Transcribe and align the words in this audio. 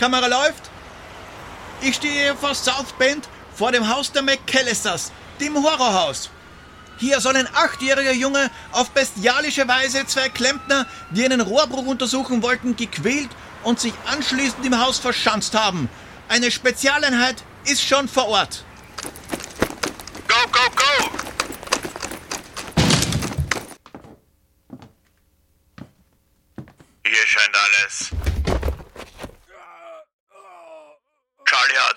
Kamera 0.00 0.28
läuft. 0.28 0.70
Ich 1.82 1.96
stehe 1.96 2.34
vor 2.34 2.54
South 2.54 2.94
Bend 2.98 3.28
vor 3.54 3.70
dem 3.70 3.86
Haus 3.86 4.10
der 4.10 4.22
McAllisters, 4.22 5.12
dem 5.38 5.54
Horrorhaus. 5.54 6.30
Hier 6.96 7.20
soll 7.20 7.36
ein 7.36 7.46
achtjähriger 7.54 8.14
Junge 8.14 8.50
auf 8.72 8.92
bestialische 8.92 9.68
Weise 9.68 10.06
zwei 10.06 10.30
Klempner, 10.30 10.86
die 11.10 11.22
einen 11.22 11.42
Rohrbruch 11.42 11.84
untersuchen 11.84 12.42
wollten, 12.42 12.76
gequält 12.76 13.28
und 13.62 13.78
sich 13.78 13.92
anschließend 14.06 14.64
im 14.64 14.80
Haus 14.80 14.98
verschanzt 14.98 15.54
haben. 15.54 15.90
Eine 16.30 16.50
Spezialeinheit 16.50 17.36
ist 17.66 17.82
schon 17.82 18.08
vor 18.08 18.26
Ort. 18.28 18.64
Go, 20.26 20.50
go, 20.50 20.70
go! 20.76 21.10
Hier 27.04 27.26
scheint 27.26 27.54
alles. 27.54 28.19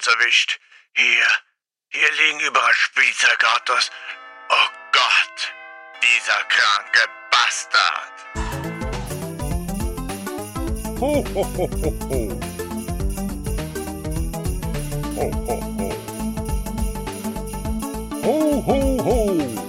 Hat's 0.04 0.16
erwischt. 0.16 0.60
Hier, 0.96 1.26
hier 1.90 2.12
liegen 2.12 2.40
überall 2.42 2.74
Spielzeugautos. 2.74 3.92
Oh 4.50 4.68
Gott, 4.92 5.54
dieser 6.02 6.44
kranke 6.50 7.08
Bastard. 7.32 8.14
Ho, 11.00 11.24
ho, 11.34 11.44
ho, 11.58 11.70
ho, 11.82 11.92
ho. 12.10 12.20
Ho, 15.16 15.26
ho, 15.48 15.56
ho. 15.78 15.90
Ho, 18.24 18.36
ho, 18.66 18.78
ho. 19.04 19.63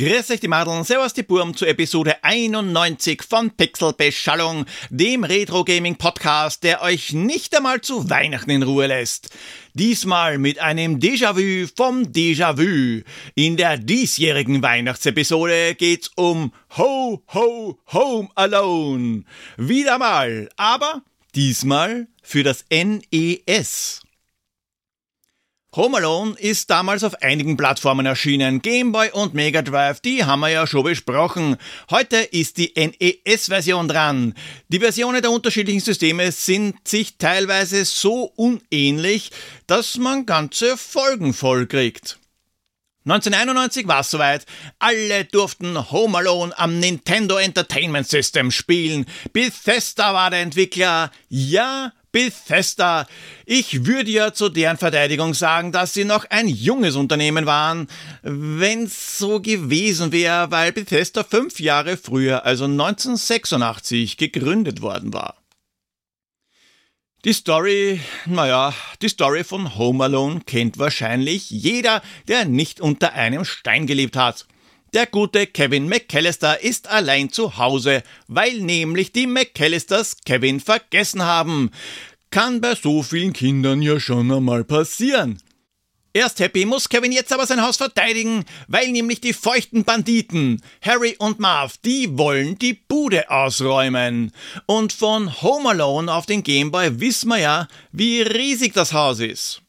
Grüß 0.00 0.30
euch 0.30 0.40
die 0.40 0.48
Madeln, 0.48 0.82
servus 0.82 1.12
die 1.12 1.22
Burm 1.22 1.54
zu 1.54 1.66
Episode 1.66 2.24
91 2.24 3.20
von 3.20 3.50
Pixelbeschallung, 3.50 4.64
dem 4.88 5.24
Retro-Gaming-Podcast, 5.24 6.62
der 6.62 6.80
euch 6.80 7.12
nicht 7.12 7.54
einmal 7.54 7.82
zu 7.82 8.08
Weihnachten 8.08 8.48
in 8.48 8.62
Ruhe 8.62 8.86
lässt. 8.86 9.28
Diesmal 9.74 10.38
mit 10.38 10.58
einem 10.58 11.00
Déjà-vu 11.00 11.68
vom 11.76 12.04
Déjà-vu. 12.04 13.02
In 13.34 13.58
der 13.58 13.76
diesjährigen 13.76 14.62
Weihnachtsepisode 14.62 15.74
geht's 15.74 16.10
um 16.14 16.54
Ho, 16.78 17.22
Ho, 17.34 17.78
Home 17.92 18.30
Alone. 18.36 19.24
Wieder 19.58 19.98
mal, 19.98 20.48
aber 20.56 21.02
diesmal 21.34 22.08
für 22.22 22.42
das 22.42 22.64
NES. 22.70 24.00
Home 25.76 25.98
Alone 25.98 26.34
ist 26.36 26.68
damals 26.68 27.04
auf 27.04 27.22
einigen 27.22 27.56
Plattformen 27.56 28.04
erschienen. 28.04 28.60
Game 28.60 28.90
Boy 28.90 29.10
und 29.12 29.34
Mega 29.34 29.62
Drive, 29.62 30.00
die 30.00 30.24
haben 30.24 30.40
wir 30.40 30.48
ja 30.48 30.66
schon 30.66 30.82
besprochen. 30.82 31.58
Heute 31.90 32.16
ist 32.16 32.56
die 32.56 32.72
NES-Version 32.74 33.86
dran. 33.86 34.34
Die 34.66 34.80
Versionen 34.80 35.22
der 35.22 35.30
unterschiedlichen 35.30 35.78
Systeme 35.78 36.32
sind 36.32 36.76
sich 36.88 37.18
teilweise 37.18 37.84
so 37.84 38.32
unähnlich, 38.34 39.30
dass 39.68 39.96
man 39.96 40.26
ganze 40.26 40.76
Folgen 40.76 41.32
vollkriegt. 41.32 42.18
1991 43.04 43.86
war 43.86 44.00
es 44.00 44.10
soweit. 44.10 44.46
Alle 44.80 45.24
durften 45.24 45.90
Home 45.92 46.18
Alone 46.18 46.52
am 46.58 46.80
Nintendo 46.80 47.38
Entertainment 47.38 48.08
System 48.08 48.50
spielen. 48.50 49.06
Bethesda 49.32 50.14
war 50.14 50.30
der 50.30 50.40
Entwickler. 50.40 51.12
Ja, 51.28 51.92
Bethesda. 52.12 53.06
Ich 53.46 53.86
würde 53.86 54.10
ja 54.10 54.32
zu 54.32 54.48
deren 54.48 54.76
Verteidigung 54.76 55.34
sagen, 55.34 55.72
dass 55.72 55.94
sie 55.94 56.04
noch 56.04 56.24
ein 56.30 56.48
junges 56.48 56.96
Unternehmen 56.96 57.46
waren, 57.46 57.88
wenn's 58.22 59.18
so 59.18 59.40
gewesen 59.40 60.12
wäre, 60.12 60.50
weil 60.50 60.72
Bethesda 60.72 61.24
fünf 61.24 61.60
Jahre 61.60 61.96
früher, 61.96 62.44
also 62.44 62.64
1986, 62.64 64.16
gegründet 64.16 64.82
worden 64.82 65.12
war. 65.12 65.36
Die 67.26 67.34
Story, 67.34 68.00
naja, 68.24 68.72
die 69.02 69.08
Story 69.10 69.44
von 69.44 69.76
Home 69.76 70.04
Alone 70.04 70.40
kennt 70.46 70.78
wahrscheinlich 70.78 71.50
jeder, 71.50 72.00
der 72.28 72.46
nicht 72.46 72.80
unter 72.80 73.12
einem 73.12 73.44
Stein 73.44 73.86
gelebt 73.86 74.16
hat. 74.16 74.46
Der 74.92 75.06
gute 75.06 75.46
Kevin 75.46 75.88
McAllister 75.88 76.64
ist 76.64 76.88
allein 76.88 77.30
zu 77.30 77.58
Hause, 77.58 78.02
weil 78.26 78.60
nämlich 78.60 79.12
die 79.12 79.28
McAllisters 79.28 80.16
Kevin 80.24 80.58
vergessen 80.58 81.22
haben. 81.22 81.70
Kann 82.30 82.60
bei 82.60 82.74
so 82.74 83.04
vielen 83.04 83.32
Kindern 83.32 83.82
ja 83.82 84.00
schon 84.00 84.32
einmal 84.32 84.64
passieren. 84.64 85.40
Erst 86.12 86.40
happy 86.40 86.64
muss 86.64 86.88
Kevin 86.88 87.12
jetzt 87.12 87.32
aber 87.32 87.46
sein 87.46 87.62
Haus 87.62 87.76
verteidigen, 87.76 88.44
weil 88.66 88.90
nämlich 88.90 89.20
die 89.20 89.32
feuchten 89.32 89.84
Banditen, 89.84 90.60
Harry 90.82 91.14
und 91.20 91.38
Marv, 91.38 91.76
die 91.84 92.18
wollen 92.18 92.58
die 92.58 92.74
Bude 92.74 93.30
ausräumen. 93.30 94.32
Und 94.66 94.92
von 94.92 95.40
Home 95.40 95.68
Alone 95.68 96.12
auf 96.12 96.26
den 96.26 96.42
Gameboy 96.42 96.98
wissen 96.98 97.28
wir 97.28 97.38
ja, 97.38 97.68
wie 97.92 98.22
riesig 98.22 98.72
das 98.72 98.92
Haus 98.92 99.20
ist. 99.20 99.62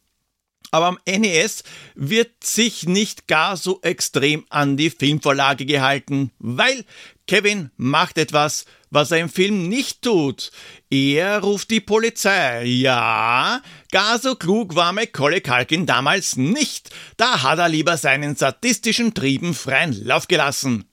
Aber 0.71 0.87
am 0.87 0.99
NES 1.05 1.63
wird 1.95 2.43
sich 2.43 2.87
nicht 2.87 3.27
gar 3.27 3.57
so 3.57 3.81
extrem 3.81 4.45
an 4.49 4.77
die 4.77 4.89
Filmvorlage 4.89 5.65
gehalten, 5.65 6.31
weil 6.39 6.85
Kevin 7.27 7.71
macht 7.75 8.17
etwas, 8.17 8.65
was 8.89 9.11
er 9.11 9.19
im 9.19 9.29
Film 9.29 9.67
nicht 9.67 10.01
tut. 10.01 10.51
Er 10.89 11.39
ruft 11.39 11.71
die 11.71 11.81
Polizei. 11.81 12.63
Ja, 12.63 13.61
gar 13.91 14.19
so 14.19 14.35
klug 14.35 14.75
war 14.75 14.93
Macaulay 14.93 15.41
Culkin 15.41 15.85
damals 15.85 16.37
nicht. 16.37 16.89
Da 17.17 17.43
hat 17.43 17.59
er 17.59 17.69
lieber 17.69 17.97
seinen 17.97 18.37
sadistischen 18.37 19.13
Trieben 19.13 19.53
freien 19.53 20.05
Lauf 20.05 20.27
gelassen. 20.27 20.85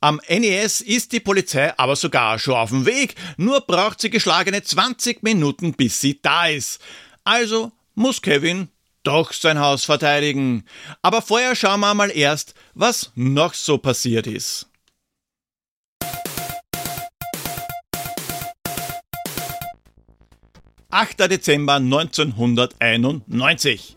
Am 0.00 0.20
NES 0.28 0.80
ist 0.80 1.10
die 1.10 1.18
Polizei 1.18 1.76
aber 1.76 1.96
sogar 1.96 2.38
schon 2.38 2.54
auf 2.54 2.70
dem 2.70 2.86
Weg, 2.86 3.16
nur 3.36 3.62
braucht 3.62 4.00
sie 4.00 4.10
geschlagene 4.10 4.62
20 4.62 5.24
Minuten, 5.24 5.72
bis 5.72 6.00
sie 6.00 6.22
da 6.22 6.46
ist. 6.46 6.80
Also 7.24 7.72
muss 7.96 8.22
Kevin 8.22 8.68
doch 9.08 9.32
sein 9.32 9.58
Haus 9.58 9.84
verteidigen. 9.84 10.62
Aber 11.02 11.20
vorher 11.22 11.56
schauen 11.56 11.80
wir 11.80 11.94
mal 11.94 12.14
erst, 12.14 12.54
was 12.74 13.10
noch 13.14 13.54
so 13.54 13.78
passiert 13.78 14.26
ist. 14.26 14.66
8. 20.90 21.30
Dezember 21.30 21.74
1991. 21.74 23.96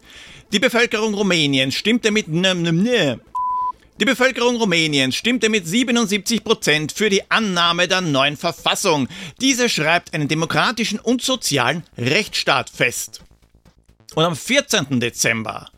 Die 0.51 0.59
Bevölkerung 0.59 1.13
Rumäniens 1.13 1.75
stimmte 1.75 2.11
mit 2.11 2.27
die 4.01 4.05
Bevölkerung 4.05 4.55
Rumäniens 4.55 5.15
stimmte 5.15 5.49
mit 5.49 5.67
77 5.67 6.43
Prozent 6.43 6.91
für 6.91 7.11
die 7.11 7.29
Annahme 7.29 7.87
der 7.87 8.01
neuen 8.01 8.35
Verfassung. 8.35 9.07
Diese 9.41 9.69
schreibt 9.69 10.15
einen 10.15 10.27
demokratischen 10.27 10.99
und 10.99 11.21
sozialen 11.21 11.83
Rechtsstaat 11.99 12.71
fest. 12.71 13.21
Und 14.13 14.25
am 14.25 14.35
14. 14.35 14.99
Dezember 14.99 15.69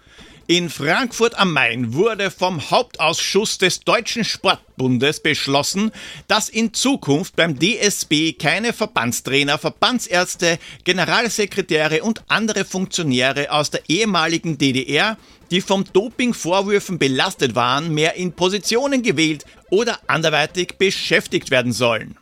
in 0.48 0.70
Frankfurt 0.70 1.38
am 1.40 1.54
Main 1.54 1.94
wurde 1.94 2.30
vom 2.30 2.70
Hauptausschuss 2.70 3.60
des 3.60 3.80
Deutschen 3.80 4.26
Sportbundes 4.26 5.22
beschlossen, 5.22 5.92
dass 6.28 6.50
in 6.50 6.74
Zukunft 6.74 7.38
beim 7.38 7.58
DSB 7.58 8.34
keine 8.34 8.74
Verbandstrainer, 8.74 9.58
Verbandsärzte, 9.58 10.60
Generalsekretäre 10.84 12.04
und 12.04 12.24
andere 12.28 12.66
Funktionäre 12.66 13.52
aus 13.52 13.70
der 13.70 13.82
ehemaligen 13.88 14.58
DDR, 14.58 15.18
die 15.50 15.62
vom 15.62 15.86
Dopingvorwürfen 15.94 17.00
belastet 17.00 17.56
waren, 17.56 17.94
mehr 17.94 18.16
in 18.16 18.34
Positionen 18.34 19.02
gewählt 19.02 19.46
oder 19.70 20.00
anderweitig 20.08 20.74
beschäftigt 20.78 21.52
werden 21.52 21.72
sollen. 21.72 22.18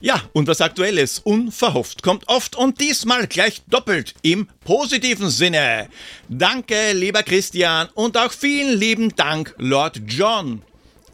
Ja, 0.00 0.22
und 0.32 0.46
was 0.46 0.60
Aktuelles, 0.60 1.18
unverhofft, 1.18 2.04
kommt 2.04 2.28
oft 2.28 2.54
und 2.54 2.80
diesmal 2.80 3.26
gleich 3.26 3.62
doppelt 3.66 4.14
im 4.22 4.46
positiven 4.64 5.28
Sinne. 5.28 5.88
Danke, 6.28 6.92
lieber 6.92 7.24
Christian, 7.24 7.88
und 7.94 8.16
auch 8.16 8.30
vielen 8.30 8.78
lieben 8.78 9.16
Dank, 9.16 9.56
Lord 9.58 10.00
John. 10.06 10.62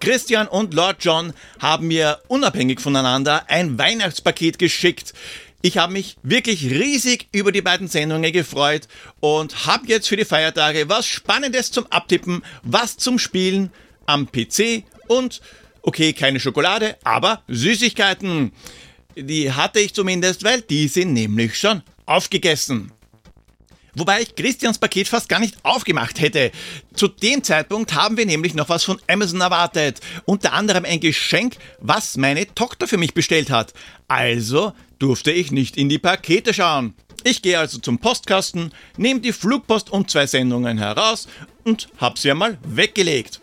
Christian 0.01 0.47
und 0.49 0.75
Lord 0.75 0.99
John 1.01 1.33
haben 1.61 1.87
mir 1.87 2.21
unabhängig 2.29 2.79
voneinander 2.79 3.49
ein 3.49 3.79
Weihnachtspaket 3.79 4.59
geschickt. 4.59 5.15
Ich 5.63 5.79
habe 5.79 5.95
mich 5.95 6.17
wirklich 6.23 6.65
riesig 6.65 7.29
über 7.33 7.53
die 7.53 7.63
beiden 7.63 7.89
Sendungen 7.89 8.35
gefreut 8.35 8.87
und 9.21 9.65
habe 9.65 9.87
jetzt 9.87 10.09
für 10.09 10.17
die 10.19 10.27
Feiertage 10.27 10.91
was 10.91 11.07
Spannendes 11.07 11.71
zum 11.71 11.87
Abtippen, 11.87 12.43
was 12.63 12.99
zum 12.99 13.19
Spielen 13.19 13.71
am 14.05 14.31
PC 14.31 14.83
und 15.07 15.41
Okay, 15.87 16.15
keine 16.15 16.41
Schokolade, 16.41 16.97
aber 17.05 17.43
Süßigkeiten. 17.47 18.53
Die 19.17 19.53
hatte 19.53 19.81
ich 19.81 19.93
zumindest, 19.93 20.43
weil 20.43 20.63
die 20.63 20.89
sind 20.89 21.13
nämlich 21.13 21.59
schon 21.59 21.83
aufgegessen. 22.07 22.91
Wobei 23.95 24.23
ich 24.23 24.35
Christians 24.35 24.79
Paket 24.79 25.09
fast 25.09 25.29
gar 25.29 25.41
nicht 25.41 25.57
aufgemacht 25.63 26.21
hätte. 26.21 26.53
Zu 26.95 27.07
dem 27.09 27.45
Zeitpunkt 27.45 27.93
haben 27.93 28.17
wir 28.17 28.25
nämlich 28.25 28.55
noch 28.55 28.71
was 28.71 28.83
von 28.83 28.99
Amazon 29.09 29.43
erwartet. 29.43 30.01
Unter 30.25 30.55
anderem 30.55 30.87
ein 30.87 31.01
Geschenk, 31.01 31.59
was 31.81 32.17
meine 32.17 32.53
Tochter 32.55 32.89
für 32.89 32.97
mich 32.97 33.13
bestellt 33.13 33.51
hat. 33.51 33.75
Also 34.09 34.73
durfte 34.99 35.33
ich 35.33 35.53
nicht 35.53 35.77
in 35.77 35.91
die 35.91 35.99
Pakete 35.99 36.55
schauen. 36.55 36.95
Ich 37.25 37.43
gehe 37.43 37.59
also 37.59 37.79
zum 37.79 37.99
Postkasten, 37.99 38.73
nehme 38.97 39.21
die 39.21 39.33
Flugpost 39.33 39.91
und 39.91 40.11
zwei 40.11 40.27
Sendungen 40.27 40.79
heraus 40.79 41.29
und 41.63 41.89
hab 41.99 42.19
sie 42.19 42.31
einmal 42.31 42.57
weggelegt. 42.67 43.43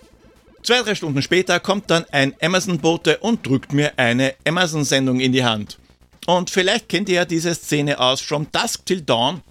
Zwei, 0.64 0.84
drei 0.84 0.94
Stunden 0.94 1.24
später 1.24 1.60
kommt 1.60 1.90
dann 1.90 2.06
ein 2.12 2.36
Amazon-Bote 2.40 3.18
und 3.18 3.46
drückt 3.48 3.74
mir 3.74 3.98
eine 3.98 4.36
Amazon-Sendung 4.48 5.20
in 5.20 5.32
die 5.32 5.44
Hand. 5.44 5.80
Und 6.28 6.52
vielleicht 6.52 6.88
kennt 6.88 7.10
ihr 7.10 7.16
ja 7.16 7.26
diese 7.26 7.56
Szene 7.56 8.00
aus 8.00 8.22
From 8.22 8.46
Dusk 8.52 8.86
Till 8.86 9.02
Dawn, 9.02 9.42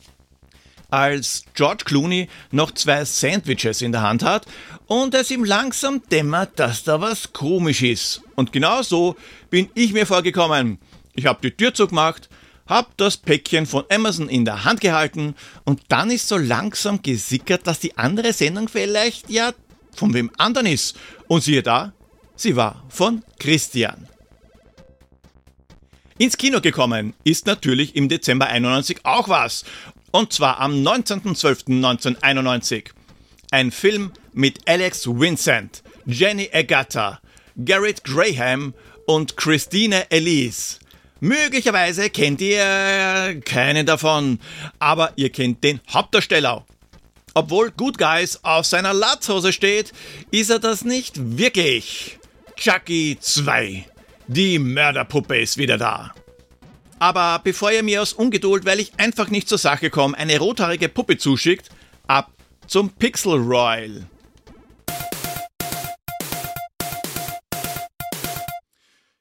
als 0.89 1.45
George 1.55 1.85
Clooney 1.85 2.29
noch 2.53 2.71
zwei 2.73 3.05
Sandwiches 3.05 3.83
in 3.83 3.91
der 3.91 4.03
Hand 4.03 4.23
hat 4.23 4.47
und 4.87 5.15
es 5.15 5.33
ihm 5.33 5.45
langsam 5.45 6.01
dämmert, 6.11 6.59
dass 6.61 6.85
da 6.85 7.01
was 7.01 7.33
komisch 7.33 7.83
ist. 7.83 8.23
Und 8.37 8.53
genau 8.53 8.83
so 8.83 9.17
bin 9.51 9.69
ich 9.75 9.93
mir 9.93 10.07
vorgekommen. 10.07 10.79
Ich 11.15 11.27
habe 11.27 11.41
die 11.43 11.57
Tür 11.57 11.75
zugemacht, 11.75 12.29
hab 12.69 12.97
das 12.97 13.17
Päckchen 13.17 13.67
von 13.67 13.85
Amazon 13.91 14.29
in 14.29 14.45
der 14.45 14.65
Hand 14.65 14.81
gehalten 14.81 15.35
und 15.65 15.83
dann 15.89 16.11
ist 16.11 16.29
so 16.29 16.37
langsam 16.37 17.03
gesickert, 17.03 17.67
dass 17.67 17.81
die 17.81 17.99
andere 17.99 18.33
Sendung 18.33 18.69
vielleicht 18.69 19.29
ja 19.29 19.53
von 19.95 20.15
wem 20.15 20.31
anderen 20.39 20.67
ist. 20.67 20.97
Und 21.29 21.43
siehe 21.43 21.63
da, 21.63 21.93
sie 22.37 22.57
war 22.57 22.85
von 22.89 23.23
Christian. 23.39 24.09
Ins 26.19 26.37
Kino 26.37 26.61
gekommen 26.61 27.15
ist 27.25 27.47
natürlich 27.47 27.97
im 27.97 28.11
Dezember 28.11 28.49
91 28.49 29.01
auch 29.05 29.29
was. 29.29 29.65
Und 30.11 30.33
zwar 30.33 30.59
am 30.61 30.73
19.12.1991. 30.75 32.87
Ein 33.51 33.71
Film 33.71 34.13
mit 34.33 34.69
Alex 34.69 35.07
Vincent, 35.07 35.83
Jenny 36.05 36.51
Agata, 36.53 37.21
Garrett 37.65 38.05
Graham 38.05 38.75
und 39.07 39.37
Christine 39.37 40.11
Elise. 40.11 40.79
Möglicherweise 41.21 42.11
kennt 42.11 42.41
ihr 42.41 43.41
keinen 43.45 43.87
davon, 43.87 44.41
aber 44.79 45.13
ihr 45.17 45.31
kennt 45.31 45.65
den 45.65 45.81
Hauptdarsteller. 45.91 46.65
Obwohl 47.35 47.71
Good 47.71 47.99
Guys 47.99 48.41
auf 48.43 48.67
seiner 48.67 48.93
Latzhose 48.93 49.53
steht, 49.53 49.93
ist 50.31 50.51
er 50.51 50.59
das 50.59 50.85
nicht 50.85 51.39
wirklich. 51.39 52.19
Chucky 52.57 53.17
2. 53.21 53.87
Die 54.27 54.59
Mörderpuppe 54.59 55.39
ist 55.39 55.57
wieder 55.57 55.79
da. 55.79 56.13
Aber 56.99 57.41
bevor 57.43 57.73
ihr 57.73 57.83
mir 57.83 58.03
aus 58.03 58.13
Ungeduld, 58.13 58.65
weil 58.67 58.81
ich 58.81 58.93
einfach 58.99 59.31
nicht 59.31 59.49
zur 59.49 59.59
Sache 59.59 59.91
komme, 59.91 60.17
eine 60.19 60.39
rothaarige 60.39 60.89
Puppe 60.89 61.17
zuschickt, 61.17 61.71
ab 62.07 62.31
zum 62.67 62.91
Pixel 62.91 63.35
Royal. 63.35 64.07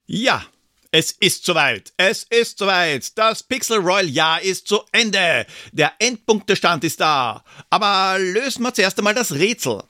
Ja, 0.06 0.44
es 0.92 1.12
ist 1.12 1.46
soweit. 1.46 1.94
Es 1.98 2.24
ist 2.24 2.58
soweit. 2.58 3.18
Das 3.18 3.44
Pixel 3.44 3.78
Royal 3.78 4.10
Jahr 4.10 4.42
ist 4.42 4.68
zu 4.68 4.82
Ende. 4.92 5.46
Der 5.72 5.94
Endpunktestand 6.00 6.84
ist 6.84 7.00
da. 7.00 7.44
Aber 7.70 8.18
lösen 8.18 8.64
wir 8.64 8.74
zuerst 8.74 8.98
einmal 8.98 9.14
das 9.14 9.34
Rätsel. 9.34 9.84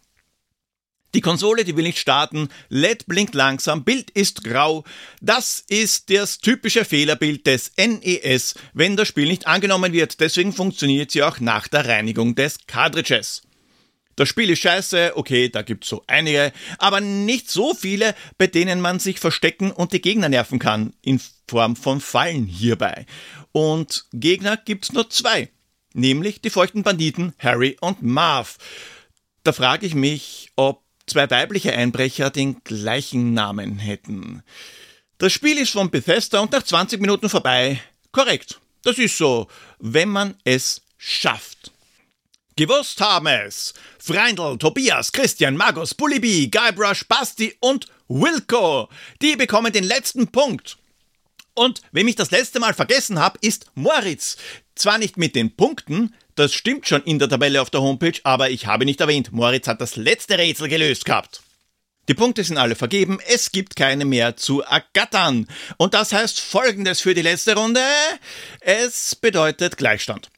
Die 1.16 1.22
Konsole, 1.22 1.63
die 1.63 1.75
will 1.75 1.86
nicht 1.86 1.98
starten, 1.98 2.50
LED 2.68 3.07
blinkt 3.07 3.34
langsam, 3.34 3.84
Bild 3.84 4.12
ist 4.12 4.44
grau. 4.44 4.84
Das 5.22 5.63
ist 5.68 6.12
das 6.12 6.38
typische 6.38 6.86
Fehlerbild 6.86 7.48
des 7.48 7.72
NES, 7.78 8.54
wenn 8.74 8.96
das 8.96 9.07
Spiel 9.07 9.28
nicht 9.28 9.48
angenommen 9.48 9.92
wird. 9.92 10.19
Deswegen 10.19 10.54
funktioniert 10.54 11.10
sie 11.10 11.24
auch 11.24 11.40
nach 11.40 11.68
der 11.68 11.88
Reinigung 11.88 12.36
des 12.36 12.60
Cartridges. 12.68 13.42
Das 14.19 14.27
Spiel 14.27 14.50
ist 14.50 14.60
scheiße, 14.60 15.13
okay, 15.16 15.48
da 15.48 15.62
gibt's 15.62 15.88
so 15.88 16.04
einige, 16.06 16.51
aber 16.77 17.00
nicht 17.00 17.50
so 17.50 17.74
viele, 17.74 18.13
bei 18.38 18.48
denen 18.48 18.81
man 18.81 19.00
sich 19.00 19.18
verstecken 19.18 19.71
und 19.71 19.94
die 19.94 20.01
Gegner 20.01 20.27
nerven 20.27 20.60
kann, 20.60 20.92
in 21.01 21.21
Form 21.48 21.77
von 21.77 22.01
Fallen 22.01 22.45
hierbei. 22.45 23.06
Und 23.54 24.07
Gegner 24.12 24.57
gibt's 24.57 24.92
nur 24.92 25.10
zwei, 25.10 25.48
nämlich 25.94 26.42
die 26.42 26.50
feuchten 26.50 26.83
Banditen 26.83 27.31
Harry 27.39 27.77
und 27.80 28.01
Marv. 28.01 28.57
Da 29.45 29.54
frage 29.54 29.86
ich 29.86 29.95
mich, 29.95 30.51
ob 30.57 30.83
zwei 31.07 31.30
weibliche 31.30 31.72
Einbrecher 31.72 32.30
den 32.30 32.62
gleichen 32.65 33.33
Namen 33.33 33.80
hätten. 33.80 34.44
Das 35.18 35.31
Spiel 35.31 35.57
ist 35.57 35.72
von 35.72 35.92
Bethesda 35.92 36.42
und 36.42 36.51
nach 36.51 36.63
20 36.63 37.00
Minuten 37.00 37.30
vorbei. 37.30 37.81
Korrekt, 38.12 38.60
das 38.83 38.98
ist 38.98 39.18
so, 39.18 39.48
wenn 39.80 40.10
man 40.10 40.36
es 40.44 40.81
schafft. 40.98 41.69
Gewusst 42.56 43.00
haben 43.01 43.28
es 43.28 43.74
Freindl, 44.00 44.57
Tobias, 44.57 45.12
Christian, 45.12 45.56
Magus, 45.56 45.94
Bullibi, 45.94 46.50
Guybrush, 46.50 47.07
Basti 47.07 47.56
und 47.60 47.88
Wilco. 48.07 48.90
Die 49.22 49.36
bekommen 49.36 49.72
den 49.72 49.84
letzten 49.84 50.28
Punkt. 50.28 50.78
Und 51.54 51.81
wem 51.92 52.07
ich 52.07 52.16
das 52.16 52.31
letzte 52.31 52.60
Mal 52.60 52.74
vergessen 52.74 53.19
habe, 53.19 53.38
ist 53.42 53.68
Moritz. 53.75 54.38
Zwar 54.75 54.98
nicht 54.98 55.18
mit 55.18 55.36
den 55.36 55.56
Punkten, 55.56 56.13
das 56.36 56.54
stimmt 56.54 56.88
schon 56.88 57.04
in 57.04 57.19
der 57.19 57.28
Tabelle 57.28 57.62
auf 57.62 57.69
der 57.69 57.81
Homepage, 57.81 58.18
aber 58.24 58.50
ich 58.50 58.66
habe 58.66 58.86
nicht 58.86 59.01
erwähnt, 59.01 59.34
Moritz 59.34 59.68
hat 59.68 59.81
das 59.81 59.98
letzte 59.98 60.38
Rätsel 60.38 60.69
gelöst 60.69 61.04
gehabt. 61.04 61.42
Die 62.07 62.13
Punkte 62.13 62.44
sind 62.44 62.57
alle 62.57 62.75
vergeben, 62.75 63.19
es 63.28 63.51
gibt 63.51 63.75
keine 63.75 64.04
mehr 64.04 64.36
zu 64.36 64.62
ergattern. 64.62 65.48
Und 65.78 65.94
das 65.94 66.12
heißt 66.12 66.40
folgendes 66.40 67.01
für 67.01 67.13
die 67.13 67.22
letzte 67.22 67.56
Runde. 67.56 67.84
Es 68.62 69.16
bedeutet 69.16 69.78
Gleichstand. 69.78 70.30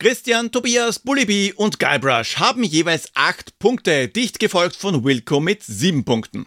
Christian, 0.00 0.52
Tobias, 0.52 1.00
Bullibi 1.00 1.52
und 1.56 1.80
Guybrush 1.80 2.36
haben 2.36 2.62
jeweils 2.62 3.10
acht 3.14 3.58
Punkte, 3.58 4.06
dicht 4.06 4.38
gefolgt 4.38 4.76
von 4.76 5.02
Wilco 5.02 5.40
mit 5.40 5.64
sieben 5.64 6.04
Punkten. 6.04 6.46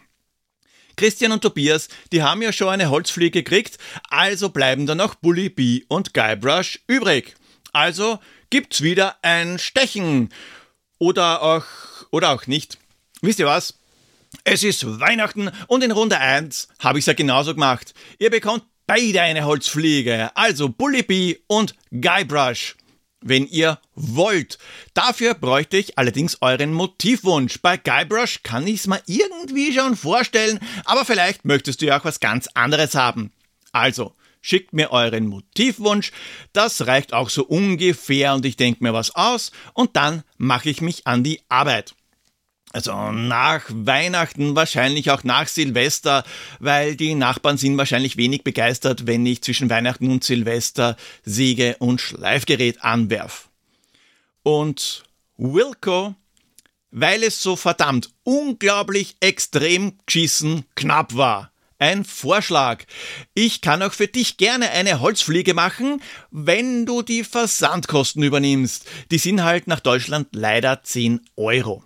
Christian 0.95 1.33
und 1.33 1.41
Tobias, 1.41 1.89
die 2.13 2.23
haben 2.23 2.41
ja 2.41 2.53
schon 2.53 2.69
eine 2.69 2.89
Holzfliege 2.89 3.43
gekriegt, 3.43 3.77
also 4.09 4.47
bleiben 4.47 4.85
dann 4.85 4.99
noch 4.99 5.15
Bully 5.15 5.83
und 5.89 6.13
Guybrush 6.13 6.79
übrig. 6.87 7.35
Also 7.73 8.19
gibt's 8.49 8.83
wieder 8.83 9.17
ein 9.21 9.59
Stechen. 9.59 10.29
Oder 10.97 11.41
auch, 11.41 11.65
oder 12.09 12.29
auch 12.29 12.47
nicht. 12.47 12.77
Wisst 13.21 13.39
ihr 13.39 13.47
was? 13.47 13.77
Es 14.45 14.63
ist 14.63 15.01
Weihnachten 15.01 15.51
und 15.67 15.83
in 15.83 15.91
Runde 15.91 16.17
1 16.19 16.69
habe 16.79 16.99
ich 16.99 17.03
es 17.03 17.07
ja 17.07 17.13
genauso 17.13 17.53
gemacht. 17.53 17.93
Ihr 18.17 18.29
bekommt 18.29 18.63
beide 18.87 19.21
eine 19.21 19.43
Holzfliege, 19.43 20.31
also 20.37 20.69
Bully 20.69 21.43
und 21.47 21.75
Guybrush 21.91 22.77
wenn 23.21 23.47
ihr 23.47 23.79
wollt. 23.95 24.57
Dafür 24.93 25.33
bräuchte 25.33 25.77
ich 25.77 25.97
allerdings 25.97 26.41
euren 26.41 26.73
Motivwunsch. 26.73 27.61
Bei 27.61 27.77
Guybrush 27.77 28.41
kann 28.43 28.67
ich 28.67 28.81
es 28.81 28.87
mir 28.87 29.01
irgendwie 29.05 29.73
schon 29.73 29.95
vorstellen, 29.95 30.59
aber 30.85 31.05
vielleicht 31.05 31.45
möchtest 31.45 31.81
du 31.81 31.87
ja 31.87 31.99
auch 31.99 32.05
was 32.05 32.19
ganz 32.19 32.47
anderes 32.53 32.95
haben. 32.95 33.31
Also, 33.71 34.13
schickt 34.41 34.73
mir 34.73 34.91
euren 34.91 35.27
Motivwunsch, 35.27 36.11
das 36.51 36.87
reicht 36.87 37.13
auch 37.13 37.29
so 37.29 37.45
ungefähr 37.45 38.33
und 38.33 38.45
ich 38.45 38.57
denke 38.57 38.83
mir 38.83 38.93
was 38.93 39.15
aus 39.15 39.51
und 39.73 39.95
dann 39.95 40.23
mache 40.37 40.69
ich 40.69 40.81
mich 40.81 41.07
an 41.07 41.23
die 41.23 41.41
Arbeit. 41.47 41.93
Also 42.73 43.11
nach 43.11 43.65
Weihnachten, 43.69 44.55
wahrscheinlich 44.55 45.11
auch 45.11 45.23
nach 45.23 45.47
Silvester, 45.47 46.23
weil 46.59 46.95
die 46.95 47.15
Nachbarn 47.15 47.57
sind 47.57 47.77
wahrscheinlich 47.77 48.15
wenig 48.15 48.43
begeistert, 48.43 49.07
wenn 49.07 49.25
ich 49.25 49.41
zwischen 49.41 49.69
Weihnachten 49.69 50.09
und 50.09 50.23
Silvester 50.23 50.95
Säge 51.23 51.75
und 51.79 51.99
Schleifgerät 51.99 52.81
anwerf. 52.83 53.49
Und 54.43 55.03
Wilco, 55.37 56.15
weil 56.91 57.23
es 57.23 57.41
so 57.41 57.55
verdammt 57.55 58.11
unglaublich 58.23 59.17
extrem 59.19 59.97
geschissen 60.05 60.65
knapp 60.75 61.15
war. 61.15 61.51
Ein 61.77 62.05
Vorschlag. 62.05 62.83
Ich 63.33 63.61
kann 63.61 63.81
auch 63.81 63.93
für 63.93 64.07
dich 64.07 64.37
gerne 64.37 64.69
eine 64.69 64.99
Holzfliege 64.99 65.55
machen, 65.55 65.99
wenn 66.29 66.85
du 66.85 67.01
die 67.01 67.23
Versandkosten 67.23 68.21
übernimmst. 68.21 68.85
Die 69.09 69.17
sind 69.17 69.43
halt 69.43 69.65
nach 69.65 69.79
Deutschland 69.79 70.27
leider 70.31 70.83
10 70.83 71.21
Euro. 71.35 71.83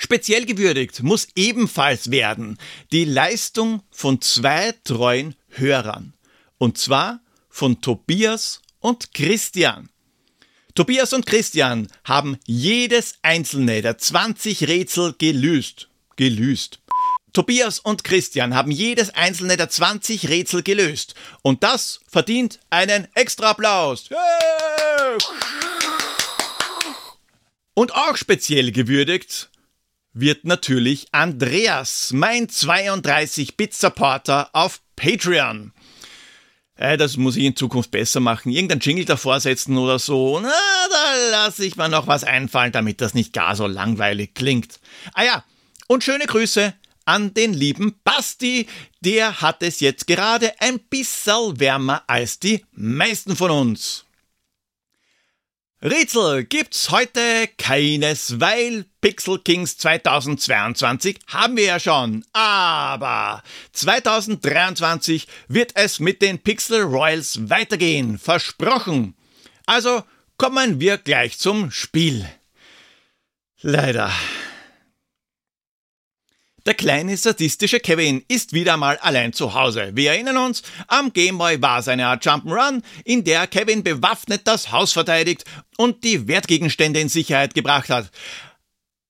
Speziell 0.00 0.46
gewürdigt 0.46 1.02
muss 1.02 1.26
ebenfalls 1.34 2.12
werden 2.12 2.56
die 2.92 3.04
Leistung 3.04 3.82
von 3.90 4.20
zwei 4.20 4.72
treuen 4.84 5.34
Hörern. 5.48 6.14
Und 6.56 6.78
zwar 6.78 7.20
von 7.50 7.80
Tobias 7.80 8.62
und 8.78 9.12
Christian. 9.12 9.90
Tobias 10.76 11.12
und 11.12 11.26
Christian 11.26 11.88
haben 12.04 12.38
jedes 12.46 13.14
einzelne 13.22 13.82
der 13.82 13.98
20 13.98 14.68
Rätsel 14.68 15.16
gelöst. 15.18 15.88
Gelöst. 16.14 16.78
Tobias 17.32 17.80
und 17.80 18.04
Christian 18.04 18.54
haben 18.54 18.70
jedes 18.70 19.10
einzelne 19.10 19.56
der 19.56 19.68
20 19.68 20.28
Rätsel 20.28 20.62
gelöst. 20.62 21.16
Und 21.42 21.64
das 21.64 22.00
verdient 22.06 22.60
einen 22.70 23.08
extra 23.14 23.50
Applaus. 23.50 24.08
Und 27.74 27.94
auch 27.94 28.16
speziell 28.16 28.70
gewürdigt 28.70 29.50
wird 30.20 30.44
natürlich 30.44 31.06
Andreas, 31.12 32.12
mein 32.12 32.48
32-Bit-Supporter 32.48 34.50
auf 34.52 34.80
Patreon. 34.96 35.72
Äh, 36.74 36.96
das 36.96 37.16
muss 37.16 37.36
ich 37.36 37.44
in 37.44 37.56
Zukunft 37.56 37.90
besser 37.90 38.20
machen. 38.20 38.50
Irgendein 38.50 38.80
Jingle 38.80 39.04
davor 39.04 39.40
setzen 39.40 39.76
oder 39.76 39.98
so. 39.98 40.40
Na, 40.40 40.50
da 40.90 41.30
lasse 41.30 41.64
ich 41.64 41.76
mir 41.76 41.88
noch 41.88 42.06
was 42.06 42.24
einfallen, 42.24 42.72
damit 42.72 43.00
das 43.00 43.14
nicht 43.14 43.32
gar 43.32 43.54
so 43.54 43.66
langweilig 43.66 44.34
klingt. 44.34 44.80
Ah 45.14 45.24
ja, 45.24 45.44
und 45.86 46.02
schöne 46.02 46.26
Grüße 46.26 46.74
an 47.04 47.32
den 47.34 47.54
lieben 47.54 48.00
Basti. 48.02 48.66
Der 49.00 49.40
hat 49.40 49.62
es 49.62 49.80
jetzt 49.80 50.08
gerade 50.08 50.52
ein 50.60 50.80
bisschen 50.80 51.60
wärmer 51.60 52.02
als 52.08 52.40
die 52.40 52.64
meisten 52.72 53.36
von 53.36 53.50
uns. 53.50 54.04
Rätsel 55.80 56.42
gibt's 56.42 56.90
heute 56.90 57.46
keines, 57.56 58.40
weil 58.40 58.84
Pixel 59.00 59.38
Kings 59.38 59.78
2022 59.78 61.20
haben 61.28 61.56
wir 61.56 61.66
ja 61.66 61.78
schon. 61.78 62.24
Aber 62.32 63.44
2023 63.74 65.28
wird 65.46 65.70
es 65.76 66.00
mit 66.00 66.20
den 66.20 66.40
Pixel 66.40 66.82
Royals 66.82 67.48
weitergehen. 67.48 68.18
Versprochen. 68.18 69.14
Also 69.66 70.02
kommen 70.36 70.80
wir 70.80 70.98
gleich 70.98 71.38
zum 71.38 71.70
Spiel. 71.70 72.28
Leider. 73.60 74.10
Der 76.68 76.74
kleine 76.74 77.16
sadistische 77.16 77.80
Kevin 77.80 78.22
ist 78.28 78.52
wieder 78.52 78.76
mal 78.76 78.98
allein 78.98 79.32
zu 79.32 79.54
Hause. 79.54 79.92
Wir 79.94 80.10
erinnern 80.10 80.36
uns, 80.36 80.62
am 80.86 81.14
Gameboy 81.14 81.62
war 81.62 81.78
es 81.78 81.88
eine 81.88 82.06
Art 82.06 82.26
Jump'n'Run, 82.26 82.82
in 83.06 83.24
der 83.24 83.46
Kevin 83.46 83.82
bewaffnet 83.82 84.42
das 84.44 84.70
Haus 84.70 84.92
verteidigt 84.92 85.46
und 85.78 86.04
die 86.04 86.28
Wertgegenstände 86.28 87.00
in 87.00 87.08
Sicherheit 87.08 87.54
gebracht 87.54 87.88
hat. 87.88 88.10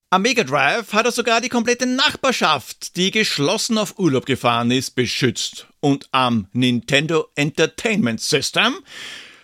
Am 0.09 0.21
Mega 0.21 0.45
Drive 0.45 0.93
hat 0.93 1.05
er 1.05 1.11
sogar 1.11 1.41
die 1.41 1.49
komplette 1.49 1.85
Nachbarschaft, 1.85 2.95
die 2.95 3.11
geschlossen 3.11 3.77
auf 3.77 3.99
Urlaub 3.99 4.25
gefahren 4.25 4.71
ist, 4.71 4.91
beschützt. 4.91 5.67
Und 5.81 6.07
am 6.13 6.47
Nintendo 6.53 7.27
Entertainment 7.35 8.21
System, 8.21 8.75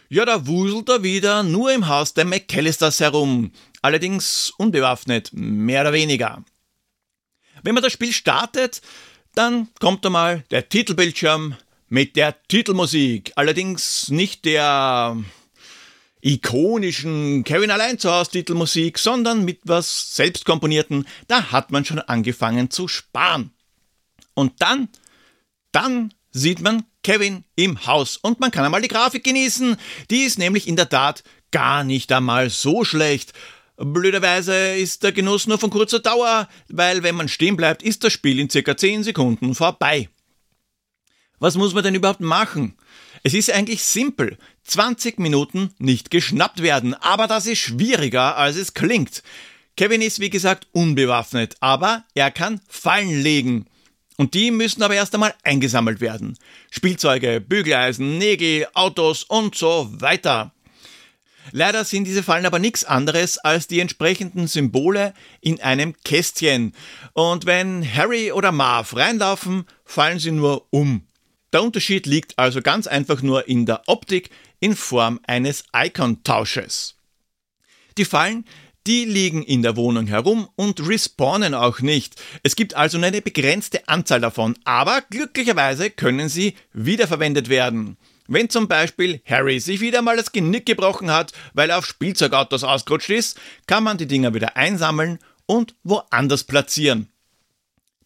ja, 0.08 0.24
da 0.24 0.48
wuselt 0.48 0.88
er 0.88 1.04
wieder 1.04 1.44
nur 1.44 1.70
im 1.74 1.90
Haus 1.90 2.14
der 2.14 2.24
McAllisters 2.24 3.02
herum. 3.02 3.52
Allerdings 3.82 4.54
unbewaffnet, 4.58 5.32
mehr 5.34 5.82
oder 5.82 5.92
weniger. 5.92 6.46
Wenn 7.66 7.74
man 7.74 7.84
das 7.84 7.94
Spiel 7.94 8.14
startet, 8.14 8.84
dann 9.34 9.70
kommt 9.80 10.06
einmal 10.06 10.44
der 10.52 10.70
Titelbildschirm 10.70 11.56
mit 11.90 12.16
der 12.16 12.36
Titelmusik. 12.48 13.32
Allerdings 13.36 14.10
nicht 14.10 14.46
der 14.46 15.18
ikonischen 16.22 17.44
Kevin 17.44 17.72
allein 17.72 17.98
zu 17.98 18.12
Hause 18.12 18.30
Titelmusik, 18.30 19.00
sondern 19.00 19.44
mit 19.46 19.62
was 19.64 20.16
selbst 20.16 20.46
komponierten. 20.46 21.08
Da 21.28 21.52
hat 21.52 21.72
man 21.72 21.84
schon 21.86 21.98
angefangen 21.98 22.70
zu 22.70 22.88
sparen. 22.88 23.50
Und 24.36 24.62
dann, 24.62 24.90
dann 25.72 26.14
sieht 26.30 26.62
man 26.62 26.84
Kevin 27.02 27.46
im 27.56 27.88
Haus 27.88 28.18
und 28.18 28.40
man 28.40 28.52
kann 28.52 28.64
einmal 28.64 28.84
die 28.84 28.90
Grafik 28.90 29.24
genießen. 29.24 29.76
Die 30.12 30.22
ist 30.22 30.38
nämlich 30.38 30.68
in 30.68 30.76
der 30.76 30.90
Tat 30.90 31.24
gar 31.50 31.84
nicht 31.84 32.12
einmal 32.12 32.52
so 32.52 32.84
schlecht. 32.84 33.34
Blöderweise 33.78 34.76
ist 34.76 35.04
der 35.04 35.12
Genuss 35.12 35.48
nur 35.48 35.58
von 35.58 35.70
kurzer 35.70 36.00
Dauer, 36.00 36.48
weil 36.70 37.04
wenn 37.04 37.16
man 37.16 37.28
stehen 37.28 37.58
bleibt, 37.58 37.84
ist 37.84 38.04
das 38.04 38.14
Spiel 38.14 38.40
in 38.40 38.50
circa 38.50 38.78
10 38.78 39.04
Sekunden 39.04 39.54
vorbei. 39.54 40.10
Was 41.40 41.58
muss 41.58 41.74
man 41.74 41.84
denn 41.84 41.96
überhaupt 41.96 42.22
machen? 42.22 42.78
Es 43.24 43.34
ist 43.34 43.52
eigentlich 43.52 43.84
simpel. 43.84 44.38
20 44.64 45.20
Minuten 45.20 45.74
nicht 45.78 46.10
geschnappt 46.10 46.62
werden, 46.62 46.94
aber 46.94 47.28
das 47.28 47.48
ist 47.48 47.60
schwieriger, 47.60 48.38
als 48.38 48.56
es 48.56 48.74
klingt. 48.74 49.24
Kevin 49.76 50.02
ist 50.02 50.22
wie 50.22 50.30
gesagt 50.30 50.68
unbewaffnet, 50.72 51.58
aber 51.60 52.06
er 52.14 52.32
kann 52.32 52.62
Fallen 52.70 53.22
legen. 53.22 53.66
Und 54.16 54.34
die 54.34 54.52
müssen 54.52 54.82
aber 54.84 54.96
erst 54.96 55.14
einmal 55.14 55.36
eingesammelt 55.44 56.00
werden. 56.00 56.38
Spielzeuge, 56.72 57.42
Bügeleisen, 57.42 58.18
Nägel, 58.18 58.68
Autos 58.74 59.24
und 59.24 59.56
so 59.56 59.90
weiter. 59.92 60.55
Leider 61.52 61.86
sind 61.86 62.06
diese 62.06 62.24
Fallen 62.24 62.46
aber 62.46 62.60
nichts 62.60 62.84
anderes 62.84 63.38
als 63.38 63.68
die 63.68 63.80
entsprechenden 63.80 64.48
Symbole 64.48 65.14
in 65.42 65.62
einem 65.62 65.96
Kästchen. 66.04 66.74
Und 67.14 67.46
wenn 67.46 67.84
Harry 67.84 68.32
oder 68.32 68.52
Marv 68.52 68.96
reinlaufen, 68.96 69.66
fallen 69.84 70.20
sie 70.20 70.32
nur 70.32 70.68
um. 70.72 71.08
Der 71.54 71.64
Unterschied 71.64 72.06
liegt 72.06 72.38
also 72.38 72.62
ganz 72.62 72.88
einfach 72.88 73.22
nur 73.22 73.48
in 73.48 73.66
der 73.66 73.84
Optik 73.88 74.30
in 74.60 74.76
Form 74.76 75.20
eines 75.26 75.64
Icon-Tausches. 75.74 76.96
Die 77.98 78.06
Fallen, 78.06 78.46
die 78.88 79.06
liegen 79.06 79.42
in 79.42 79.62
der 79.64 79.76
Wohnung 79.78 80.06
herum 80.08 80.48
und 80.56 80.86
respawnen 80.88 81.54
auch 81.54 81.80
nicht. 81.80 82.22
Es 82.44 82.56
gibt 82.56 82.76
also 82.76 82.98
nur 82.98 83.08
eine 83.08 83.22
begrenzte 83.22 83.88
Anzahl 83.88 84.22
davon, 84.22 84.56
aber 84.64 85.02
glücklicherweise 85.10 85.90
können 85.90 86.30
sie 86.30 86.56
wiederverwendet 86.74 87.50
werden. 87.50 87.98
Wenn 88.28 88.50
zum 88.50 88.68
Beispiel 88.68 89.22
Harry 89.26 89.60
sich 89.60 89.82
wieder 89.82 90.02
mal 90.02 90.18
das 90.18 90.32
Genick 90.32 90.66
gebrochen 90.66 91.12
hat, 91.12 91.32
weil 91.54 91.70
er 91.70 91.78
auf 91.78 91.86
Spielzeugautos 91.86 92.64
ausgerutscht 92.64 93.12
ist, 93.12 93.40
kann 93.68 93.84
man 93.84 93.98
die 93.98 94.08
Dinger 94.08 94.34
wieder 94.34 94.58
einsammeln 94.58 95.20
und 95.46 95.76
woanders 95.84 96.44
platzieren. 96.44 97.08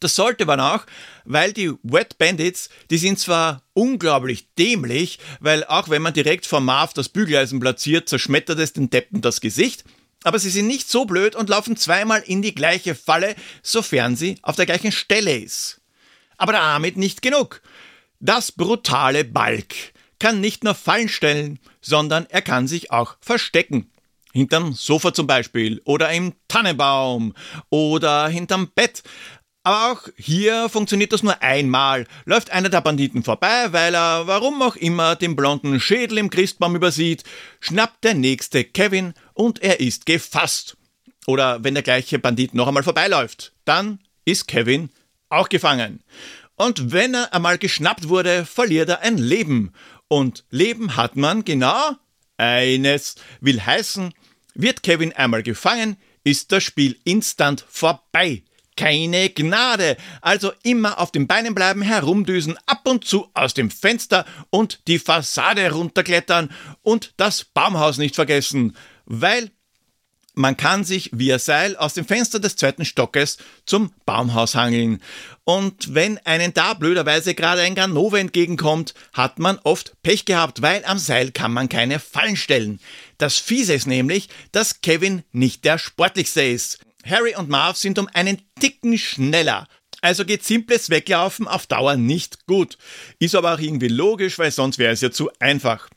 Das 0.01 0.15
sollte 0.15 0.45
man 0.45 0.59
auch, 0.61 0.85
weil 1.25 1.51
die 1.51 1.73
Wet 1.83 2.17
Bandits, 2.17 2.69
die 2.89 2.97
sind 2.97 3.19
zwar 3.19 3.63
unglaublich 3.73 4.47
dämlich, 4.57 5.19
weil 5.41 5.65
auch 5.65 5.89
wenn 5.89 6.01
man 6.01 6.13
direkt 6.13 6.45
vor 6.45 6.61
Marv 6.61 6.93
das 6.93 7.09
Bügeleisen 7.09 7.59
platziert, 7.59 8.07
zerschmettert 8.07 8.59
es 8.59 8.71
den 8.71 8.89
Deppen 8.89 9.21
das 9.21 9.41
Gesicht, 9.41 9.83
aber 10.23 10.39
sie 10.39 10.49
sind 10.49 10.67
nicht 10.67 10.89
so 10.89 11.05
blöd 11.05 11.35
und 11.35 11.49
laufen 11.49 11.77
zweimal 11.77 12.21
in 12.25 12.41
die 12.41 12.55
gleiche 12.55 12.95
Falle, 12.95 13.35
sofern 13.61 14.15
sie 14.15 14.38
auf 14.41 14.55
der 14.55 14.65
gleichen 14.65 14.91
Stelle 14.91 15.38
ist. 15.38 15.81
Aber 16.38 16.53
damit 16.53 16.97
nicht 16.97 17.21
genug. 17.21 17.61
Das 18.21 18.51
brutale 18.51 19.25
Balk 19.25 19.75
kann 20.19 20.41
nicht 20.41 20.63
nur 20.63 20.75
Fallen 20.75 21.09
stellen, 21.09 21.59
sondern 21.81 22.25
er 22.29 22.41
kann 22.41 22.67
sich 22.67 22.91
auch 22.91 23.17
verstecken. 23.21 23.91
Hinterm 24.31 24.73
Sofa 24.73 25.13
zum 25.13 25.25
Beispiel 25.25 25.81
oder 25.85 26.11
im 26.11 26.33
Tannenbaum 26.47 27.33
oder 27.69 28.27
hinterm 28.27 28.69
Bett. 28.75 29.01
Aber 29.63 29.91
auch 29.91 30.07
hier 30.15 30.69
funktioniert 30.69 31.11
das 31.11 31.23
nur 31.23 31.41
einmal. 31.41 32.07
Läuft 32.25 32.51
einer 32.51 32.69
der 32.69 32.81
Banditen 32.81 33.23
vorbei, 33.23 33.67
weil 33.71 33.93
er, 33.93 34.27
warum 34.27 34.61
auch 34.61 34.75
immer, 34.75 35.15
den 35.15 35.35
blonden 35.35 35.79
Schädel 35.79 36.17
im 36.17 36.29
Christbaum 36.29 36.75
übersieht, 36.75 37.23
schnappt 37.59 38.03
der 38.03 38.13
nächste 38.13 38.63
Kevin 38.63 39.13
und 39.33 39.61
er 39.61 39.79
ist 39.79 40.05
gefasst. 40.05 40.77
Oder 41.27 41.63
wenn 41.63 41.73
der 41.73 41.83
gleiche 41.83 42.19
Bandit 42.19 42.53
noch 42.53 42.67
einmal 42.67 42.83
vorbeiläuft, 42.83 43.53
dann 43.65 43.99
ist 44.25 44.47
Kevin 44.47 44.89
auch 45.29 45.49
gefangen. 45.49 46.03
Und 46.55 46.91
wenn 46.91 47.13
er 47.13 47.33
einmal 47.33 47.57
geschnappt 47.57 48.09
wurde, 48.09 48.45
verliert 48.45 48.89
er 48.89 49.01
ein 49.01 49.17
Leben. 49.17 49.73
Und 50.09 50.43
Leben 50.49 50.97
hat 50.97 51.15
man 51.15 51.45
genau 51.45 51.95
eines. 52.35 53.15
Will 53.39 53.61
heißen, 53.61 54.13
wird 54.55 54.83
Kevin 54.83 55.13
einmal 55.13 55.43
gefangen, 55.43 55.95
ist 56.23 56.51
das 56.51 56.63
Spiel 56.63 56.99
instant 57.05 57.65
vorbei. 57.69 58.43
Keine 58.75 59.29
Gnade. 59.29 59.97
Also 60.21 60.51
immer 60.63 60.99
auf 60.99 61.11
den 61.11 61.27
Beinen 61.27 61.53
bleiben, 61.53 61.81
herumdüsen, 61.81 62.57
ab 62.65 62.87
und 62.87 63.05
zu 63.05 63.29
aus 63.33 63.53
dem 63.53 63.69
Fenster 63.69 64.25
und 64.49 64.87
die 64.87 64.99
Fassade 64.99 65.71
runterklettern 65.71 66.49
und 66.81 67.13
das 67.17 67.45
Baumhaus 67.45 67.97
nicht 67.97 68.15
vergessen, 68.15 68.75
weil 69.05 69.51
man 70.39 70.55
kann 70.55 70.86
sich 70.86 71.10
via 71.12 71.38
Seil 71.38 71.75
aus 71.75 71.96
dem 71.96 72.05
Fenster 72.05 72.39
des 72.39 72.55
zweiten 72.55 72.86
Stockes 72.86 73.38
zum 73.65 73.91
Baumhaus 74.05 74.55
hangeln. 74.55 75.01
Und 75.43 75.93
wenn 75.93 76.17
einen 76.19 76.53
da 76.53 76.74
blöderweise 76.75 77.36
gerade 77.36 77.62
ein 77.62 77.75
Ganove 77.75 78.22
entgegenkommt, 78.22 78.93
hat 79.12 79.38
man 79.38 79.60
oft 79.63 80.01
Pech 80.01 80.24
gehabt, 80.24 80.62
weil 80.62 80.86
am 80.86 80.98
Seil 80.98 81.31
kann 81.31 81.51
man 81.51 81.67
keine 81.67 82.00
Fallen 82.00 82.38
stellen. 82.38 82.79
Das 83.17 83.38
Fiese 83.38 83.74
ist 83.74 83.86
nämlich, 83.86 84.29
dass 84.53 84.79
Kevin 84.79 85.24
nicht 85.34 85.65
der 85.65 85.77
sportlichste 85.77 86.43
ist. 86.43 86.79
Harry 87.05 87.36
und 87.36 87.50
Marv 87.50 87.75
sind 87.75 88.00
um 88.00 88.08
einen 88.13 88.41
Ticken 88.62 88.98
schneller. 88.98 89.67
Also 90.00 90.24
geht 90.24 90.46
simples 90.46 90.89
Weglaufen 90.89 91.50
auf 91.50 91.67
Dauer 91.67 91.98
nicht 91.98 92.48
gut. 92.48 92.77
Ist 93.19 93.36
aber 93.36 93.55
auch 93.55 93.60
irgendwie 93.60 93.89
logisch, 93.89 94.39
weil 94.39 94.51
sonst 94.51 94.77
wäre 94.77 94.93
es 94.93 95.01
ja 95.01 95.12
zu 95.12 95.29
einfach. 95.39 95.89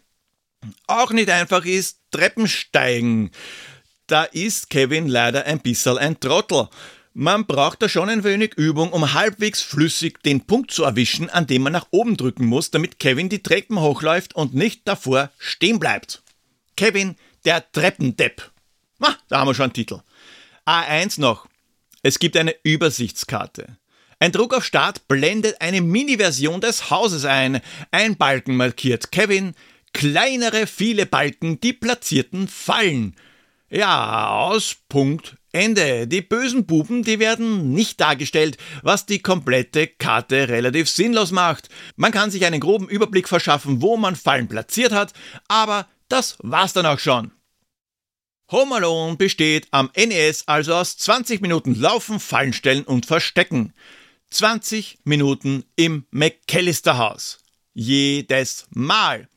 Auch 0.88 1.12
nicht 1.12 1.30
einfach 1.30 1.64
ist 1.64 2.00
Treppensteigen 2.10 3.30
da 4.12 4.24
ist 4.24 4.68
Kevin 4.68 5.08
leider 5.08 5.46
ein 5.46 5.60
bisschen 5.60 5.96
ein 5.96 6.20
Trottel. 6.20 6.68
Man 7.14 7.46
braucht 7.46 7.80
da 7.80 7.88
schon 7.88 8.10
ein 8.10 8.24
wenig 8.24 8.52
Übung, 8.58 8.92
um 8.92 9.14
halbwegs 9.14 9.62
flüssig 9.62 10.22
den 10.22 10.42
Punkt 10.42 10.70
zu 10.70 10.84
erwischen, 10.84 11.30
an 11.30 11.46
dem 11.46 11.62
man 11.62 11.72
nach 11.72 11.86
oben 11.92 12.18
drücken 12.18 12.44
muss, 12.44 12.70
damit 12.70 12.98
Kevin 12.98 13.30
die 13.30 13.42
Treppen 13.42 13.80
hochläuft 13.80 14.34
und 14.34 14.52
nicht 14.52 14.82
davor 14.84 15.30
stehen 15.38 15.78
bleibt. 15.78 16.22
Kevin, 16.76 17.16
der 17.46 17.64
Treppendepp. 17.72 18.50
Ah, 19.00 19.14
da 19.30 19.38
haben 19.38 19.48
wir 19.48 19.54
schon 19.54 19.64
einen 19.64 19.72
Titel. 19.72 20.00
A1 20.66 21.18
noch. 21.18 21.46
Es 22.02 22.18
gibt 22.18 22.36
eine 22.36 22.54
Übersichtskarte. 22.64 23.78
Ein 24.18 24.32
Druck 24.32 24.52
auf 24.52 24.66
Start 24.66 25.08
blendet 25.08 25.58
eine 25.62 25.80
Mini-Version 25.80 26.60
des 26.60 26.90
Hauses 26.90 27.24
ein. 27.24 27.62
Ein 27.92 28.18
Balken 28.18 28.56
markiert 28.56 29.10
Kevin, 29.10 29.54
kleinere 29.94 30.66
viele 30.66 31.06
Balken 31.06 31.60
die 31.60 31.72
platzierten 31.72 32.46
Fallen. 32.46 33.16
Ja, 33.74 34.28
aus 34.28 34.76
Punkt 34.90 35.38
Ende. 35.50 36.06
Die 36.06 36.20
bösen 36.20 36.66
Buben, 36.66 37.04
die 37.04 37.18
werden 37.18 37.72
nicht 37.72 37.98
dargestellt, 38.02 38.58
was 38.82 39.06
die 39.06 39.20
komplette 39.20 39.86
Karte 39.86 40.50
relativ 40.50 40.90
sinnlos 40.90 41.30
macht. 41.30 41.70
Man 41.96 42.12
kann 42.12 42.30
sich 42.30 42.44
einen 42.44 42.60
groben 42.60 42.86
Überblick 42.86 43.28
verschaffen, 43.28 43.80
wo 43.80 43.96
man 43.96 44.14
Fallen 44.14 44.46
platziert 44.46 44.92
hat, 44.92 45.14
aber 45.48 45.88
das 46.10 46.36
war's 46.42 46.74
dann 46.74 46.84
auch 46.84 46.98
schon. 46.98 47.32
Home 48.50 48.74
Alone 48.74 49.16
besteht 49.16 49.68
am 49.70 49.90
NES 49.96 50.46
also 50.46 50.74
aus 50.74 50.98
20 50.98 51.40
Minuten 51.40 51.74
Laufen, 51.74 52.20
Fallen 52.20 52.52
stellen 52.52 52.84
und 52.84 53.06
Verstecken. 53.06 53.72
20 54.32 54.98
Minuten 55.04 55.64
im 55.76 56.04
McAllister 56.10 56.98
Haus. 56.98 57.38
Jedes 57.72 58.66
Mal. 58.68 59.28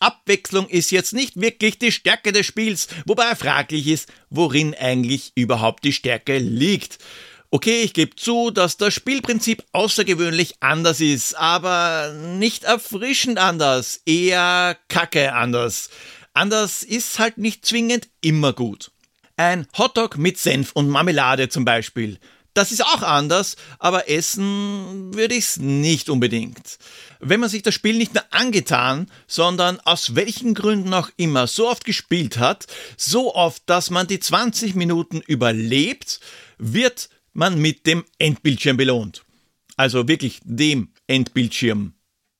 Abwechslung 0.00 0.68
ist 0.68 0.90
jetzt 0.90 1.12
nicht 1.12 1.40
wirklich 1.40 1.78
die 1.78 1.92
Stärke 1.92 2.32
des 2.32 2.46
Spiels, 2.46 2.88
wobei 3.04 3.34
fraglich 3.34 3.86
ist, 3.86 4.12
worin 4.30 4.74
eigentlich 4.74 5.32
überhaupt 5.34 5.84
die 5.84 5.92
Stärke 5.92 6.38
liegt. 6.38 6.98
Okay, 7.50 7.82
ich 7.82 7.94
gebe 7.94 8.16
zu, 8.16 8.50
dass 8.50 8.76
das 8.76 8.92
Spielprinzip 8.92 9.62
außergewöhnlich 9.72 10.56
anders 10.60 11.00
ist, 11.00 11.34
aber 11.34 12.12
nicht 12.12 12.64
erfrischend 12.64 13.38
anders, 13.38 14.00
eher 14.04 14.76
kacke 14.88 15.32
anders. 15.32 15.90
Anders 16.34 16.82
ist 16.82 17.18
halt 17.18 17.38
nicht 17.38 17.64
zwingend 17.64 18.08
immer 18.20 18.52
gut. 18.52 18.90
Ein 19.36 19.66
Hotdog 19.78 20.18
mit 20.18 20.38
Senf 20.38 20.72
und 20.72 20.88
Marmelade 20.88 21.48
zum 21.48 21.64
Beispiel. 21.64 22.18
Das 22.56 22.72
ist 22.72 22.82
auch 22.82 23.02
anders, 23.02 23.56
aber 23.78 24.08
essen 24.08 25.12
würde 25.12 25.34
ich 25.34 25.44
es 25.44 25.56
nicht 25.58 26.08
unbedingt. 26.08 26.78
Wenn 27.20 27.38
man 27.38 27.50
sich 27.50 27.62
das 27.62 27.74
Spiel 27.74 27.98
nicht 27.98 28.14
nur 28.14 28.24
angetan, 28.30 29.10
sondern 29.26 29.78
aus 29.80 30.14
welchen 30.14 30.54
Gründen 30.54 30.94
auch 30.94 31.10
immer 31.18 31.48
so 31.48 31.68
oft 31.68 31.84
gespielt 31.84 32.38
hat, 32.38 32.66
so 32.96 33.34
oft, 33.34 33.62
dass 33.66 33.90
man 33.90 34.06
die 34.06 34.20
20 34.20 34.74
Minuten 34.74 35.20
überlebt, 35.20 36.18
wird 36.56 37.10
man 37.34 37.60
mit 37.60 37.86
dem 37.86 38.06
Endbildschirm 38.18 38.78
belohnt. 38.78 39.22
Also 39.76 40.08
wirklich 40.08 40.40
dem 40.42 40.88
Endbildschirm. 41.06 41.92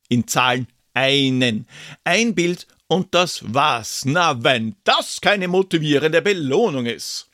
In 0.09 0.27
Zahlen 0.27 0.67
einen. 0.95 1.67
Ein 2.05 2.35
Bild 2.35 2.67
und 2.87 3.15
das 3.15 3.43
war's. 3.53 4.07
Na, 4.07 4.43
wenn 4.43 4.77
das 4.85 5.21
keine 5.21 5.47
motivierende 5.47 6.23
Belohnung 6.23 6.87
ist. 6.87 7.29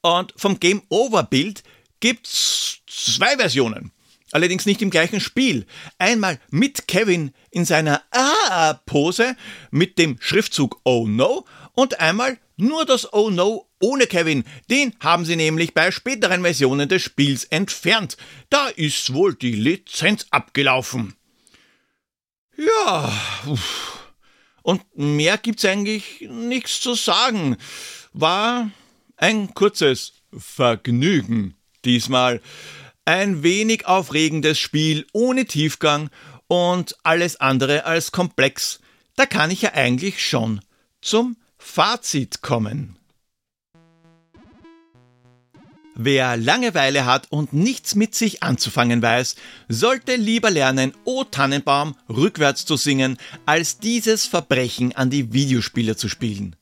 Und 0.00 0.32
vom 0.36 0.60
Game 0.60 0.82
Over 0.88 1.24
Bild 1.24 1.62
gibt's 2.00 2.80
zwei 2.86 3.36
Versionen. 3.36 3.92
Allerdings 4.30 4.66
nicht 4.66 4.82
im 4.82 4.90
gleichen 4.90 5.20
Spiel. 5.20 5.66
Einmal 5.98 6.38
mit 6.50 6.86
Kevin 6.86 7.32
in 7.50 7.64
seiner 7.64 8.02
Ah-Pose 8.10 9.36
mit 9.70 9.98
dem 9.98 10.18
Schriftzug 10.20 10.80
Oh 10.84 11.06
No 11.08 11.46
und 11.72 12.00
einmal 12.00 12.38
nur 12.56 12.84
das 12.84 13.10
Oh 13.12 13.30
No 13.30 13.68
ohne 13.80 14.06
Kevin. 14.06 14.44
Den 14.68 14.94
haben 15.00 15.24
sie 15.24 15.36
nämlich 15.36 15.72
bei 15.72 15.90
späteren 15.90 16.42
Versionen 16.42 16.88
des 16.88 17.02
Spiels 17.02 17.44
entfernt. 17.44 18.16
Da 18.50 18.68
ist 18.68 19.14
wohl 19.14 19.34
die 19.34 19.52
Lizenz 19.52 20.26
abgelaufen. 20.30 21.14
Ja, 22.56 23.12
und 24.62 24.82
mehr 24.96 25.38
gibt's 25.38 25.64
eigentlich 25.64 26.26
nichts 26.28 26.80
zu 26.80 26.94
sagen. 26.94 27.56
War 28.12 28.70
ein 29.16 29.54
kurzes 29.54 30.14
Vergnügen 30.36 31.57
diesmal. 31.88 32.40
Ein 33.04 33.42
wenig 33.42 33.86
aufregendes 33.86 34.58
Spiel 34.58 35.06
ohne 35.12 35.46
Tiefgang 35.46 36.10
und 36.46 36.96
alles 37.02 37.40
andere 37.40 37.84
als 37.84 38.12
komplex. 38.12 38.80
Da 39.16 39.26
kann 39.26 39.50
ich 39.50 39.62
ja 39.62 39.72
eigentlich 39.74 40.24
schon 40.24 40.60
zum 41.00 41.36
Fazit 41.56 42.42
kommen. 42.42 42.98
Wer 46.00 46.36
Langeweile 46.36 47.06
hat 47.06 47.26
und 47.30 47.52
nichts 47.52 47.96
mit 47.96 48.14
sich 48.14 48.44
anzufangen 48.44 49.02
weiß, 49.02 49.34
sollte 49.68 50.14
lieber 50.14 50.48
lernen, 50.48 50.92
O 51.04 51.24
Tannenbaum 51.24 51.96
rückwärts 52.08 52.64
zu 52.64 52.76
singen, 52.76 53.18
als 53.46 53.78
dieses 53.78 54.24
Verbrechen 54.24 54.94
an 54.94 55.10
die 55.10 55.32
Videospiele 55.32 55.96
zu 55.96 56.08
spielen. 56.08 56.54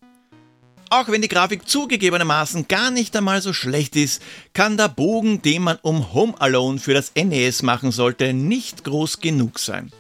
Auch 0.97 1.09
wenn 1.09 1.21
die 1.21 1.29
Grafik 1.29 1.69
zugegebenermaßen 1.69 2.69
gar 2.69 2.91
nicht 2.91 3.15
einmal 3.15 3.43
so 3.43 3.53
schlecht 3.53 3.97
ist, 3.97 4.23
kann 4.55 4.79
der 4.79 4.89
Bogen, 4.89 5.43
den 5.43 5.61
man 5.61 5.79
um 5.83 6.15
Home 6.15 6.33
Alone 6.41 6.79
für 6.79 6.95
das 6.95 7.13
NES 7.15 7.63
machen 7.63 7.93
sollte, 7.93 8.33
nicht 8.33 8.83
groß 8.83 9.21
genug 9.21 9.59
sein. 9.59 9.93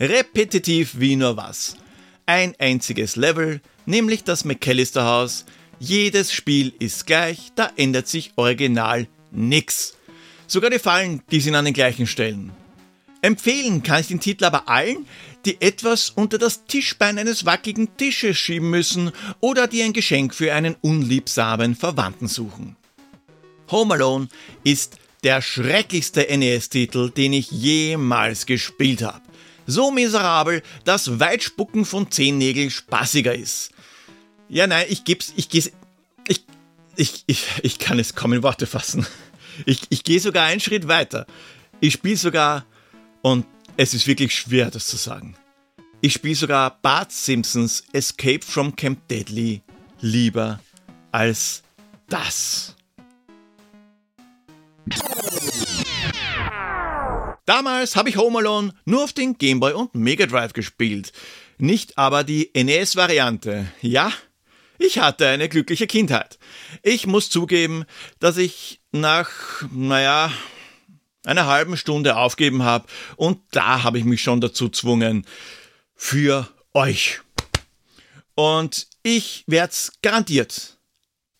Repetitiv 0.00 0.98
wie 0.98 1.16
nur 1.16 1.36
was. 1.36 1.76
Ein 2.24 2.54
einziges 2.58 3.16
Level, 3.16 3.60
nämlich 3.84 4.24
das 4.24 4.46
McAllister 4.46 5.04
Haus, 5.04 5.44
jedes 5.78 6.32
Spiel 6.32 6.72
ist 6.78 7.06
gleich, 7.06 7.52
da 7.54 7.70
ändert 7.76 8.08
sich 8.08 8.32
original 8.36 9.08
nix. 9.32 9.98
Sogar 10.46 10.70
die 10.70 10.78
Fallen, 10.78 11.20
die 11.30 11.42
sind 11.42 11.56
an 11.56 11.66
den 11.66 11.74
gleichen 11.74 12.06
Stellen. 12.06 12.52
Empfehlen 13.22 13.84
kann 13.84 14.00
ich 14.00 14.08
den 14.08 14.18
Titel 14.18 14.44
aber 14.44 14.68
allen, 14.68 15.06
die 15.44 15.60
etwas 15.60 16.10
unter 16.10 16.38
das 16.38 16.64
Tischbein 16.64 17.18
eines 17.18 17.44
wackeligen 17.44 17.96
Tisches 17.96 18.36
schieben 18.36 18.68
müssen 18.68 19.12
oder 19.40 19.68
die 19.68 19.82
ein 19.82 19.92
Geschenk 19.92 20.34
für 20.34 20.52
einen 20.52 20.74
unliebsamen 20.80 21.76
Verwandten 21.76 22.26
suchen. 22.26 22.76
Home 23.70 23.94
Alone 23.94 24.28
ist 24.64 24.96
der 25.22 25.40
schrecklichste 25.40 26.26
NES-Titel, 26.36 27.10
den 27.10 27.32
ich 27.32 27.52
jemals 27.52 28.44
gespielt 28.44 29.02
habe. 29.02 29.22
So 29.66 29.92
miserabel, 29.92 30.62
dass 30.84 31.20
Weitspucken 31.20 31.84
von 31.84 32.10
Zehennägeln 32.10 32.70
spaßiger 32.70 33.34
ist. 33.34 33.70
Ja, 34.48 34.66
nein, 34.66 34.86
ich 34.88 35.04
geb's, 35.04 35.32
ich 35.36 35.48
geh's, 35.48 35.70
ich, 36.26 36.44
ich, 36.96 37.22
ich, 37.26 37.46
ich 37.62 37.78
kann 37.78 38.00
es 38.00 38.16
kaum 38.16 38.32
in 38.32 38.42
Worte 38.42 38.66
fassen. 38.66 39.06
Ich, 39.66 39.82
ich 39.90 40.02
gehe 40.02 40.18
sogar 40.18 40.46
einen 40.46 40.60
Schritt 40.60 40.88
weiter. 40.88 41.26
Ich 41.78 41.92
spiele 41.92 42.16
sogar, 42.16 42.64
und 43.22 43.46
es 43.76 43.94
ist 43.94 44.06
wirklich 44.06 44.34
schwer, 44.34 44.70
das 44.70 44.86
zu 44.86 44.96
sagen. 44.96 45.36
Ich 46.00 46.12
spiele 46.12 46.34
sogar 46.34 46.78
Bart 46.82 47.12
Simpsons 47.12 47.84
Escape 47.92 48.44
from 48.44 48.74
Camp 48.76 49.06
Deadly 49.08 49.62
lieber 50.00 50.60
als 51.12 51.62
das. 52.08 52.74
Damals 57.46 57.96
habe 57.96 58.08
ich 58.08 58.16
Home 58.16 58.38
Alone 58.38 58.74
nur 58.84 59.04
auf 59.04 59.12
den 59.12 59.38
Game 59.38 59.60
Boy 59.60 59.72
und 59.72 59.94
Mega 59.94 60.26
Drive 60.26 60.52
gespielt, 60.52 61.12
nicht 61.58 61.98
aber 61.98 62.24
die 62.24 62.50
NES-Variante. 62.54 63.66
Ja, 63.80 64.12
ich 64.78 64.98
hatte 64.98 65.28
eine 65.28 65.48
glückliche 65.48 65.86
Kindheit. 65.86 66.38
Ich 66.82 67.06
muss 67.06 67.30
zugeben, 67.30 67.84
dass 68.18 68.36
ich 68.36 68.80
nach, 68.90 69.30
naja, 69.70 70.32
einer 71.24 71.46
halben 71.46 71.76
Stunde 71.76 72.16
aufgeben 72.16 72.62
habe 72.62 72.86
und 73.16 73.40
da 73.50 73.82
habe 73.82 73.98
ich 73.98 74.04
mich 74.04 74.22
schon 74.22 74.40
dazu 74.40 74.68
zwungen. 74.68 75.26
Für 75.94 76.48
euch. 76.72 77.20
Und 78.34 78.88
ich 79.02 79.44
werde 79.46 79.72
es 79.72 79.92
garantiert, 80.02 80.78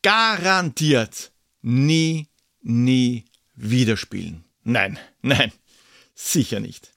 garantiert 0.03 1.33
nie, 1.62 2.29
nie 2.61 3.25
wieder 3.55 3.97
spielen. 3.97 4.45
Nein, 4.62 4.99
nein, 5.23 5.53
sicher 6.14 6.61
nicht. 6.61 6.92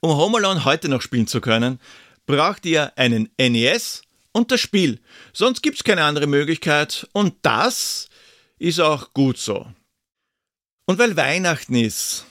Um 0.00 0.16
Home 0.16 0.38
Alone 0.38 0.64
heute 0.64 0.88
noch 0.88 1.02
spielen 1.02 1.26
zu 1.26 1.40
können, 1.40 1.80
braucht 2.26 2.64
ihr 2.66 2.96
einen 2.96 3.30
NES 3.38 4.02
und 4.32 4.52
das 4.52 4.60
Spiel. 4.60 5.00
Sonst 5.32 5.62
gibt's 5.62 5.82
keine 5.82 6.04
andere 6.04 6.26
Möglichkeit 6.26 7.08
und 7.12 7.34
das 7.42 8.08
ist 8.58 8.80
auch 8.80 9.12
gut 9.12 9.38
so. 9.38 9.66
Und 10.88 10.98
weil 10.98 11.18
Weihnachten 11.18 11.74
ist, 11.74 12.24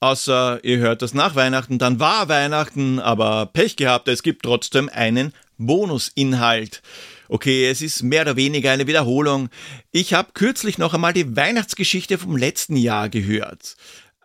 außer 0.00 0.62
ihr 0.62 0.76
hört 0.76 1.00
das 1.00 1.14
nach 1.14 1.36
Weihnachten, 1.36 1.78
dann 1.78 2.00
war 2.00 2.28
Weihnachten, 2.28 2.98
aber 2.98 3.46
Pech 3.46 3.76
gehabt, 3.76 4.08
es 4.08 4.22
gibt 4.22 4.42
trotzdem 4.42 4.90
einen 4.90 5.32
Bonusinhalt. 5.56 6.82
Okay, 7.30 7.66
es 7.66 7.80
ist 7.80 8.02
mehr 8.02 8.20
oder 8.20 8.36
weniger 8.36 8.72
eine 8.72 8.86
Wiederholung. 8.86 9.48
Ich 9.90 10.12
habe 10.12 10.32
kürzlich 10.34 10.76
noch 10.76 10.92
einmal 10.92 11.14
die 11.14 11.34
Weihnachtsgeschichte 11.34 12.18
vom 12.18 12.36
letzten 12.36 12.76
Jahr 12.76 13.08
gehört, 13.08 13.74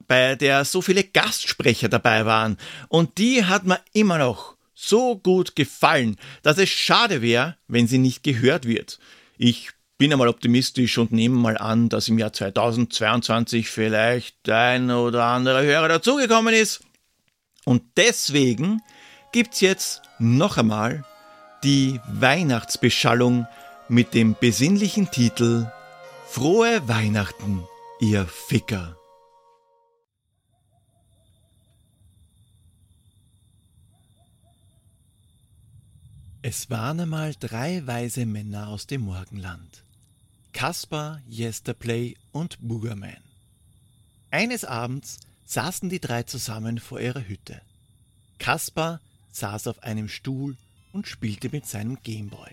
bei 0.10 0.36
der 0.36 0.66
so 0.66 0.82
viele 0.82 1.06
Gastsprecher 1.06 1.88
dabei 1.88 2.26
waren. 2.26 2.58
Und 2.90 3.18
die 3.18 3.46
hat 3.46 3.66
mir 3.66 3.80
immer 3.94 4.18
noch 4.18 4.58
so 4.76 5.18
gut 5.18 5.56
gefallen, 5.56 6.18
dass 6.44 6.58
es 6.58 6.68
schade 6.68 7.22
wäre, 7.22 7.56
wenn 7.70 7.88
sie 7.88 7.98
nicht 7.98 8.24
gehört 8.24 8.68
wird. 8.68 9.00
Ich 9.38 9.70
bin 10.00 10.14
einmal 10.14 10.30
optimistisch 10.30 10.98
und 10.98 11.12
nehme 11.12 11.36
mal 11.36 11.58
an, 11.58 11.90
dass 11.90 12.08
im 12.08 12.18
Jahr 12.18 12.32
2022 12.32 13.70
vielleicht 13.70 14.50
ein 14.50 14.92
oder 14.92 15.26
andere 15.26 15.62
Hörer 15.64 15.90
dazugekommen 15.90 16.56
ist. 16.56 16.80
Und 17.66 17.84
deswegen 17.98 18.82
gibt's 19.34 19.60
jetzt 19.60 20.02
noch 20.18 20.58
einmal 20.58 21.04
die 21.66 22.00
Weihnachtsbeschallung 22.08 23.46
mit 23.90 24.14
dem 24.14 24.38
besinnlichen 24.40 25.12
Titel 25.12 25.70
Frohe 26.28 26.88
Weihnachten, 26.88 27.66
ihr 28.00 28.26
Ficker. 28.26 28.96
Es 36.42 36.70
waren 36.70 37.02
einmal 37.02 37.34
drei 37.38 37.86
weise 37.86 38.26
Männer 38.26 38.70
aus 38.70 38.88
dem 38.88 39.02
Morgenland. 39.02 39.84
Kaspar, 40.54 41.22
Yesterplay 41.30 42.16
und 42.32 42.58
Boogerman. 42.60 43.18
Eines 44.32 44.66
Abends 44.66 45.20
saßen 45.46 45.90
die 45.90 46.00
drei 46.00 46.24
zusammen 46.24 46.80
vor 46.80 47.00
ihrer 47.00 47.28
Hütte. 47.28 47.62
Kaspar 48.40 49.00
saß 49.32 49.68
auf 49.68 49.84
einem 49.84 50.10
Stuhl 50.10 50.58
und 50.92 51.08
spielte 51.08 51.50
mit 51.50 51.66
seinem 51.66 51.98
Gameboy. 52.04 52.52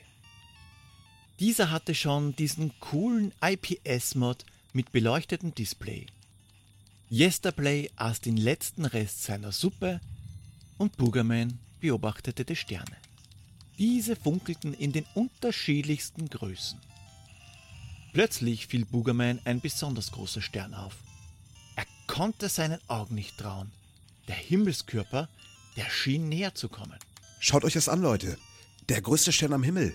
Dieser 1.40 1.70
hatte 1.70 1.94
schon 1.94 2.34
diesen 2.36 2.78
coolen 2.80 3.32
IPS-Mod 3.42 4.44
mit 4.72 4.92
beleuchtetem 4.92 5.54
Display. 5.54 6.06
Yesterplay 7.10 7.90
aß 7.96 8.20
den 8.20 8.36
letzten 8.36 8.84
Rest 8.84 9.24
seiner 9.24 9.52
Suppe 9.52 10.00
und 10.78 10.96
Boogerman 10.96 11.58
beobachtete 11.80 12.44
die 12.44 12.56
Sterne. 12.56 12.96
Diese 13.78 14.16
funkelten 14.16 14.72
in 14.74 14.92
den 14.92 15.04
unterschiedlichsten 15.14 16.28
Größen. 16.30 16.80
Plötzlich 18.16 18.66
fiel 18.66 18.86
Boogerman 18.86 19.40
ein 19.44 19.60
besonders 19.60 20.10
großer 20.10 20.40
Stern 20.40 20.72
auf. 20.72 20.94
Er 21.76 21.84
konnte 22.06 22.48
seinen 22.48 22.78
Augen 22.88 23.14
nicht 23.14 23.36
trauen. 23.36 23.70
Der 24.26 24.34
Himmelskörper, 24.34 25.28
der 25.76 25.90
schien 25.90 26.30
näher 26.30 26.54
zu 26.54 26.70
kommen. 26.70 26.98
Schaut 27.40 27.62
euch 27.62 27.74
das 27.74 27.90
an, 27.90 28.00
Leute. 28.00 28.38
Der 28.88 29.02
größte 29.02 29.32
Stern 29.32 29.52
am 29.52 29.62
Himmel. 29.62 29.94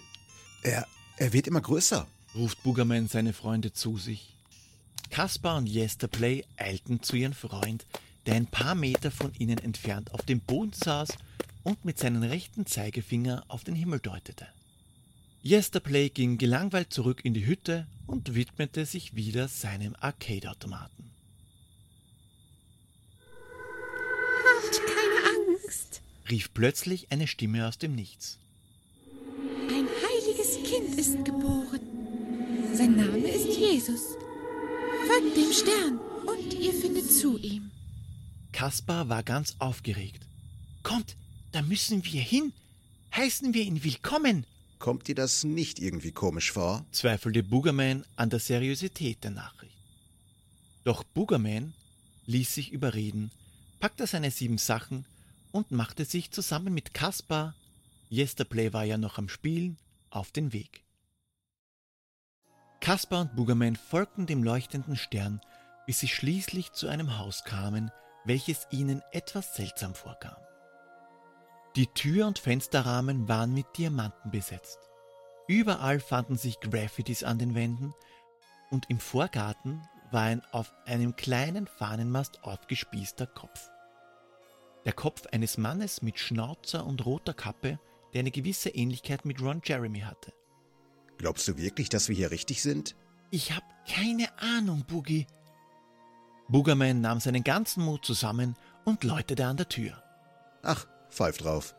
Er, 0.61 0.85
er 1.17 1.33
wird 1.33 1.47
immer 1.47 1.61
größer. 1.61 2.05
ruft 2.35 2.61
Boogerman 2.61 3.07
seine 3.07 3.33
Freunde 3.33 3.73
zu 3.73 3.97
sich. 3.97 4.35
Kaspar 5.09 5.57
und 5.57 5.65
Yesterplay 5.65 6.45
eilten 6.57 7.01
zu 7.01 7.15
ihrem 7.15 7.33
Freund, 7.33 7.87
der 8.27 8.35
ein 8.35 8.45
paar 8.45 8.75
Meter 8.75 9.09
von 9.09 9.33
ihnen 9.33 9.57
entfernt 9.57 10.13
auf 10.13 10.21
dem 10.21 10.41
Boden 10.41 10.73
saß 10.73 11.09
und 11.63 11.85
mit 11.85 11.97
seinem 11.97 12.21
rechten 12.21 12.67
Zeigefinger 12.67 13.45
auf 13.47 13.63
den 13.63 13.73
Himmel 13.73 13.99
deutete. 13.99 14.45
Yesterplay 15.43 16.09
ging 16.09 16.37
gelangweilt 16.37 16.93
zurück 16.93 17.21
in 17.23 17.33
die 17.33 17.47
Hütte 17.47 17.87
und 18.05 18.35
widmete 18.35 18.85
sich 18.85 19.15
wieder 19.15 19.47
seinem 19.47 19.95
Arcade-Automaten. 19.99 21.09
Habt 24.45 24.81
keine 24.85 25.55
Angst. 25.57 26.01
rief 26.29 26.53
plötzlich 26.53 27.11
eine 27.11 27.27
Stimme 27.27 27.67
aus 27.67 27.79
dem 27.79 27.95
Nichts. 27.95 28.37
Ein 29.67 29.87
heiliges 29.87 30.57
Kind 30.63 30.99
ist 30.99 31.25
geboren. 31.25 31.81
Sein 32.73 32.95
Name 32.95 33.27
ist 33.27 33.57
Jesus. 33.57 34.17
Folgt 35.07 35.35
dem 35.35 35.51
Stern 35.51 35.99
und 36.27 36.53
ihr 36.53 36.73
findet 36.73 37.11
zu 37.11 37.39
ihm. 37.39 37.71
Kaspar 38.51 39.09
war 39.09 39.23
ganz 39.23 39.55
aufgeregt. 39.57 40.21
Kommt, 40.83 41.15
da 41.51 41.63
müssen 41.63 42.05
wir 42.05 42.21
hin. 42.21 42.53
Heißen 43.15 43.55
wir 43.55 43.63
ihn 43.63 43.83
willkommen, 43.83 44.45
Kommt 44.81 45.07
dir 45.07 45.13
das 45.13 45.43
nicht 45.43 45.77
irgendwie 45.77 46.11
komisch 46.11 46.51
vor? 46.51 46.83
zweifelte 46.91 47.43
Boogerman 47.43 48.03
an 48.15 48.31
der 48.31 48.39
Seriosität 48.39 49.23
der 49.23 49.29
Nachricht. 49.29 49.77
Doch 50.83 51.03
Boogerman 51.03 51.75
ließ 52.25 52.55
sich 52.55 52.71
überreden, 52.71 53.29
packte 53.79 54.07
seine 54.07 54.31
sieben 54.31 54.57
Sachen 54.57 55.05
und 55.51 55.69
machte 55.69 56.03
sich 56.03 56.31
zusammen 56.31 56.73
mit 56.73 56.95
Kaspar, 56.95 57.53
Yesterplay 58.09 58.73
war 58.73 58.83
ja 58.83 58.97
noch 58.97 59.19
am 59.19 59.29
Spielen, 59.29 59.77
auf 60.09 60.31
den 60.31 60.51
Weg. 60.51 60.83
Kaspar 62.79 63.21
und 63.21 63.35
Boogerman 63.35 63.75
folgten 63.75 64.25
dem 64.25 64.43
leuchtenden 64.43 64.95
Stern, 64.95 65.41
bis 65.85 65.99
sie 65.99 66.07
schließlich 66.07 66.71
zu 66.71 66.87
einem 66.87 67.19
Haus 67.19 67.43
kamen, 67.43 67.91
welches 68.25 68.65
ihnen 68.71 69.03
etwas 69.11 69.55
seltsam 69.55 69.93
vorkam. 69.93 70.41
Die 71.77 71.87
Tür 71.87 72.27
und 72.27 72.37
Fensterrahmen 72.37 73.29
waren 73.29 73.53
mit 73.53 73.65
Diamanten 73.77 74.29
besetzt. 74.29 74.79
Überall 75.47 76.01
fanden 76.01 76.37
sich 76.37 76.59
Graffitis 76.59 77.23
an 77.23 77.39
den 77.39 77.55
Wänden 77.55 77.93
und 78.71 78.89
im 78.89 78.99
Vorgarten 78.99 79.81
war 80.11 80.23
ein 80.23 80.43
auf 80.51 80.73
einem 80.85 81.15
kleinen 81.15 81.67
Fahnenmast 81.67 82.43
aufgespießter 82.43 83.25
Kopf. 83.25 83.69
Der 84.83 84.91
Kopf 84.91 85.27
eines 85.27 85.57
Mannes 85.57 86.01
mit 86.01 86.19
Schnauzer 86.19 86.85
und 86.85 87.05
roter 87.05 87.33
Kappe, 87.33 87.79
der 88.13 88.19
eine 88.19 88.31
gewisse 88.31 88.69
Ähnlichkeit 88.69 89.23
mit 89.23 89.41
Ron 89.41 89.61
Jeremy 89.63 90.01
hatte. 90.01 90.33
Glaubst 91.17 91.47
du 91.47 91.57
wirklich, 91.57 91.87
dass 91.87 92.09
wir 92.09 92.15
hier 92.15 92.31
richtig 92.31 92.61
sind? 92.61 92.95
Ich 93.29 93.53
hab 93.53 93.63
keine 93.87 94.27
Ahnung, 94.39 94.83
Boogie. 94.85 95.25
Boogerman 96.49 96.99
nahm 96.99 97.21
seinen 97.21 97.45
ganzen 97.45 97.85
Mut 97.85 98.03
zusammen 98.03 98.57
und 98.83 99.05
läutete 99.05 99.45
an 99.45 99.55
der 99.55 99.69
Tür. 99.69 100.03
Ach, 100.63 100.85
pfeif 101.11 101.37
drauf. 101.37 101.75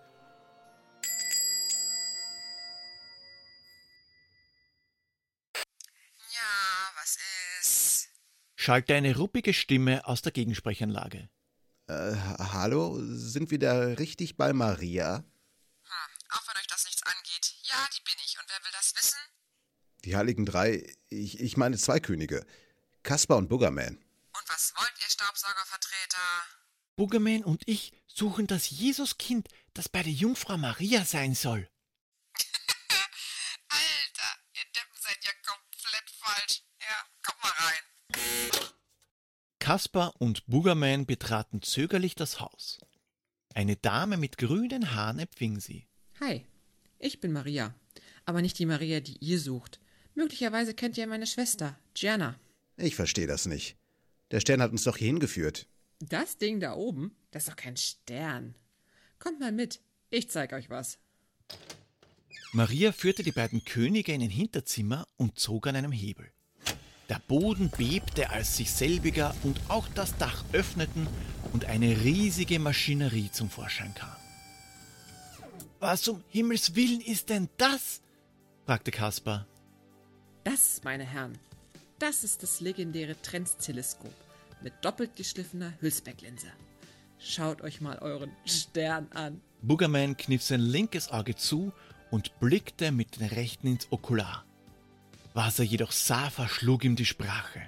Ja, 6.33 6.91
was 6.97 7.19
ist? 7.61 8.09
schallte 8.63 8.95
eine 8.95 9.17
ruppige 9.17 9.53
Stimme 9.53 10.07
aus 10.07 10.23
der 10.23 10.33
Gegensprechanlage. 10.33 11.29
Äh, 11.89 12.15
hallo? 12.39 12.97
Sind 13.01 13.51
wir 13.51 13.59
da 13.59 13.81
richtig 13.81 14.37
bei 14.37 14.53
Maria? 14.53 15.17
Hm, 15.17 16.13
auch 16.31 16.47
wenn 16.47 16.57
euch 16.61 16.69
das 16.69 16.85
nichts 16.85 17.03
angeht. 17.03 17.55
Ja, 17.65 17.89
die 17.95 18.03
bin 18.05 18.15
ich. 18.25 18.39
Und 18.39 18.45
wer 18.49 18.65
will 18.65 18.71
das 18.73 18.95
wissen? 18.97 19.19
Die 20.05 20.17
Heiligen 20.17 20.47
Drei, 20.47 20.95
ich, 21.09 21.41
ich 21.41 21.57
meine 21.57 21.77
zwei 21.77 21.99
Könige. 21.99 22.47
Kaspar 23.03 23.37
und 23.37 23.49
Boogerman. 23.49 23.97
Und 23.97 24.49
was 24.49 24.73
wollt 24.77 24.93
ihr, 25.01 25.11
Staubsaugervertreter? 25.11 26.19
Boogerman 26.97 27.43
und 27.43 27.63
ich 27.67 27.93
suchen 28.15 28.47
das 28.47 28.71
Jesuskind, 28.71 29.49
das 29.75 29.89
bei 29.89 30.03
der 30.03 30.13
Jungfrau 30.13 30.59
Maria 30.59 31.05
sein 31.05 31.35
soll. 31.35 31.69
Alter, 33.69 34.31
ihr 34.55 34.65
Deppen 34.75 34.99
seid 35.01 35.19
ja 35.25 35.31
komplett 35.45 36.11
falsch. 36.11 36.63
Ja, 36.81 37.07
kommt 37.23 37.43
mal 37.43 37.53
rein. 37.53 38.73
Kaspar 39.59 40.15
und 40.19 40.45
Boogerman 40.47 41.07
betraten 41.07 41.63
zögerlich 41.63 42.15
das 42.15 42.41
Haus. 42.41 42.79
Eine 43.55 43.77
Dame 43.77 44.17
mit 44.17 44.39
grünen 44.39 44.95
Haaren 44.95 45.19
empfing 45.19 45.61
sie. 45.61 45.87
Hi, 46.21 46.47
ich 46.99 47.21
bin 47.21 47.33
Maria. 47.33 47.75
Aber 48.25 48.43
nicht 48.43 48.59
die 48.59 48.67
Maria, 48.67 49.01
die 49.01 49.19
ihr 49.19 49.39
sucht. 49.39 49.81
Möglicherweise 50.15 50.75
kennt 50.75 50.97
ihr 50.99 51.07
meine 51.07 51.27
Schwester, 51.27 51.79
Gianna. 51.95 52.39
Ich 52.77 52.97
verstehe 52.97 53.27
das 53.27 53.47
nicht. 53.47 53.77
Der 54.31 54.41
Stern 54.41 54.63
hat 54.63 54.73
uns 54.73 54.85
doch 54.85 54.97
hier 54.97 55.09
hingeführt. 55.09 55.67
Das 56.09 56.37
Ding 56.37 56.59
da 56.59 56.75
oben, 56.75 57.15
das 57.31 57.45
ist 57.45 57.51
doch 57.53 57.57
kein 57.57 57.77
Stern. 57.77 58.57
Kommt 59.21 59.39
mal 59.39 59.53
mit, 59.53 59.81
ich 60.11 60.29
zeig 60.29 60.53
euch 60.53 60.69
was. 60.69 60.99
Maria 62.53 62.91
führte 62.91 63.23
die 63.23 63.31
beiden 63.31 63.65
Könige 63.65 64.13
in 64.13 64.21
ein 64.21 64.29
Hinterzimmer 64.29 65.07
und 65.17 65.39
zog 65.39 65.69
an 65.69 65.77
einem 65.77 65.93
Hebel. 65.93 66.33
Der 67.09 67.21
Boden 67.29 67.71
bebte, 67.71 68.31
als 68.31 68.57
sich 68.57 68.73
selbiger 68.73 69.33
und 69.45 69.61
auch 69.69 69.87
das 69.95 70.17
Dach 70.17 70.45
öffneten 70.53 71.07
und 71.53 71.67
eine 71.67 72.03
riesige 72.03 72.59
Maschinerie 72.59 73.31
zum 73.31 73.49
Vorschein 73.49 73.95
kam. 73.95 74.17
Was 75.79 76.09
um 76.09 76.25
Himmels 76.31 76.75
Willen 76.75 77.01
ist 77.01 77.29
denn 77.29 77.49
das? 77.59 78.03
fragte 78.67 78.91
Kaspar. 78.91 79.47
Das, 80.43 80.83
meine 80.83 81.05
Herren, 81.05 81.39
das 82.01 82.25
ist 82.25 82.43
das 82.43 82.61
legendäre 82.61 83.15
Trends-Teleskop 83.23 84.32
mit 84.63 84.73
doppelt 84.83 85.17
geschliffener 85.17 85.73
Hülsbecklinse. 85.81 86.49
Schaut 87.19 87.63
euch 87.63 87.81
mal 87.81 87.99
euren 87.99 88.33
Stern 88.45 89.09
an. 89.13 89.41
Boogerman 89.63 90.17
kniff 90.17 90.43
sein 90.43 90.61
linkes 90.61 91.11
Auge 91.11 91.37
zu 91.37 91.73
und 92.11 92.39
blickte 92.41 92.91
mit 92.93 93.21
dem 93.21 93.29
rechten 93.29 93.69
ins 93.69 93.91
Okular. 93.91 94.45
Was 95.35 95.59
er 95.59 95.65
jedoch 95.65 95.93
sah, 95.93 96.31
verschlug 96.31 96.85
ihm 96.85 96.97
die 96.97 97.07
Sprache. 97.07 97.63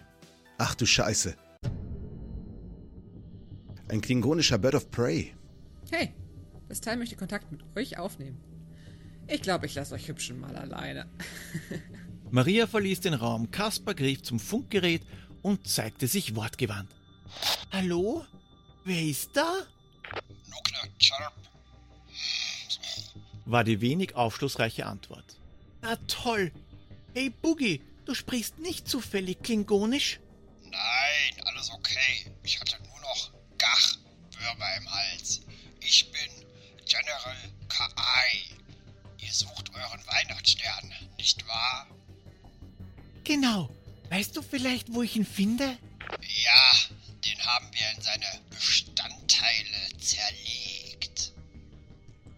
Ach 0.59 0.75
du 0.75 0.87
Scheiße. 0.87 1.37
Ein 3.89 4.01
klingonischer 4.01 4.59
Bird 4.59 4.75
of 4.75 4.91
Prey. 4.91 5.35
Hey, 5.91 6.15
das 6.69 6.81
Teil 6.81 6.97
möchte 6.97 7.17
Kontakt 7.17 7.51
mit 7.53 7.63
euch 7.77 7.99
aufnehmen. 7.99 8.41
Ich 9.29 9.41
glaube, 9.41 9.67
ich 9.67 9.75
lasse 9.75 9.95
euch 9.95 10.09
Hübschen 10.09 10.41
mal 10.41 10.57
alleine. 10.57 11.07
Maria 12.31 12.67
verließ 12.67 13.01
den 13.01 13.15
Raum, 13.15 13.51
Kaspar 13.51 13.95
griff 13.95 14.23
zum 14.23 14.41
Funkgerät 14.41 15.03
und 15.45 15.69
zeigte 15.69 16.09
sich 16.09 16.35
wortgewandt. 16.35 16.91
Hallo? 17.71 18.25
Wer 18.85 19.03
ist 19.03 19.37
da? 19.37 19.67
Nuclear 20.49 20.89
Chirp. 20.99 21.35
war 23.45 23.63
die 23.63 23.81
wenig 23.83 24.15
aufschlussreiche 24.15 24.87
Antwort. 24.87 25.37
Na 25.83 25.97
toll. 26.09 26.51
Hey 27.15 27.29
Boogie, 27.29 27.83
du 28.07 28.15
sprichst 28.15 28.59
nicht 28.59 28.89
zufällig 28.89 29.43
klingonisch? 29.43 30.19
Nein, 30.63 31.45
alles 31.45 31.71
okay. 31.71 32.33
Ich 32.43 32.59
hatte 32.59 32.83
nur 32.83 33.01
noch 33.01 33.31
Gach, 33.59 33.99
Würmer 34.39 34.77
im 34.79 34.91
Hals. 34.91 35.43
Ich 35.81 36.11
bin 36.11 36.47
General 36.87 37.37
Kai. 37.69 38.45
Ihr 39.19 39.33
sucht 39.33 39.71
euren 39.75 40.07
Weihnachtsstern, 40.07 40.91
nicht 41.19 41.47
wahr? 41.47 41.87
Genau. 43.25 43.69
Weißt 44.11 44.37
du 44.37 44.43
vielleicht, 44.43 44.93
wo 44.93 45.03
ich 45.03 45.17
ihn 45.17 45.27
finde? 45.27 45.77
Ja, 46.45 46.73
den 47.25 47.39
haben 47.45 47.69
wir 47.73 47.91
in 47.97 48.03
seine 48.03 48.41
Bestandteile 48.51 49.99
zerlegt. 49.99 51.33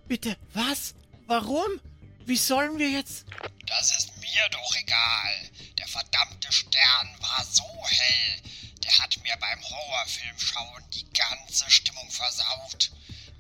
Bitte, 0.09 0.37
was? 0.55 0.95
Warum? 1.27 1.81
Wie 2.25 2.37
sollen 2.37 2.79
wir 2.79 2.91
jetzt? 2.91 3.27
Das 3.67 3.97
ist 3.97 4.17
mir 4.21 4.49
doch 4.51 4.77
egal. 4.77 5.51
Der 5.79 5.89
verdammte 5.89 6.53
Stern 6.53 7.17
war 7.21 7.45
so 7.45 7.65
hell. 7.89 8.43
Der 8.83 8.99
hat 8.99 9.19
mir 9.23 9.37
beim 9.41 9.61
Horrorfilm 9.63 10.39
schauen 10.39 10.85
die 10.95 11.07
ganze 11.13 11.69
Stimmung 11.69 12.09
versaut. 12.11 12.93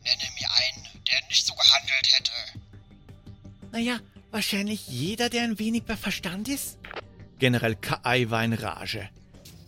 Nenne 0.04 0.30
mir 0.38 0.48
einen, 0.52 1.04
der 1.06 1.24
nicht 1.28 1.46
so 1.46 1.54
gehandelt 1.54 2.18
hätte. 2.18 2.32
Naja, 3.72 4.00
wahrscheinlich 4.30 4.86
jeder, 4.88 5.30
der 5.30 5.44
ein 5.44 5.58
wenig 5.58 5.84
bei 5.84 5.96
Verstand 5.96 6.48
ist. 6.48 6.78
General 7.38 7.76
Kai 7.76 8.30
war 8.30 8.44
in 8.44 8.54
Rage. 8.54 9.08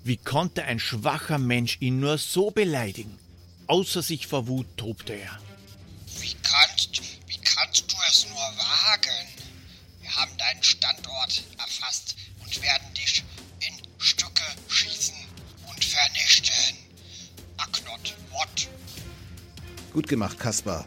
Wie 0.02 0.16
konnte 0.16 0.64
ein 0.64 0.80
schwacher 0.80 1.38
Mensch 1.38 1.76
ihn 1.80 2.00
nur 2.00 2.16
so 2.16 2.50
beleidigen? 2.50 3.18
Außer 3.66 4.02
sich 4.02 4.26
vor 4.26 4.46
Wut 4.46 4.66
tobte 4.78 5.12
er. 5.12 5.38
Wie 6.20 6.34
kannst, 6.42 7.02
wie 7.26 7.38
kannst 7.38 7.92
du 7.92 7.96
es 8.08 8.26
nur 8.28 8.38
wagen? 8.38 9.26
Wir 10.00 10.16
haben 10.16 10.30
deinen 10.38 10.62
Standort 10.62 11.44
erfasst 11.58 12.16
und 12.42 12.62
werden 12.62 12.94
dich 12.94 13.22
in 13.60 13.74
Stücke 13.98 14.44
schießen 14.68 15.14
und 15.68 15.84
vernichten. 15.84 16.76
Aknot 17.58 18.16
Mott. 18.32 18.68
Gut 19.92 20.08
gemacht, 20.08 20.38
Kaspar. 20.38 20.86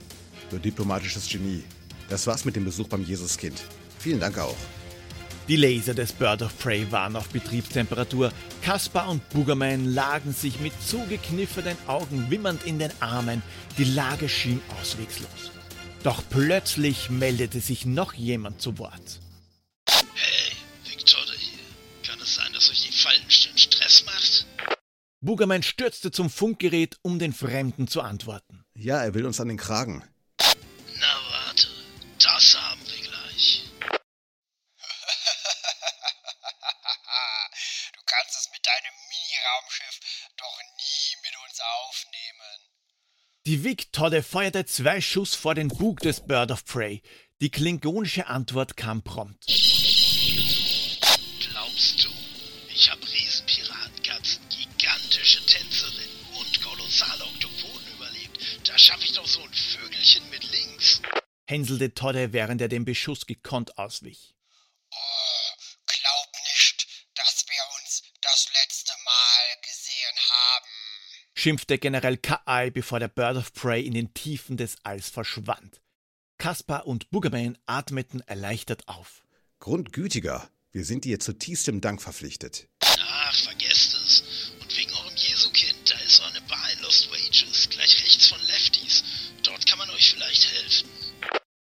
Du 0.50 0.58
diplomatisches 0.58 1.30
Genie. 1.30 1.63
Das 2.10 2.26
war's 2.26 2.44
mit 2.44 2.56
dem 2.56 2.65
Besuch 2.65 2.88
beim 2.88 3.06
Jesuskind. 3.06 3.62
Vielen 4.00 4.20
Dank 4.20 4.39
auch. 4.39 4.58
Die 5.51 5.57
Laser 5.57 5.93
des 5.93 6.13
Bird 6.13 6.43
of 6.43 6.57
Prey 6.59 6.89
waren 6.93 7.17
auf 7.17 7.27
Betriebstemperatur. 7.27 8.31
Kaspar 8.61 9.09
und 9.09 9.27
Boogerman 9.31 9.83
lagen 9.93 10.31
sich 10.31 10.61
mit 10.61 10.71
zugekniffenen 10.81 11.75
Augen 11.87 12.31
wimmernd 12.31 12.63
in 12.63 12.79
den 12.79 12.89
Armen. 13.01 13.43
Die 13.77 13.83
Lage 13.83 14.29
schien 14.29 14.61
auswegslos. 14.79 15.51
Doch 16.03 16.23
plötzlich 16.29 17.09
meldete 17.09 17.59
sich 17.59 17.85
noch 17.85 18.13
jemand 18.13 18.61
zu 18.61 18.77
Wort. 18.77 19.19
Hey, 20.13 20.55
Victoria 20.85 21.33
hier. 21.37 21.59
Kann 22.07 22.21
es 22.21 22.35
sein, 22.35 22.53
dass 22.53 22.69
euch 22.69 22.87
die 22.87 22.97
Faltenstellen 22.97 23.57
Stress 23.57 24.05
macht? 24.05 24.47
Boogerman 25.19 25.63
stürzte 25.63 26.11
zum 26.11 26.29
Funkgerät, 26.29 26.97
um 27.01 27.19
den 27.19 27.33
Fremden 27.33 27.89
zu 27.89 27.99
antworten. 27.99 28.63
Ja, 28.73 29.03
er 29.03 29.13
will 29.15 29.25
uns 29.25 29.41
an 29.41 29.49
den 29.49 29.57
Kragen. 29.57 30.01
Deinem 39.41 39.63
Mini-Raumschiff 39.65 39.99
doch 40.38 40.60
nie 40.77 41.15
mit 41.23 41.36
uns 41.47 41.60
aufnehmen. 41.60 42.71
Die 43.45 43.63
Vic-Todde 43.63 44.23
feuerte 44.23 44.65
zwei 44.65 45.01
Schuss 45.01 45.36
vor 45.36 45.56
den 45.56 45.69
Bug 45.69 45.99
des 46.01 46.25
Bird 46.25 46.51
of 46.51 46.65
Prey. 46.65 47.01
Die 47.41 47.49
klingonische 47.49 48.27
Antwort 48.27 48.77
kam 48.77 49.01
prompt. 49.04 49.45
Glaubst 51.39 52.04
du, 52.04 52.10
ich 52.69 52.91
habe 52.91 53.01
Riesenpiratenkatzen, 53.01 54.47
gigantische 54.49 55.43
Tänzerinnen 55.45 56.25
und 56.39 56.62
kolossale 56.62 57.23
Oktopoden 57.23 57.88
überlebt? 57.95 58.38
Da 58.67 58.77
schaffe 58.77 59.06
ich 59.06 59.13
doch 59.13 59.27
so 59.27 59.41
ein 59.41 59.54
Vögelchen 59.54 60.30
mit 60.30 60.43
links. 60.51 61.01
hänselte 61.47 61.93
Todde, 61.93 62.32
während 62.32 62.62
er 62.62 62.69
dem 62.69 62.86
Beschuss 62.86 63.25
gekonnt 63.25 63.77
auswich. 63.77 64.36
Schimpfte 71.41 71.80
General 71.80 72.17
Ka'ai, 72.17 72.69
bevor 72.69 72.99
der 72.99 73.08
Bird 73.08 73.36
of 73.36 73.51
Prey 73.54 73.82
in 73.82 73.95
den 73.95 74.13
Tiefen 74.13 74.58
des 74.58 74.75
Alls 74.84 75.10
verschwand. 75.10 75.82
Kaspar 76.38 76.86
und 76.86 77.10
Boogerman 77.10 77.58
atmeten 77.65 78.21
erleichtert 78.21 78.88
auf. 78.88 79.23
Grundgütiger. 79.60 80.49
Wir 80.71 80.86
sind 80.86 81.04
dir 81.04 81.19
zutiefstem 81.19 81.82
Dank 81.82 81.99
verpflichtet. 81.99 82.67
Ach, 82.82 83.34
vergesst 83.34 83.95
es. 83.95 84.54
Und 84.62 84.77
wegen 84.77 84.93
eurem 84.93 85.15
Jesukind, 85.15 85.75
da 85.89 85.97
ist 86.06 86.17
so 86.17 86.23
eine 86.23 86.41
Bar 86.41 86.63
in 86.75 86.84
Lost 86.84 87.10
Wages, 87.12 87.69
gleich 87.71 88.04
rechts 88.04 88.27
von 88.27 88.39
Lefties. 88.41 89.04
Dort 89.41 89.65
kann 89.65 89.80
man 89.80 89.89
euch 89.89 90.13
vielleicht 90.13 90.47
helfen. 90.54 90.89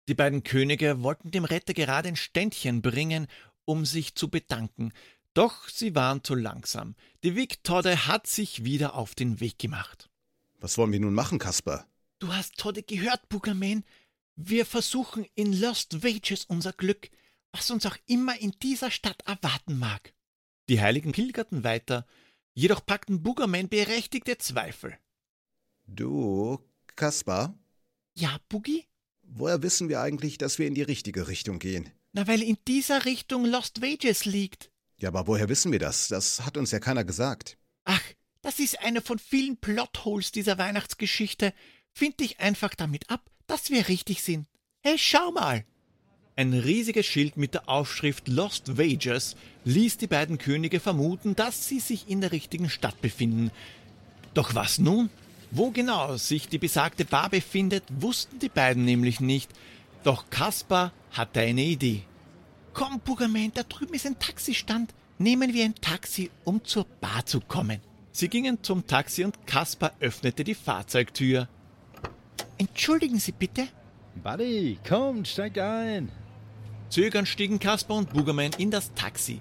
Die 0.08 0.16
beiden 0.16 0.44
Könige 0.44 1.04
wollten 1.04 1.32
dem 1.32 1.44
Retter 1.44 1.74
gerade 1.74 2.08
ein 2.08 2.16
Ständchen 2.16 2.82
bringen, 2.82 3.28
um 3.66 3.86
sich 3.86 4.16
zu 4.16 4.30
bedanken, 4.30 4.94
doch 5.36 5.70
sie 5.70 5.94
waren 5.94 6.24
zu 6.24 6.34
langsam. 6.34 6.96
Die 7.24 7.36
Vic-Todde 7.36 8.08
hat 8.08 8.26
sich 8.26 8.66
wieder 8.66 8.96
auf 8.96 9.14
den 9.14 9.40
Weg 9.40 9.60
gemacht. 9.60 10.10
Was 10.60 10.78
wollen 10.78 10.92
wir 10.92 11.00
nun 11.00 11.14
machen, 11.14 11.38
Kaspar? 11.38 11.88
Du 12.20 12.34
hast 12.34 12.58
Todde 12.58 12.82
gehört, 12.82 13.30
Boogerman. 13.30 13.84
Wir 14.36 14.66
versuchen 14.66 15.26
in 15.36 15.54
Lost 15.54 16.04
Wages 16.04 16.46
unser 16.46 16.74
Glück, 16.74 17.10
was 17.52 17.70
uns 17.70 17.86
auch 17.86 17.98
immer 18.08 18.40
in 18.40 18.52
dieser 18.64 18.90
Stadt 18.90 19.22
erwarten 19.26 19.78
mag. 19.78 20.14
Die 20.70 20.82
Heiligen 20.82 21.12
pilgerten 21.12 21.64
weiter, 21.64 22.08
jedoch 22.54 22.86
packten 22.86 23.22
Boogerman 23.22 23.70
berechtigte 23.70 24.38
Zweifel. 24.38 24.98
Du, 25.86 26.60
Kaspar? 26.96 27.58
Ja, 28.16 28.40
Boogie? 28.50 28.86
Woher 29.22 29.62
wissen 29.62 29.90
wir 29.90 30.02
eigentlich, 30.02 30.38
dass 30.38 30.60
wir 30.60 30.68
in 30.68 30.76
die 30.76 30.82
richtige 30.82 31.28
Richtung 31.28 31.60
gehen? 31.60 31.92
Na, 32.14 32.28
weil 32.28 32.42
in 32.42 32.58
dieser 32.68 33.06
Richtung 33.06 33.46
Lost 33.46 33.82
Wages 33.82 34.26
liegt. 34.26 34.72
Ja, 34.98 35.10
aber 35.10 35.28
woher 35.28 35.50
wissen 35.50 35.72
wir 35.72 35.80
das? 35.80 36.08
Das 36.08 36.46
hat 36.46 36.58
uns 36.58 36.72
ja 36.72 36.80
keiner 36.80 37.04
gesagt. 37.04 37.58
Ach, 37.84 38.02
das 38.42 38.60
ist 38.60 38.80
einer 38.80 39.02
von 39.02 39.20
vielen 39.20 39.58
Plotholes 39.58 40.32
dieser 40.32 40.58
Weihnachtsgeschichte. 40.58 41.54
Find 41.92 42.20
dich 42.20 42.40
einfach 42.40 42.76
damit 42.76 43.10
ab, 43.10 43.30
dass 43.48 43.70
wir 43.70 43.88
richtig 43.88 44.24
sind. 44.24 44.48
Hey, 44.82 44.98
schau 44.98 45.32
mal! 45.32 45.66
Ein 46.38 46.54
riesiges 46.54 47.06
Schild 47.06 47.38
mit 47.38 47.54
der 47.54 47.70
Aufschrift 47.70 48.28
Lost 48.28 48.78
Wages 48.78 49.38
ließ 49.64 49.98
die 49.98 50.08
beiden 50.08 50.38
Könige 50.38 50.82
vermuten, 50.82 51.36
dass 51.36 51.68
sie 51.68 51.80
sich 51.80 52.10
in 52.10 52.20
der 52.20 52.34
richtigen 52.34 52.70
Stadt 52.70 53.00
befinden. 53.02 53.52
Doch 54.34 54.54
was 54.54 54.78
nun? 54.78 55.10
Wo 55.52 55.72
genau 55.72 56.18
sich 56.18 56.50
die 56.50 56.58
besagte 56.58 57.06
Bar 57.06 57.30
befindet, 57.30 57.84
wussten 57.90 58.40
die 58.40 58.50
beiden 58.50 58.84
nämlich 58.84 59.22
nicht. 59.22 59.50
Doch 60.04 60.30
Kaspar 60.30 60.92
hatte 61.12 61.40
eine 61.40 61.64
Idee. 61.64 62.04
Komm, 62.76 63.00
Buggerman, 63.00 63.54
da 63.54 63.64
drüben 63.64 63.94
ist 63.94 64.06
ein 64.06 64.20
Taxistand. 64.20 64.94
Nehmen 65.18 65.54
wir 65.54 65.64
ein 65.64 65.76
Taxi, 65.76 66.30
um 66.44 66.62
zur 66.66 66.84
Bar 67.00 67.26
zu 67.26 67.40
kommen. 67.40 67.80
Sie 68.12 68.28
gingen 68.28 68.62
zum 68.64 68.86
Taxi 68.86 69.24
und 69.24 69.48
Kaspar 69.48 69.94
öffnete 70.02 70.44
die 70.44 70.56
Fahrzeugtür. 70.56 71.48
Entschuldigen 72.58 73.18
Sie 73.18 73.32
bitte. 73.32 73.70
Buddy, 74.22 74.78
kommt, 74.86 75.30
steigt 75.30 75.58
ein. 75.58 76.12
Zögernd 76.90 77.30
stiegen 77.30 77.60
Kaspar 77.60 77.96
und 77.96 78.12
Boogerman 78.12 78.52
in 78.58 78.72
das 78.72 78.94
Taxi. 78.94 79.40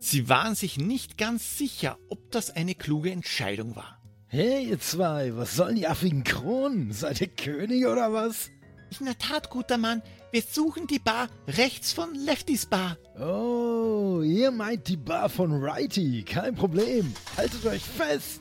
Sie 0.00 0.28
waren 0.28 0.56
sich 0.56 0.76
nicht 0.76 1.18
ganz 1.18 1.56
sicher, 1.56 1.98
ob 2.08 2.32
das 2.32 2.50
eine 2.50 2.74
kluge 2.74 3.12
Entscheidung 3.12 3.76
war. 3.76 4.02
Hey, 4.26 4.70
ihr 4.70 4.80
zwei, 4.80 5.36
was 5.36 5.54
sollen 5.54 5.76
die 5.76 5.86
affigen 5.86 6.24
Kronen? 6.24 6.90
Seid 6.90 7.20
ihr 7.20 7.28
Könige 7.28 7.92
oder 7.92 8.12
was? 8.12 8.50
In 8.98 9.06
der 9.06 9.18
Tat, 9.18 9.50
guter 9.50 9.78
Mann, 9.78 10.02
wir 10.32 10.42
suchen 10.42 10.86
die 10.86 10.98
Bar 10.98 11.28
rechts 11.46 11.92
von 11.92 12.14
Leftys 12.14 12.66
Bar. 12.66 12.96
Oh, 13.18 14.22
ihr 14.22 14.50
meint 14.50 14.88
die 14.88 14.96
Bar 14.96 15.28
von 15.28 15.52
Righty. 15.52 16.24
Kein 16.24 16.54
Problem. 16.54 17.14
Haltet 17.36 17.64
euch 17.66 17.82
fest. 17.82 18.40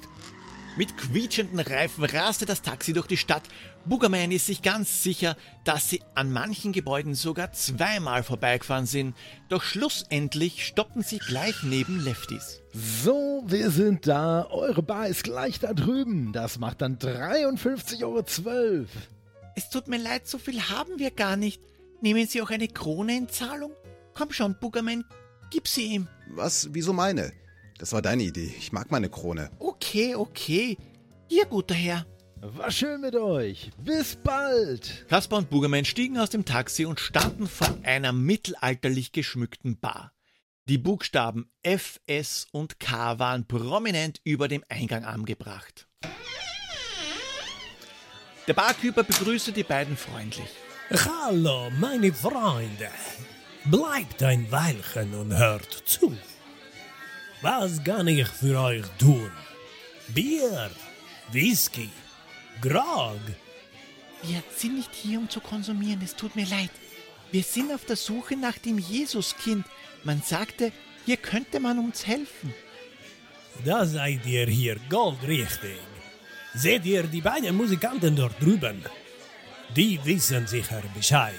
Mit 0.77 0.97
quietschenden 0.97 1.59
Reifen 1.59 2.03
raste 2.03 2.45
das 2.45 2.61
Taxi 2.61 2.91
durch 2.91 3.07
die 3.07 3.15
Stadt. 3.15 3.43
Boogerman 3.85 4.31
ist 4.31 4.47
sich 4.47 4.61
ganz 4.61 5.03
sicher, 5.03 5.37
dass 5.63 5.89
sie 5.89 6.01
an 6.15 6.33
manchen 6.33 6.73
Gebäuden 6.73 7.15
sogar 7.15 7.53
zweimal 7.53 8.23
vorbeigefahren 8.23 8.85
sind. 8.85 9.15
Doch 9.47 9.63
schlussendlich 9.63 10.65
stoppen 10.65 11.01
sie 11.01 11.19
gleich 11.19 11.63
neben 11.63 12.03
Leftys. 12.03 12.61
So, 12.73 13.43
wir 13.47 13.69
sind 13.69 14.05
da. 14.05 14.47
Eure 14.49 14.83
Bar 14.83 15.07
ist 15.07 15.23
gleich 15.23 15.59
da 15.59 15.73
drüben. 15.73 16.33
Das 16.33 16.59
macht 16.59 16.81
dann 16.81 16.97
53,12 16.97 18.03
Euro. 18.03 18.85
Es 19.55 19.69
tut 19.69 19.87
mir 19.87 19.99
leid, 19.99 20.27
so 20.27 20.37
viel 20.37 20.61
haben 20.63 20.99
wir 20.99 21.11
gar 21.11 21.37
nicht. 21.37 21.61
Nehmen 22.01 22.27
Sie 22.27 22.41
auch 22.41 22.49
eine 22.49 22.67
Krone 22.67 23.17
in 23.17 23.29
Zahlung? 23.29 23.71
Komm 24.13 24.31
schon, 24.31 24.57
Boogerman, 24.59 25.03
gib 25.49 25.67
sie 25.67 25.93
ihm. 25.93 26.07
Was? 26.29 26.69
Wieso 26.71 26.93
meine? 26.93 27.33
Das 27.77 27.91
war 27.91 28.01
deine 28.01 28.23
Idee. 28.23 28.53
Ich 28.57 28.71
mag 28.71 28.91
meine 28.91 29.09
Krone. 29.09 29.51
Okay, 29.59 30.15
okay. 30.15 30.77
Hier, 31.27 31.45
guter 31.45 31.75
Herr. 31.75 32.05
War 32.41 32.69
schön 32.71 33.01
mit 33.01 33.15
euch. 33.15 33.71
Bis 33.83 34.15
bald. 34.15 35.05
Kaspar 35.09 35.39
und 35.39 35.49
Boogerman 35.49 35.83
stiegen 35.83 36.17
aus 36.17 36.29
dem 36.29 36.45
Taxi 36.45 36.85
und 36.85 36.99
standen 36.99 37.47
vor 37.47 37.75
einer 37.83 38.11
mittelalterlich 38.11 39.11
geschmückten 39.11 39.79
Bar. 39.79 40.13
Die 40.67 40.77
Buchstaben 40.77 41.51
F, 41.63 41.99
S 42.07 42.47
und 42.51 42.79
K 42.79 43.19
waren 43.19 43.47
prominent 43.47 44.21
über 44.23 44.47
dem 44.47 44.63
Eingang 44.69 45.03
angebracht. 45.03 45.87
Der 48.47 48.53
Barkeeper 48.53 49.03
begrüßte 49.03 49.51
die 49.51 49.63
beiden 49.63 49.97
freundlich. 49.97 50.49
Hallo, 50.91 51.71
meine 51.79 52.13
Freunde. 52.13 52.89
Bleibt 53.65 54.21
ein 54.21 54.51
Weilchen 54.51 55.15
und 55.15 55.35
hört 55.35 55.73
zu. 55.85 56.15
Was 57.41 57.83
kann 57.83 58.07
ich 58.07 58.27
für 58.27 58.59
euch 58.59 58.85
tun? 58.99 59.31
Bier, 60.09 60.69
Whisky, 61.31 61.89
Grog. 62.61 63.19
Wir 64.21 64.43
sind 64.55 64.75
nicht 64.75 64.93
hier, 64.93 65.17
um 65.17 65.27
zu 65.27 65.39
konsumieren, 65.39 66.01
es 66.03 66.15
tut 66.15 66.35
mir 66.35 66.45
leid. 66.45 66.69
Wir 67.31 67.43
sind 67.43 67.73
auf 67.73 67.85
der 67.85 67.95
Suche 67.95 68.37
nach 68.37 68.59
dem 68.59 68.77
Jesuskind. 68.77 69.65
Man 70.03 70.21
sagte, 70.21 70.71
hier 71.05 71.17
könnte 71.17 71.59
man 71.59 71.79
uns 71.79 72.05
helfen. 72.05 72.53
Da 73.63 73.87
seid 73.87 74.23
ihr 74.27 74.45
hier 74.45 74.77
goldrichtig. 74.87 75.79
Seht 76.53 76.85
ihr 76.85 77.03
die 77.03 77.21
beiden 77.21 77.57
Musikanten 77.57 78.15
dort 78.15 78.39
drüben? 78.39 78.85
Die 79.75 79.99
wissen 80.03 80.47
sicher 80.47 80.81
Bescheid. 80.93 81.33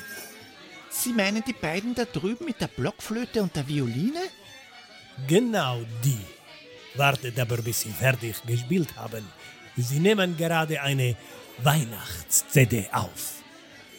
Sie 0.91 1.13
meinen 1.13 1.45
die 1.45 1.53
beiden 1.53 1.95
da 1.95 2.05
drüben 2.05 2.47
mit 2.47 2.61
der 2.61 2.69
Blockflöte 2.69 3.43
und 3.43 3.55
der 3.55 3.69
Violine? 3.69 4.23
Genau 5.27 5.81
die. 6.03 6.19
Wartet 6.95 7.39
aber, 7.39 7.59
bis 7.59 7.83
sie 7.83 7.91
fertig 7.91 8.37
gespielt 8.47 8.97
haben. 8.97 9.25
Sie 9.77 9.99
nehmen 9.99 10.37
gerade 10.37 10.81
eine 10.81 11.17
Weihnachts-CD 11.59 12.89
auf. 12.93 13.43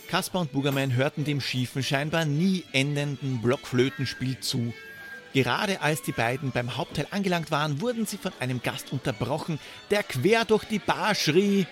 Kaspar 0.07 0.41
und 0.41 0.51
Boogerman 0.51 0.95
hörten 0.95 1.23
dem 1.23 1.41
schiefen, 1.41 1.83
scheinbar 1.83 2.25
nie 2.25 2.63
endenden 2.71 3.41
Blockflötenspiel 3.41 4.39
zu. 4.39 4.73
Gerade 5.33 5.81
als 5.81 6.01
die 6.01 6.13
beiden 6.13 6.51
beim 6.51 6.77
Hauptteil 6.77 7.07
angelangt 7.11 7.51
waren, 7.51 7.81
wurden 7.81 8.05
sie 8.05 8.17
von 8.17 8.31
einem 8.39 8.61
Gast 8.63 8.91
unterbrochen, 8.91 9.59
der 9.91 10.03
quer 10.03 10.45
durch 10.45 10.63
die 10.63 10.79
Bar 10.79 11.13
schrie: 11.13 11.67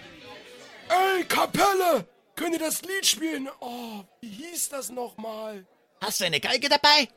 Hey, 0.87 1.23
Kapelle! 1.23 2.05
Könnt 2.35 2.53
ihr 2.53 2.59
das 2.59 2.81
Lied 2.81 3.05
spielen? 3.05 3.47
Oh, 3.61 4.03
wie 4.21 4.29
hieß 4.29 4.69
das 4.69 4.89
nochmal? 4.89 5.65
Hast 6.01 6.19
du 6.19 6.25
eine 6.25 6.39
Geige 6.39 6.69
dabei? 6.69 7.07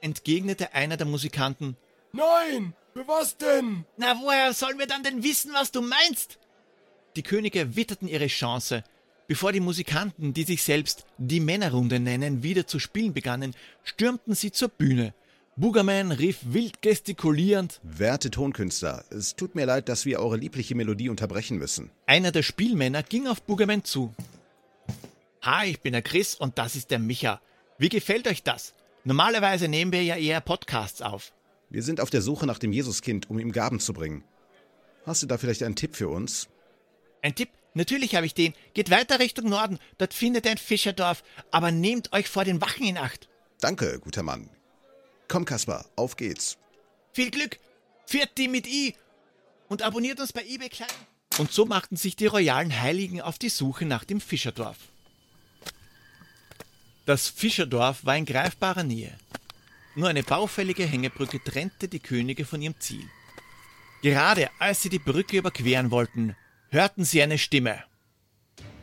entgegnete 0.00 0.74
einer 0.74 0.96
der 0.96 1.06
Musikanten. 1.06 1.76
Nein! 2.12 2.74
Für 2.92 3.08
was 3.08 3.36
denn? 3.38 3.86
Na, 3.96 4.20
woher 4.20 4.52
sollen 4.52 4.78
wir 4.78 4.86
dann 4.86 5.02
denn 5.02 5.22
wissen, 5.22 5.52
was 5.54 5.72
du 5.72 5.80
meinst? 5.80 6.38
Die 7.16 7.22
Könige 7.22 7.74
witterten 7.74 8.06
ihre 8.06 8.26
Chance. 8.26 8.84
Bevor 9.28 9.52
die 9.52 9.60
Musikanten, 9.60 10.34
die 10.34 10.42
sich 10.42 10.62
selbst 10.62 11.06
die 11.16 11.40
Männerrunde 11.40 12.00
nennen, 12.00 12.42
wieder 12.42 12.66
zu 12.66 12.78
spielen 12.78 13.14
begannen, 13.14 13.54
stürmten 13.82 14.34
sie 14.34 14.52
zur 14.52 14.68
Bühne. 14.68 15.14
Boogerman 15.56 16.12
rief 16.12 16.38
wild 16.42 16.82
gestikulierend: 16.82 17.80
Werte 17.82 18.30
Tonkünstler, 18.30 19.04
es 19.10 19.36
tut 19.36 19.54
mir 19.54 19.64
leid, 19.64 19.88
dass 19.88 20.04
wir 20.04 20.20
eure 20.20 20.36
liebliche 20.36 20.74
Melodie 20.74 21.08
unterbrechen 21.08 21.56
müssen. 21.56 21.90
Einer 22.06 22.32
der 22.32 22.42
Spielmänner 22.42 23.02
ging 23.02 23.26
auf 23.26 23.42
Boogerman 23.42 23.84
zu. 23.84 24.14
Hi, 25.44 25.66
ich 25.66 25.80
bin 25.80 25.92
der 25.92 26.02
Chris 26.02 26.36
und 26.36 26.56
das 26.56 26.76
ist 26.76 26.92
der 26.92 27.00
Micha. 27.00 27.40
Wie 27.76 27.88
gefällt 27.88 28.28
euch 28.28 28.44
das? 28.44 28.74
Normalerweise 29.02 29.66
nehmen 29.66 29.90
wir 29.90 30.04
ja 30.04 30.14
eher 30.14 30.40
Podcasts 30.40 31.02
auf. 31.02 31.32
Wir 31.68 31.82
sind 31.82 32.00
auf 32.00 32.10
der 32.10 32.22
Suche 32.22 32.46
nach 32.46 32.60
dem 32.60 32.72
Jesuskind, 32.72 33.28
um 33.28 33.40
ihm 33.40 33.50
Gaben 33.50 33.80
zu 33.80 33.92
bringen. 33.92 34.22
Hast 35.04 35.24
du 35.24 35.26
da 35.26 35.38
vielleicht 35.38 35.64
einen 35.64 35.74
Tipp 35.74 35.96
für 35.96 36.08
uns? 36.08 36.48
Ein 37.22 37.34
Tipp? 37.34 37.48
Natürlich 37.74 38.14
habe 38.14 38.24
ich 38.24 38.34
den. 38.34 38.54
Geht 38.72 38.90
weiter 38.90 39.18
Richtung 39.18 39.48
Norden, 39.48 39.80
dort 39.98 40.14
findet 40.14 40.44
ihr 40.44 40.52
ein 40.52 40.58
Fischerdorf, 40.58 41.24
aber 41.50 41.72
nehmt 41.72 42.12
euch 42.12 42.28
vor 42.28 42.44
den 42.44 42.60
Wachen 42.60 42.86
in 42.86 42.96
Acht. 42.96 43.28
Danke, 43.60 43.98
guter 43.98 44.22
Mann. 44.22 44.48
Komm, 45.26 45.44
Kaspar, 45.44 45.86
auf 45.96 46.14
geht's. 46.14 46.56
Viel 47.12 47.32
Glück! 47.32 47.58
Viert 48.06 48.38
mit 48.38 48.68
I! 48.68 48.94
Und 49.68 49.82
abonniert 49.82 50.20
uns 50.20 50.32
bei 50.32 50.44
eBay 50.44 50.68
Klein. 50.68 50.88
Und 51.38 51.50
so 51.50 51.66
machten 51.66 51.96
sich 51.96 52.14
die 52.14 52.26
royalen 52.26 52.80
Heiligen 52.80 53.20
auf 53.20 53.40
die 53.40 53.48
Suche 53.48 53.86
nach 53.86 54.04
dem 54.04 54.20
Fischerdorf. 54.20 54.91
Das 57.04 57.28
Fischerdorf 57.28 58.04
war 58.04 58.16
in 58.16 58.24
greifbarer 58.24 58.84
Nähe. 58.84 59.12
Nur 59.94 60.08
eine 60.08 60.22
baufällige 60.22 60.86
Hängebrücke 60.86 61.42
trennte 61.42 61.88
die 61.88 62.00
Könige 62.00 62.44
von 62.44 62.62
ihrem 62.62 62.78
Ziel. 62.78 63.04
Gerade 64.02 64.50
als 64.58 64.82
sie 64.82 64.88
die 64.88 64.98
Brücke 64.98 65.38
überqueren 65.38 65.90
wollten, 65.90 66.36
hörten 66.70 67.04
sie 67.04 67.22
eine 67.22 67.38
Stimme. 67.38 67.82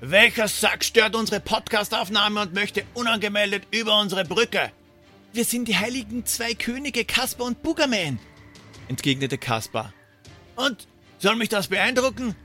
Welcher 0.02 0.48
Sack 0.48 0.84
stört 0.84 1.16
unsere 1.16 1.40
Podcastaufnahme 1.40 2.42
und 2.42 2.54
möchte 2.54 2.86
unangemeldet 2.94 3.68
über 3.72 4.00
unsere 4.00 4.24
Brücke? 4.24 4.72
Wir 5.34 5.46
sind 5.46 5.68
die 5.68 5.78
heiligen 5.78 6.26
zwei 6.26 6.54
Könige, 6.54 7.06
Kaspar 7.06 7.48
und 7.48 7.62
Boogerman, 7.62 8.20
entgegnete 8.88 9.38
Kaspar. 9.38 9.94
Und 10.56 10.88
soll 11.20 11.36
mich 11.36 11.50
das 11.50 11.68
beeindrucken? 11.68 12.36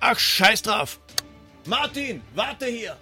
Ach, 0.00 0.18
scheiß 0.18 0.62
drauf! 0.62 1.00
Martin, 1.66 2.22
warte 2.34 2.66
hier! 2.66 2.96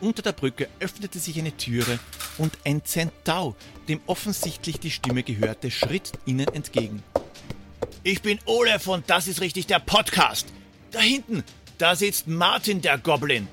Unter 0.00 0.22
der 0.22 0.32
Brücke 0.32 0.68
öffnete 0.80 1.18
sich 1.18 1.38
eine 1.38 1.56
Türe 1.56 1.98
und 2.38 2.56
ein 2.64 2.84
Zentau, 2.84 3.54
dem 3.88 4.00
offensichtlich 4.06 4.80
die 4.80 4.90
Stimme 4.90 5.22
gehörte, 5.22 5.70
schritt 5.70 6.12
ihnen 6.24 6.48
entgegen. 6.48 7.02
Ich 8.02 8.22
bin 8.22 8.38
Olaf 8.46 8.86
und 8.86 9.10
das 9.10 9.28
ist 9.28 9.42
richtig 9.42 9.66
der 9.66 9.78
Podcast. 9.78 10.46
Da 10.90 11.00
hinten, 11.00 11.44
da 11.76 11.96
sitzt 11.96 12.28
Martin 12.28 12.80
der 12.80 12.96
Goblin. 12.96 13.46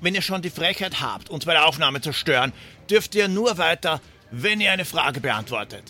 Wenn 0.00 0.14
ihr 0.14 0.22
schon 0.22 0.42
die 0.42 0.50
Frechheit 0.50 1.00
habt, 1.00 1.30
uns 1.30 1.44
bei 1.44 1.52
der 1.52 1.66
Aufnahme 1.66 2.00
zu 2.00 2.12
stören, 2.12 2.52
dürft 2.88 3.16
ihr 3.16 3.26
nur 3.26 3.58
weiter, 3.58 4.00
wenn 4.30 4.60
ihr 4.60 4.70
eine 4.70 4.84
Frage 4.84 5.20
beantwortet. 5.20 5.82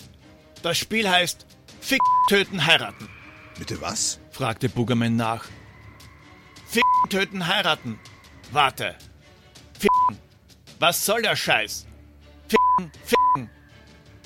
Das 0.63 0.79
Spiel 0.79 1.09
heißt 1.09 1.45
Fick, 1.83 2.01
Töten, 2.31 2.65
Heiraten. 2.65 3.09
Bitte 3.59 3.81
was? 3.83 4.19
fragte 4.31 4.71
Boogerman 4.71 5.17
nach. 5.17 5.45
Fick, 6.67 6.83
Töten, 7.11 7.47
Heiraten. 7.47 7.99
Warte. 8.53 8.95
Ficken. 9.79 10.19
Was 10.79 11.05
soll 11.05 11.23
der 11.23 11.37
Scheiß? 11.37 11.87
Ficken, 12.49 12.93
ficken. 13.05 13.51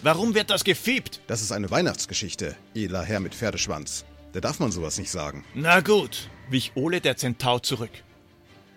Warum 0.02 0.34
wird 0.34 0.50
das 0.50 0.64
gefiebt? 0.64 1.20
Das 1.26 1.42
ist 1.42 1.52
eine 1.52 1.70
Weihnachtsgeschichte, 1.70 2.56
edler 2.74 3.04
Herr 3.04 3.20
mit 3.20 3.34
Pferdeschwanz. 3.34 4.04
Da 4.32 4.40
darf 4.40 4.58
man 4.58 4.72
sowas 4.72 4.98
nicht 4.98 5.10
sagen. 5.10 5.44
Na 5.54 5.80
gut, 5.80 6.30
wich 6.48 6.72
Ole 6.74 7.00
der 7.00 7.16
Zentaur 7.16 7.62
zurück. 7.62 7.92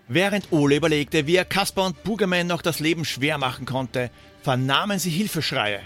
Während 0.07 0.51
Ole 0.51 0.75
überlegte, 0.75 1.25
wie 1.25 1.35
er 1.35 1.45
Kaspar 1.45 1.87
und 1.87 2.03
Boogerman 2.03 2.45
noch 2.45 2.61
das 2.61 2.79
Leben 2.79 3.05
schwer 3.05 3.37
machen 3.37 3.65
konnte, 3.65 4.11
vernahmen 4.43 4.99
sie 4.99 5.09
Hilfeschreie. 5.09 5.81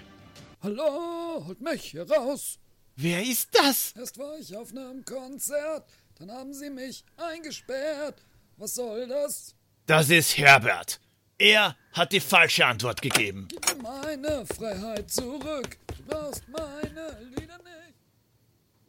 Hallo, 0.62 1.46
holt 1.46 1.62
mich 1.62 1.84
hier 1.92 2.10
raus. 2.10 2.60
Wer 2.98 3.24
ist 3.24 3.50
das? 3.54 3.94
Erst 3.96 4.18
war 4.18 4.38
ich 4.38 4.58
auf 4.58 4.72
einem 4.72 5.06
Konzert, 5.06 5.88
dann 6.16 6.32
haben 6.32 6.54
sie 6.54 6.70
mich 6.70 7.06
eingesperrt. 7.16 8.26
Was 8.58 8.76
soll 8.76 9.08
das? 9.08 9.56
Das 9.90 10.10
ist 10.12 10.38
Herbert. 10.38 11.00
Er 11.40 11.76
hat 11.94 12.12
die 12.12 12.20
falsche 12.20 12.64
Antwort 12.64 13.02
gegeben. 13.02 13.48
Gib 13.50 13.66
mir 13.66 13.82
meine 13.82 14.46
Freiheit 14.46 15.10
zurück. 15.10 15.80
Du 15.88 16.04
brauchst 16.08 16.48
meine 16.48 17.18
Lieder 17.36 17.58
nicht. 17.58 17.96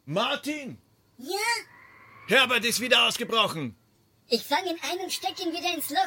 Martin! 0.05 0.79
Ja? 1.17 1.39
Herbert 2.27 2.65
ist 2.65 2.79
wieder 2.81 3.07
ausgebrochen. 3.07 3.75
Ich 4.27 4.43
fang 4.43 4.63
ihn 4.63 4.77
ein 4.91 4.99
und 4.99 5.11
steck 5.11 5.43
ihn 5.43 5.51
wieder 5.51 5.73
ins 5.73 5.89
Loch. 5.89 5.97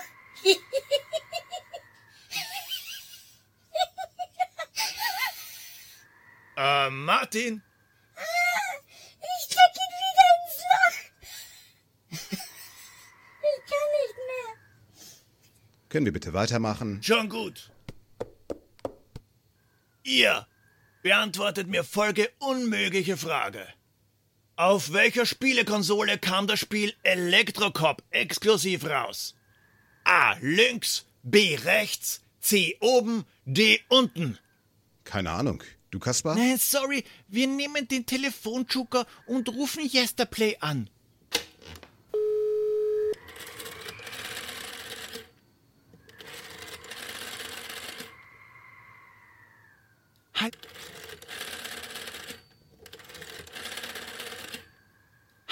äh, 6.57 6.91
Martin? 6.91 7.65
Können 15.95 16.07
wir 16.07 16.13
bitte 16.13 16.33
weitermachen? 16.33 17.01
Schon 17.05 17.29
gut. 17.29 17.71
Ihr 20.03 20.45
beantwortet 21.05 21.69
mir 21.69 21.85
folge 21.85 22.31
unmögliche 22.41 23.17
Frage. 23.17 23.65
Auf 24.57 24.93
welcher 24.93 25.25
Spielekonsole 25.25 26.19
kam 26.19 26.49
das 26.49 26.59
Spiel 26.59 26.93
Electrocop 27.05 28.03
exklusiv 28.11 28.87
raus? 28.87 29.37
A. 30.03 30.35
Links, 30.41 31.07
B. 31.23 31.55
Rechts, 31.63 32.23
C. 32.41 32.77
Oben, 32.81 33.25
D. 33.45 33.79
Unten. 33.89 34.37
Keine 35.05 35.31
Ahnung. 35.31 35.63
Du, 35.93 36.01
Kaspar? 36.01 36.35
Nein, 36.35 36.59
sorry. 36.59 37.05
Wir 37.29 37.47
nehmen 37.47 37.87
den 37.87 38.05
Telefonjoker 38.05 39.07
und 39.27 39.49
rufen 39.49 39.89
Yesterplay 39.89 40.57
an. 40.59 40.91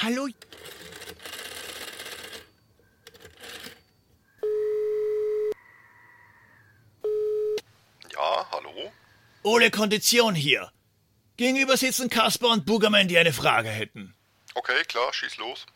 Hallo? 0.02 0.26
Ja, 8.12 8.46
hallo? 8.50 8.92
Ole 9.44 9.70
Kondition 9.70 10.34
hier. 10.34 10.72
Gegenüber 11.36 11.76
sitzen 11.76 12.10
Kasper 12.10 12.48
und 12.48 12.66
Boogerman, 12.66 13.06
die 13.06 13.16
eine 13.16 13.32
Frage 13.32 13.68
hätten. 13.68 14.12
Okay, 14.54 14.82
klar, 14.88 15.14
schieß 15.14 15.36
los. 15.36 15.66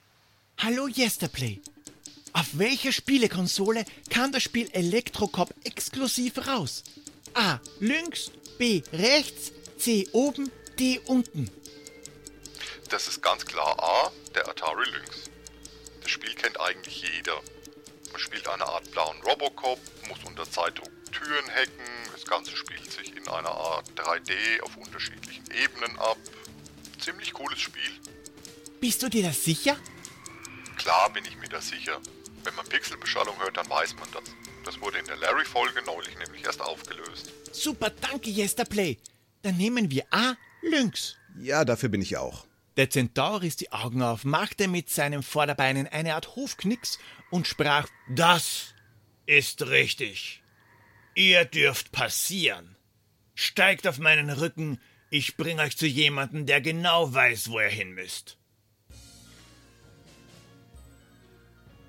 Hallo 0.59 0.89
Yesterplay. 0.89 1.61
Auf 2.33 2.59
welcher 2.59 2.91
Spielekonsole 2.91 3.85
kam 4.11 4.33
das 4.33 4.43
Spiel 4.43 4.69
Electrocop 4.73 5.55
exklusiv 5.63 6.49
raus? 6.49 6.83
A. 7.35 7.61
Links, 7.79 8.33
B. 8.59 8.83
Rechts, 8.93 9.53
C. 9.79 10.09
Oben, 10.11 10.51
D. 10.81 10.99
Unten. 11.07 11.49
Das 12.89 13.09
ist 13.09 13.21
ganz 13.21 13.45
klar 13.45 13.77
A, 13.83 14.13
Atari 14.57 14.89
Lynx. 14.91 15.31
Das 16.01 16.11
Spiel 16.11 16.35
kennt 16.35 16.59
eigentlich 16.59 17.03
jeder. 17.03 17.41
Man 18.11 18.21
spielt 18.21 18.49
eine 18.49 18.65
Art 18.65 18.91
blauen 18.91 19.21
Robocop, 19.23 19.79
muss 20.09 20.19
unter 20.25 20.51
Zeitdruck 20.51 20.91
Türen 21.13 21.47
hacken, 21.51 21.85
das 22.13 22.25
Ganze 22.25 22.57
spielt 22.57 22.91
sich 22.91 23.15
in 23.15 23.29
einer 23.29 23.51
Art 23.51 23.87
3D 23.97 24.63
auf 24.63 24.77
unterschiedlichen 24.79 25.45
Ebenen 25.51 25.99
ab. 25.99 26.17
Ziemlich 26.99 27.35
cooles 27.35 27.61
Spiel. 27.61 27.91
Bist 28.81 29.03
du 29.03 29.11
dir 29.11 29.25
das 29.25 29.45
sicher? 29.45 29.77
Klar 30.79 31.13
bin 31.13 31.25
ich 31.27 31.37
mir 31.37 31.49
das 31.49 31.69
sicher. 31.69 32.01
Wenn 32.43 32.55
man 32.55 32.67
Pixelbeschallung 32.67 33.39
hört, 33.39 33.59
dann 33.59 33.69
weiß 33.69 33.95
man 33.97 34.09
das. 34.13 34.25
Das 34.65 34.81
wurde 34.81 34.99
in 34.99 35.07
der 35.07 35.17
Larry-Folge 35.17 35.83
neulich 35.85 36.17
nämlich 36.19 36.45
erst 36.45 36.63
aufgelöst. 36.63 37.31
Super, 37.53 37.91
danke 37.91 38.31
Yesterplay. 38.31 38.97
Dann 39.43 39.59
nehmen 39.59 39.91
wir 39.91 40.07
A. 40.11 40.35
Lynx. 40.63 41.17
Ja, 41.39 41.65
dafür 41.65 41.91
bin 41.91 42.01
ich 42.01 42.17
auch. 42.17 42.46
Der 42.77 42.91
Zentaur 42.91 43.41
riss 43.41 43.57
die 43.57 43.73
Augen 43.73 44.03
auf, 44.03 44.25
machte 44.25 44.69
mit 44.69 44.91
seinen 44.91 45.23
Vorderbeinen 45.23 45.87
eine 45.87 46.15
Art 46.15 46.37
Hofknicks 46.37 46.99
und 47.31 47.47
sprach: 47.47 47.89
Das 48.09 48.75
ist 49.25 49.67
richtig. 49.67 50.43
Ihr 51.15 51.47
dürft 51.47 51.93
passieren. 51.93 52.77
Steigt 53.35 53.87
auf 53.87 53.99
meinen 53.99 54.31
Rücken, 54.31 54.79
ich 55.11 55.37
bring 55.37 55.59
euch 55.61 55.77
zu 55.77 55.87
jemandem, 55.87 56.47
der 56.47 56.61
genau 56.61 57.13
weiß, 57.13 57.51
wo 57.51 57.61
ihr 57.61 57.69
hin 57.69 57.93
müsst. 57.93 58.37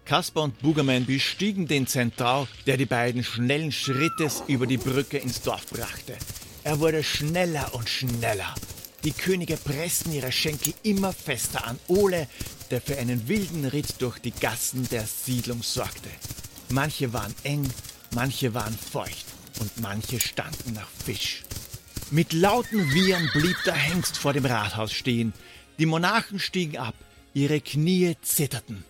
Kaspar 0.06 0.44
und 0.44 0.60
Bugerman 0.62 1.06
bestiegen 1.06 1.68
den 1.68 1.86
Zentaur, 1.86 2.48
der 2.66 2.78
die 2.78 2.86
beiden 2.86 3.26
schnellen 3.26 3.74
Schrittes 3.74 4.42
über 4.48 4.66
die 4.66 4.78
Brücke 4.78 5.18
ins 5.18 5.42
Dorf 5.42 5.68
brachte. 5.68 6.18
Er 6.64 6.80
wurde 6.80 7.04
schneller 7.04 7.74
und 7.74 7.90
schneller. 7.90 8.56
Die 9.04 9.12
Könige 9.12 9.58
pressten 9.58 10.12
ihre 10.12 10.32
Schenkel 10.32 10.74
immer 10.84 11.14
fester 11.14 11.66
an 11.66 11.80
Ole, 11.88 12.28
der 12.72 12.82
für 12.82 12.98
einen 12.98 13.28
wilden 13.28 13.66
Ritt 13.66 14.02
durch 14.02 14.20
die 14.20 14.32
Gassen 14.32 14.88
der 14.90 15.06
Siedlung 15.06 15.64
sorgte. 15.64 16.10
Manche 16.70 17.14
waren 17.14 17.34
eng, 17.44 17.70
manche 18.12 18.54
waren 18.54 18.78
feucht 18.78 19.26
und 19.60 19.80
manche 19.80 20.20
standen 20.20 20.74
nach 20.74 20.90
Fisch. 20.90 21.44
Mit 22.12 22.34
lauten 22.34 22.94
Wiehern 22.94 23.30
blieb 23.34 23.58
der 23.66 23.76
Hengst 23.76 24.18
vor 24.18 24.34
dem 24.34 24.46
Rathaus 24.46 24.94
stehen. 24.94 25.34
Die 25.78 25.86
Monarchen 25.86 26.40
stiegen 26.40 26.78
ab, 26.78 26.96
ihre 27.34 27.62
Knie 27.62 28.16
zitterten. 28.22 28.84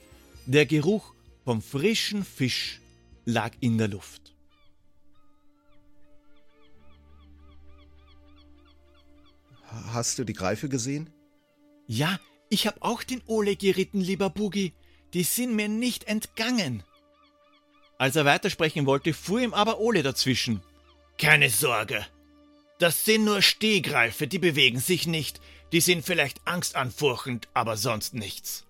Der 0.45 0.65
Geruch 0.65 1.13
vom 1.43 1.61
frischen 1.61 2.23
Fisch 2.23 2.79
lag 3.25 3.51
in 3.59 3.77
der 3.77 3.87
Luft. 3.87 4.33
Hast 9.67 10.17
du 10.19 10.23
die 10.23 10.33
Greife 10.33 10.69
gesehen? 10.69 11.09
Ja, 11.87 12.19
ich 12.49 12.67
hab 12.67 12.81
auch 12.81 13.03
den 13.03 13.21
Ole 13.25 13.55
geritten, 13.55 14.01
lieber 14.01 14.29
Bugi. 14.29 14.73
Die 15.13 15.23
sind 15.23 15.55
mir 15.55 15.67
nicht 15.67 16.05
entgangen. 16.05 16.83
Als 17.97 18.15
er 18.15 18.25
weitersprechen 18.25 18.85
wollte, 18.85 19.13
fuhr 19.13 19.41
ihm 19.41 19.53
aber 19.53 19.79
Ole 19.79 20.03
dazwischen. 20.03 20.61
Keine 21.17 21.49
Sorge. 21.49 22.05
Das 22.79 23.05
sind 23.05 23.25
nur 23.25 23.41
Stehgreife, 23.41 24.27
die 24.27 24.39
bewegen 24.39 24.79
sich 24.79 25.07
nicht. 25.07 25.41
Die 25.71 25.81
sind 25.81 26.05
vielleicht 26.05 26.45
angstanfurchend, 26.45 27.49
aber 27.53 27.75
sonst 27.75 28.13
nichts. 28.13 28.65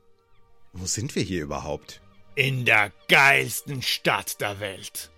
Wo 0.72 0.86
sind 0.86 1.16
wir 1.16 1.24
hier 1.24 1.43
überhaupt? 1.43 2.02
In 2.36 2.66
der 2.66 2.91
geilsten 3.08 3.82
Stadt 3.82 4.39
der 4.41 4.60
Welt. 4.60 5.12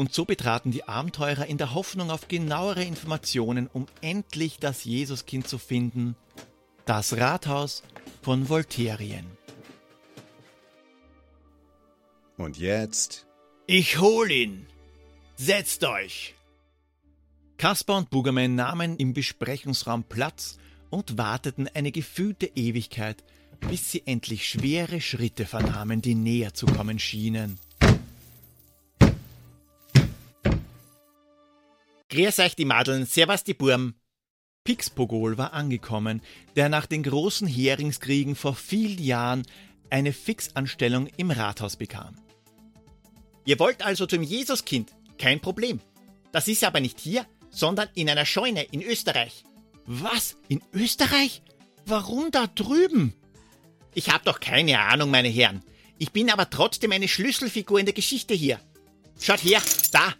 Und 0.00 0.14
so 0.14 0.24
betraten 0.24 0.70
die 0.70 0.84
Abenteurer 0.84 1.44
in 1.44 1.58
der 1.58 1.74
Hoffnung 1.74 2.10
auf 2.10 2.26
genauere 2.26 2.82
Informationen, 2.82 3.68
um 3.70 3.84
endlich 4.00 4.58
das 4.58 4.84
Jesuskind 4.84 5.46
zu 5.46 5.58
finden, 5.58 6.16
das 6.86 7.18
Rathaus 7.18 7.82
von 8.22 8.48
Volterien. 8.48 9.26
Und 12.38 12.56
jetzt? 12.56 13.26
Ich 13.66 14.00
hol 14.00 14.30
ihn. 14.30 14.66
Setzt 15.36 15.84
euch. 15.84 16.34
Kaspar 17.58 17.98
und 17.98 18.08
Bugerman 18.08 18.54
nahmen 18.54 18.96
im 18.96 19.12
Besprechungsraum 19.12 20.04
Platz 20.04 20.56
und 20.88 21.18
warteten 21.18 21.68
eine 21.74 21.92
gefühlte 21.92 22.46
Ewigkeit, 22.46 23.22
bis 23.68 23.90
sie 23.90 24.06
endlich 24.06 24.48
schwere 24.48 25.02
Schritte 25.02 25.44
vernahmen, 25.44 26.00
die 26.00 26.14
näher 26.14 26.54
zu 26.54 26.64
kommen 26.64 26.98
schienen. 26.98 27.58
Grüß 32.10 32.40
euch 32.40 32.56
die 32.56 32.64
Madeln, 32.64 33.06
servus 33.06 33.44
die 33.44 33.54
Burm. 33.54 33.94
Pixpogol 34.64 35.38
war 35.38 35.52
angekommen, 35.52 36.22
der 36.56 36.68
nach 36.68 36.86
den 36.86 37.04
großen 37.04 37.46
Heringskriegen 37.46 38.34
vor 38.34 38.56
vielen 38.56 39.02
Jahren 39.02 39.46
eine 39.90 40.12
Fixanstellung 40.12 41.06
im 41.16 41.30
Rathaus 41.30 41.76
bekam. 41.76 42.16
Ihr 43.44 43.60
wollt 43.60 43.82
also 43.82 44.06
zum 44.06 44.24
Jesuskind? 44.24 44.90
Kein 45.18 45.38
Problem. 45.38 45.80
Das 46.32 46.48
ist 46.48 46.64
aber 46.64 46.80
nicht 46.80 46.98
hier, 46.98 47.26
sondern 47.48 47.88
in 47.94 48.10
einer 48.10 48.26
Scheune 48.26 48.64
in 48.64 48.82
Österreich. 48.82 49.44
Was? 49.86 50.36
In 50.48 50.62
Österreich? 50.72 51.42
Warum 51.86 52.32
da 52.32 52.48
drüben? 52.48 53.14
Ich 53.94 54.10
hab 54.10 54.24
doch 54.24 54.40
keine 54.40 54.80
Ahnung, 54.80 55.10
meine 55.12 55.28
Herren. 55.28 55.62
Ich 55.98 56.10
bin 56.10 56.30
aber 56.30 56.50
trotzdem 56.50 56.90
eine 56.90 57.08
Schlüsselfigur 57.08 57.78
in 57.78 57.86
der 57.86 57.94
Geschichte 57.94 58.34
hier. 58.34 58.58
Schaut 59.20 59.44
her, 59.44 59.62
da. 59.92 60.14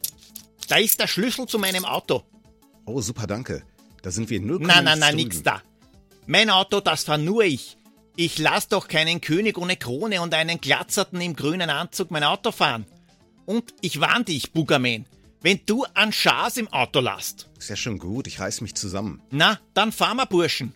Da 0.71 0.77
ist 0.77 1.01
der 1.01 1.09
Schlüssel 1.09 1.47
zu 1.47 1.59
meinem 1.59 1.85
Auto. 1.85 2.23
Oh, 2.87 3.01
super, 3.01 3.27
danke. 3.27 3.65
Da 4.03 4.13
sind 4.13 4.31
wir 4.31 4.41
nur 4.41 4.61
Na, 4.61 4.81
na, 4.81 4.95
na, 4.95 5.11
nix 5.11 5.43
da. 5.43 5.63
Mein 6.29 6.49
Auto, 6.49 6.79
das 6.79 7.03
fahr 7.03 7.19
nur 7.19 7.43
ich. 7.43 7.77
Ich 8.15 8.39
lass 8.39 8.69
doch 8.69 8.87
keinen 8.87 9.21
König 9.21 9.59
ohne 9.59 9.77
Krone 9.77 10.23
und 10.23 10.33
einen 10.33 10.61
Glatzerten 10.61 11.21
im 11.21 11.35
grünen 11.35 11.71
Anzug 11.71 12.13
mein 12.13 12.23
Auto 12.23 12.53
fahren. 12.53 12.87
Und 13.47 13.75
ich 13.81 13.99
warn 14.01 14.25
dich, 14.25 14.53
Bugerman, 14.53 15.07
wenn 15.41 15.59
du 15.67 15.87
an 15.95 16.13
Schaas 16.13 16.57
im 16.57 16.69
Auto 16.69 17.01
lasst. 17.01 17.51
Ist 17.59 17.71
ja 17.71 17.75
schon 17.75 17.99
gut, 17.99 18.29
ich 18.29 18.39
reiß 18.39 18.61
mich 18.61 18.77
zusammen. 18.77 19.21
Na, 19.33 19.59
dann 19.75 19.91
fahr 19.91 20.15
mal, 20.15 20.27
Burschen. 20.27 20.73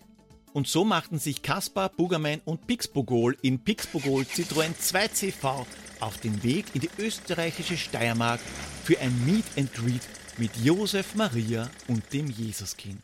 Und 0.51 0.67
so 0.67 0.83
machten 0.83 1.19
sich 1.19 1.41
Kaspar, 1.41 1.87
Bugerman 1.87 2.41
und 2.43 2.67
Pixbogol 2.67 3.37
in 3.41 3.63
Pixbogol 3.63 4.23
Citroën 4.23 4.75
2CV 4.75 5.65
auf 5.99 6.17
den 6.17 6.43
Weg 6.43 6.65
in 6.73 6.81
die 6.81 6.89
österreichische 6.97 7.77
Steiermark 7.77 8.39
für 8.83 8.99
ein 8.99 9.25
Meet 9.25 9.45
and 9.57 9.73
Greet 9.73 10.01
mit 10.37 10.51
Josef 10.57 11.15
Maria 11.15 11.69
und 11.87 12.11
dem 12.13 12.29
Jesuskind. 12.29 13.01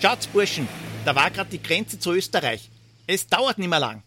Schaut's, 0.00 0.26
Burschen, 0.26 0.68
da 1.04 1.14
war 1.14 1.30
gerade 1.30 1.50
die 1.50 1.62
Grenze 1.62 1.98
zu 1.98 2.12
Österreich. 2.12 2.70
Es 3.06 3.26
dauert 3.26 3.58
nicht 3.58 3.68
mehr 3.68 3.80
lang. 3.80 4.02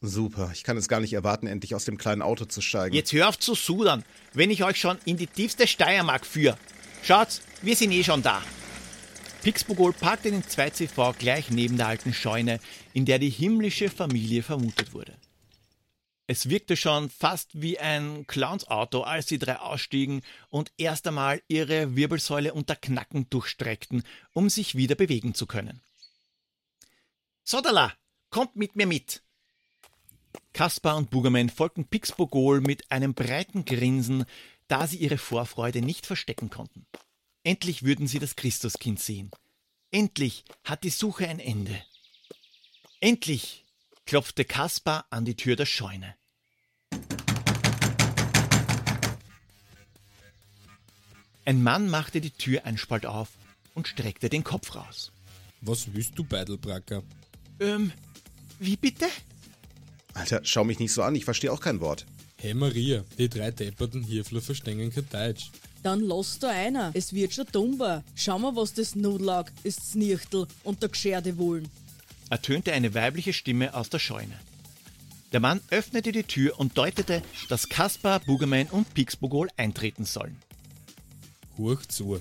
Super, 0.00 0.50
ich 0.54 0.62
kann 0.62 0.76
es 0.76 0.88
gar 0.88 1.00
nicht 1.00 1.12
erwarten, 1.12 1.46
endlich 1.46 1.74
aus 1.74 1.84
dem 1.84 1.98
kleinen 1.98 2.22
Auto 2.22 2.44
zu 2.44 2.60
steigen. 2.60 2.94
Jetzt 2.94 3.12
hör 3.12 3.28
auf 3.28 3.38
zu 3.38 3.54
sudern, 3.54 4.04
wenn 4.32 4.50
ich 4.50 4.62
euch 4.62 4.80
schon 4.80 4.96
in 5.04 5.16
die 5.16 5.26
tiefste 5.26 5.66
Steiermark 5.66 6.24
führe. 6.24 6.56
Schaut's, 7.02 7.42
wir 7.62 7.74
sind 7.74 7.92
eh 7.92 8.04
schon 8.04 8.22
da. 8.22 8.42
Pixbogol 9.48 9.94
parkte 9.94 10.30
den 10.30 10.42
2CV 10.42 11.14
gleich 11.14 11.48
neben 11.48 11.78
der 11.78 11.86
alten 11.86 12.12
Scheune, 12.12 12.60
in 12.92 13.06
der 13.06 13.18
die 13.18 13.30
himmlische 13.30 13.88
Familie 13.88 14.42
vermutet 14.42 14.92
wurde. 14.92 15.16
Es 16.26 16.50
wirkte 16.50 16.76
schon 16.76 17.08
fast 17.08 17.62
wie 17.62 17.78
ein 17.78 18.26
Clownsauto, 18.26 19.04
als 19.04 19.24
die 19.24 19.38
drei 19.38 19.56
ausstiegen 19.56 20.20
und 20.50 20.70
erst 20.76 21.06
einmal 21.06 21.40
ihre 21.48 21.96
Wirbelsäule 21.96 22.52
unter 22.52 22.76
Knacken 22.76 23.30
durchstreckten, 23.30 24.02
um 24.34 24.50
sich 24.50 24.74
wieder 24.74 24.96
bewegen 24.96 25.32
zu 25.32 25.46
können. 25.46 25.80
Sodala, 27.42 27.94
kommt 28.28 28.54
mit 28.54 28.76
mir 28.76 28.86
mit! 28.86 29.22
Kaspar 30.52 30.98
und 30.98 31.08
Bugerman 31.08 31.48
folgten 31.48 31.86
Pixbogol 31.86 32.60
mit 32.60 32.92
einem 32.92 33.14
breiten 33.14 33.64
Grinsen, 33.64 34.26
da 34.66 34.86
sie 34.86 34.98
ihre 34.98 35.16
Vorfreude 35.16 35.80
nicht 35.80 36.04
verstecken 36.04 36.50
konnten. 36.50 36.84
Endlich 37.48 37.82
würden 37.82 38.06
sie 38.06 38.18
das 38.18 38.36
Christuskind 38.36 39.00
sehen. 39.00 39.30
Endlich 39.90 40.44
hat 40.64 40.84
die 40.84 40.90
Suche 40.90 41.26
ein 41.26 41.40
Ende. 41.40 41.82
Endlich 43.00 43.64
klopfte 44.04 44.44
Kaspar 44.44 45.06
an 45.08 45.24
die 45.24 45.34
Tür 45.34 45.56
der 45.56 45.64
Scheune. 45.64 46.14
Ein 51.46 51.62
Mann 51.62 51.88
machte 51.88 52.20
die 52.20 52.32
Tür 52.32 52.66
einen 52.66 52.76
Spalt 52.76 53.06
auf 53.06 53.30
und 53.72 53.88
streckte 53.88 54.28
den 54.28 54.44
Kopf 54.44 54.74
raus. 54.74 55.10
Was 55.62 55.94
willst 55.94 56.18
du, 56.18 56.24
Beidelbracker? 56.24 57.02
Ähm, 57.60 57.92
wie 58.58 58.76
bitte? 58.76 59.06
Alter, 60.12 60.42
schau 60.44 60.64
mich 60.64 60.80
nicht 60.80 60.92
so 60.92 61.02
an, 61.02 61.14
ich 61.14 61.24
verstehe 61.24 61.50
auch 61.50 61.62
kein 61.62 61.80
Wort. 61.80 62.04
Hey 62.36 62.52
Maria, 62.52 63.06
die 63.16 63.30
drei 63.30 63.52
depperten 63.52 64.04
Hirfler 64.04 64.42
verstehen 64.42 64.90
kein 64.90 65.08
Deutsch. 65.08 65.50
Dann 65.82 66.00
lass 66.00 66.38
da 66.38 66.48
einer, 66.48 66.90
es 66.94 67.12
wird 67.12 67.32
schon 67.32 67.46
dummer. 67.52 68.02
Schau 68.14 68.38
mal, 68.38 68.56
was 68.56 68.74
das 68.74 68.94
Nudlag, 68.94 69.52
ist 69.62 69.92
Znichtel 69.92 70.46
und 70.64 70.82
der 70.82 70.88
Gescherde 70.88 71.38
wollen. 71.38 71.68
ertönte 72.30 72.72
eine 72.72 72.94
weibliche 72.94 73.32
Stimme 73.32 73.74
aus 73.74 73.88
der 73.88 73.98
Scheune. 73.98 74.38
Der 75.32 75.40
Mann 75.40 75.60
öffnete 75.70 76.10
die 76.10 76.22
Tür 76.22 76.58
und 76.58 76.76
deutete, 76.76 77.22
dass 77.48 77.68
Kaspar, 77.68 78.20
Bugerman 78.20 78.66
und 78.68 78.92
Pixbogol 78.94 79.48
eintreten 79.56 80.04
sollen. 80.04 80.36
Hoch 81.58 81.82
zu. 81.86 82.20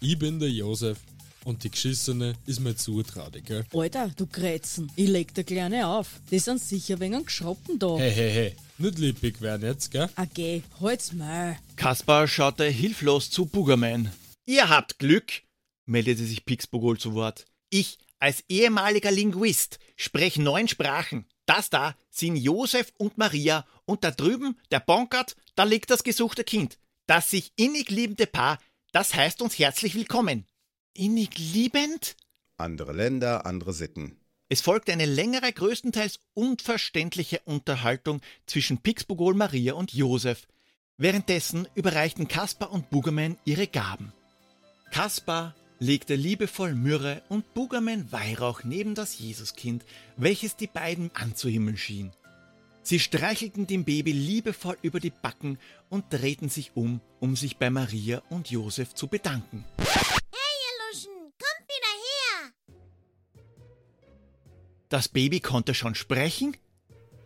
Ich 0.00 0.18
bin 0.18 0.38
der 0.38 0.50
Josef 0.50 0.98
und 1.44 1.64
die 1.64 1.70
Geschissene 1.70 2.34
ist 2.46 2.60
mir 2.60 2.74
zutraudig, 2.74 3.44
gell? 3.46 3.64
Alter, 3.74 4.10
du 4.16 4.26
Grätzen, 4.26 4.90
ich 4.96 5.08
leg 5.08 5.34
dir 5.34 5.44
kleine 5.44 5.86
auf. 5.88 6.20
Die 6.30 6.38
sind 6.38 6.60
sicher 6.60 6.98
wegen 7.00 7.24
Geschroppen 7.24 7.78
da. 7.78 7.96
Hey, 7.98 8.12
hey, 8.12 8.30
hey, 8.32 8.56
nicht 8.78 8.98
lippig 8.98 9.40
werden 9.40 9.66
jetzt, 9.66 9.90
gell? 9.90 10.08
Geh, 10.34 10.62
halt's 10.80 11.12
mal. 11.12 11.58
Kaspar 11.76 12.28
schaute 12.28 12.64
hilflos 12.64 13.30
zu 13.30 13.46
Bugerman. 13.46 14.12
Ihr 14.46 14.68
habt 14.68 14.98
Glück, 14.98 15.42
meldete 15.86 16.24
sich 16.24 16.44
Pixbogol 16.44 16.98
zu 16.98 17.14
Wort. 17.14 17.46
Ich, 17.70 17.98
als 18.18 18.44
ehemaliger 18.48 19.10
Linguist, 19.10 19.78
spreche 19.96 20.42
neun 20.42 20.68
Sprachen. 20.68 21.26
Das 21.46 21.70
da 21.70 21.96
sind 22.10 22.36
Josef 22.36 22.92
und 22.98 23.16
Maria 23.16 23.66
und 23.84 24.04
da 24.04 24.10
drüben, 24.10 24.58
der 24.70 24.80
Bonkert, 24.80 25.36
da 25.54 25.64
liegt 25.64 25.90
das 25.90 26.04
gesuchte 26.04 26.44
Kind. 26.44 26.78
Das 27.06 27.30
sich 27.30 27.52
innig 27.56 27.90
liebende 27.90 28.26
Paar, 28.26 28.58
das 28.92 29.14
heißt 29.14 29.40
uns 29.40 29.58
herzlich 29.58 29.94
willkommen. 29.94 30.46
Innig 30.94 31.38
liebend? 31.38 32.16
Andere 32.58 32.92
Länder, 32.92 33.46
andere 33.46 33.72
Sitten. 33.72 34.17
Es 34.50 34.62
folgte 34.62 34.92
eine 34.92 35.04
längere, 35.04 35.52
größtenteils 35.52 36.20
unverständliche 36.32 37.40
Unterhaltung 37.44 38.22
zwischen 38.46 38.78
Pixbogol, 38.78 39.34
Maria 39.34 39.74
und 39.74 39.92
Josef. 39.92 40.48
Währenddessen 40.96 41.68
überreichten 41.74 42.28
Kaspar 42.28 42.72
und 42.72 42.88
Bugerman 42.88 43.36
ihre 43.44 43.66
Gaben. 43.66 44.12
Kaspar 44.90 45.54
legte 45.78 46.14
liebevoll 46.14 46.74
Myrrhe 46.74 47.22
und 47.28 47.52
Bugerman 47.52 48.10
Weihrauch 48.10 48.64
neben 48.64 48.94
das 48.94 49.18
Jesuskind, 49.18 49.84
welches 50.16 50.56
die 50.56 50.66
beiden 50.66 51.10
anzuhimmeln 51.14 51.76
schien. 51.76 52.10
Sie 52.82 52.98
streichelten 52.98 53.66
dem 53.66 53.84
Baby 53.84 54.12
liebevoll 54.12 54.78
über 54.80 54.98
die 54.98 55.10
Backen 55.10 55.58
und 55.90 56.06
drehten 56.08 56.48
sich 56.48 56.72
um, 56.74 57.02
um 57.20 57.36
sich 57.36 57.58
bei 57.58 57.68
Maria 57.68 58.22
und 58.30 58.50
Josef 58.50 58.94
zu 58.94 59.08
bedanken. 59.08 59.66
Das 64.88 65.08
Baby 65.08 65.40
konnte 65.40 65.74
schon 65.74 65.94
sprechen? 65.94 66.56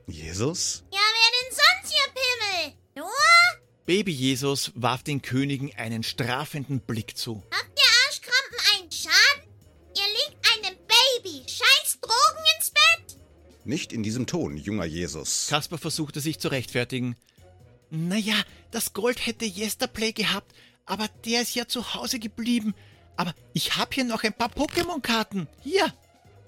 Jesus? 0.09 0.83
Ja, 0.93 0.99
wer 0.99 1.31
denn 1.39 1.57
sonst, 1.57 1.95
ihr 1.95 2.13
Pimmel? 2.13 2.77
Noah? 2.97 3.63
Baby 3.87 4.11
Jesus 4.11 4.73
warf 4.75 5.05
den 5.05 5.23
Königen 5.23 5.73
einen 5.77 6.03
strafenden 6.03 6.81
Blick 6.81 7.17
zu. 7.17 7.43
Habt 7.53 7.79
ihr 7.79 7.85
Arschkrampen 8.09 8.59
einen 8.75 8.91
Schaden? 8.91 9.49
Ihr 9.95 10.03
legt 10.03 10.45
einem 10.57 10.77
Baby 10.89 11.45
scheiß 11.49 12.01
Drogen 12.01 12.45
ins 12.57 12.71
Bett? 12.71 13.19
Nicht 13.65 13.93
in 13.93 14.03
diesem 14.03 14.27
Ton, 14.27 14.57
junger 14.57 14.85
Jesus. 14.85 15.47
Kasper 15.49 15.79
versuchte 15.79 16.21
sich 16.21 16.41
zu 16.41 16.49
rechtfertigen. 16.49 17.17
Naja, 17.91 18.35
das 18.73 18.93
Gold 18.93 19.25
hätte 19.25 19.45
Yesterplay 19.45 20.13
gehabt, 20.13 20.53
aber 20.85 21.07
der 21.25 21.43
ist 21.43 21.55
ja 21.55 21.69
zu 21.69 21.95
Hause 21.95 22.19
geblieben. 22.19 22.75
Aber 23.17 23.35
ich 23.53 23.77
hab 23.77 23.95
hier 23.95 24.05
noch 24.05 24.25
ein 24.25 24.33
paar 24.33 24.51
Pokémon-Karten. 24.51 25.47
Hier. 25.63 25.93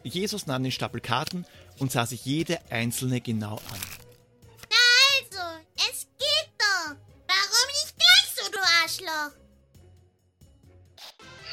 Jesus 0.05 0.47
nahm 0.47 0.63
den 0.63 0.73
Stapel 0.73 1.01
Karten 1.01 1.47
und 1.79 1.91
sah 1.91 2.07
sich 2.07 2.25
jede 2.25 2.61
einzelne 2.71 3.21
genau 3.21 3.57
an. 3.57 3.81
Na 4.71 4.77
also, 5.19 5.65
es 5.77 6.07
geht 6.19 6.51
doch. 6.59 6.97
Warum 7.27 7.67
nicht 7.73 7.97
gleich 7.97 8.35
so, 8.37 8.51
du 8.53 8.59
Arschloch? 8.83 9.37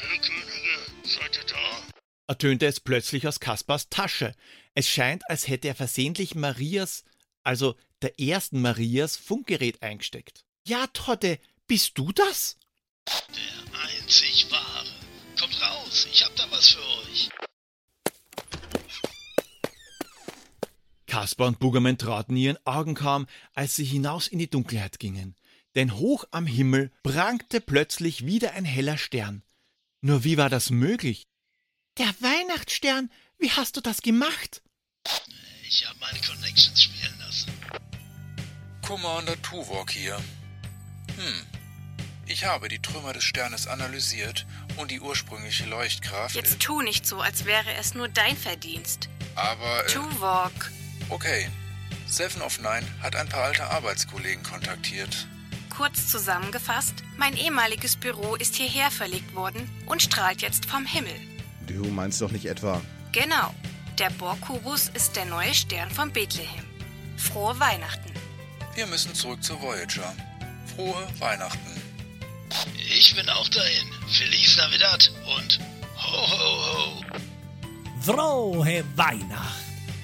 Hey 0.00 0.18
Könige, 0.18 1.08
seid 1.08 1.36
ihr 1.36 1.46
da? 1.46 1.92
ertönte 2.32 2.66
es 2.66 2.80
plötzlich 2.80 3.26
aus 3.28 3.40
Kaspars 3.40 3.88
Tasche. 3.90 4.34
Es 4.74 4.88
scheint, 4.88 5.22
als 5.28 5.48
hätte 5.48 5.68
er 5.68 5.74
versehentlich 5.74 6.34
Marias, 6.34 7.04
also 7.42 7.76
der 8.00 8.18
ersten 8.18 8.60
Marias, 8.62 9.16
Funkgerät 9.16 9.82
eingesteckt. 9.82 10.44
Ja, 10.66 10.86
Todde, 10.88 11.38
bist 11.66 11.98
du 11.98 12.10
das? 12.12 12.58
Der 13.06 13.80
einzig 13.80 14.50
wahre. 14.50 14.88
Kommt 15.38 15.60
raus, 15.60 16.06
ich 16.10 16.24
hab 16.24 16.34
da 16.36 16.50
was 16.50 16.70
für 16.70 16.80
euch. 16.80 17.28
Kaspar 21.12 21.46
und 21.46 21.58
Bugerman 21.58 21.98
trauten 21.98 22.38
ihren 22.38 22.56
Augen 22.66 22.94
kaum, 22.94 23.26
als 23.52 23.76
sie 23.76 23.84
hinaus 23.84 24.28
in 24.28 24.38
die 24.38 24.48
Dunkelheit 24.48 24.98
gingen. 24.98 25.36
Denn 25.74 25.98
hoch 25.98 26.24
am 26.30 26.46
Himmel 26.46 26.90
prangte 27.02 27.60
plötzlich 27.60 28.24
wieder 28.24 28.52
ein 28.54 28.64
heller 28.64 28.96
Stern. 28.96 29.42
Nur 30.00 30.24
wie 30.24 30.38
war 30.38 30.48
das 30.48 30.70
möglich? 30.70 31.26
Der 31.98 32.06
Weihnachtsstern, 32.20 33.10
wie 33.38 33.50
hast 33.50 33.76
du 33.76 33.82
das 33.82 34.00
gemacht? 34.00 34.62
Ich 35.68 35.86
hab 35.86 36.00
meine 36.00 36.18
Connections 36.18 36.82
spielen 36.82 37.18
lassen. 37.18 37.52
Commander 38.80 39.40
Tuvok 39.42 39.90
hier. 39.90 40.16
Hm. 40.16 41.46
Ich 42.24 42.46
habe 42.46 42.68
die 42.68 42.80
Trümmer 42.80 43.12
des 43.12 43.24
Sternes 43.24 43.66
analysiert 43.66 44.46
und 44.78 44.90
die 44.90 45.00
ursprüngliche 45.02 45.66
Leuchtkraft. 45.66 46.36
Jetzt 46.36 46.60
tu 46.60 46.80
nicht 46.80 47.06
so, 47.06 47.20
als 47.20 47.44
wäre 47.44 47.74
es 47.74 47.92
nur 47.92 48.08
dein 48.08 48.38
Verdienst. 48.38 49.10
Aber. 49.34 49.84
Äh, 49.84 49.88
Tuvok. 49.88 50.72
Okay. 51.12 51.46
Seven 52.06 52.40
of 52.40 52.58
Nine 52.58 52.86
hat 53.02 53.16
ein 53.16 53.28
paar 53.28 53.44
alte 53.44 53.64
Arbeitskollegen 53.64 54.42
kontaktiert. 54.42 55.26
Kurz 55.68 56.08
zusammengefasst, 56.08 56.94
mein 57.18 57.36
ehemaliges 57.36 57.96
Büro 57.96 58.34
ist 58.34 58.54
hierher 58.54 58.90
verlegt 58.90 59.34
worden 59.34 59.70
und 59.86 60.02
strahlt 60.02 60.40
jetzt 60.40 60.64
vom 60.64 60.86
Himmel. 60.86 61.14
Du 61.66 61.84
meinst 61.84 62.20
doch 62.22 62.30
nicht 62.30 62.46
etwa. 62.46 62.80
Genau. 63.12 63.54
Der 63.98 64.08
Borkubus 64.10 64.90
ist 64.94 65.14
der 65.14 65.26
neue 65.26 65.52
Stern 65.52 65.90
von 65.90 66.10
Bethlehem. 66.10 66.64
Frohe 67.18 67.60
Weihnachten. 67.60 68.10
Wir 68.74 68.86
müssen 68.86 69.14
zurück 69.14 69.44
zu 69.44 69.60
Voyager. 69.60 70.14
Frohe 70.74 71.06
Weihnachten. 71.18 71.82
Ich 72.78 73.14
bin 73.14 73.28
auch 73.28 73.48
dahin. 73.48 73.86
Feliz 74.08 74.56
Navidad 74.56 75.12
und 75.36 75.60
ho 75.96 76.26
ho 76.30 76.64
ho. 76.66 77.04
Frohe 78.00 78.82
Weihnacht. 78.96 79.60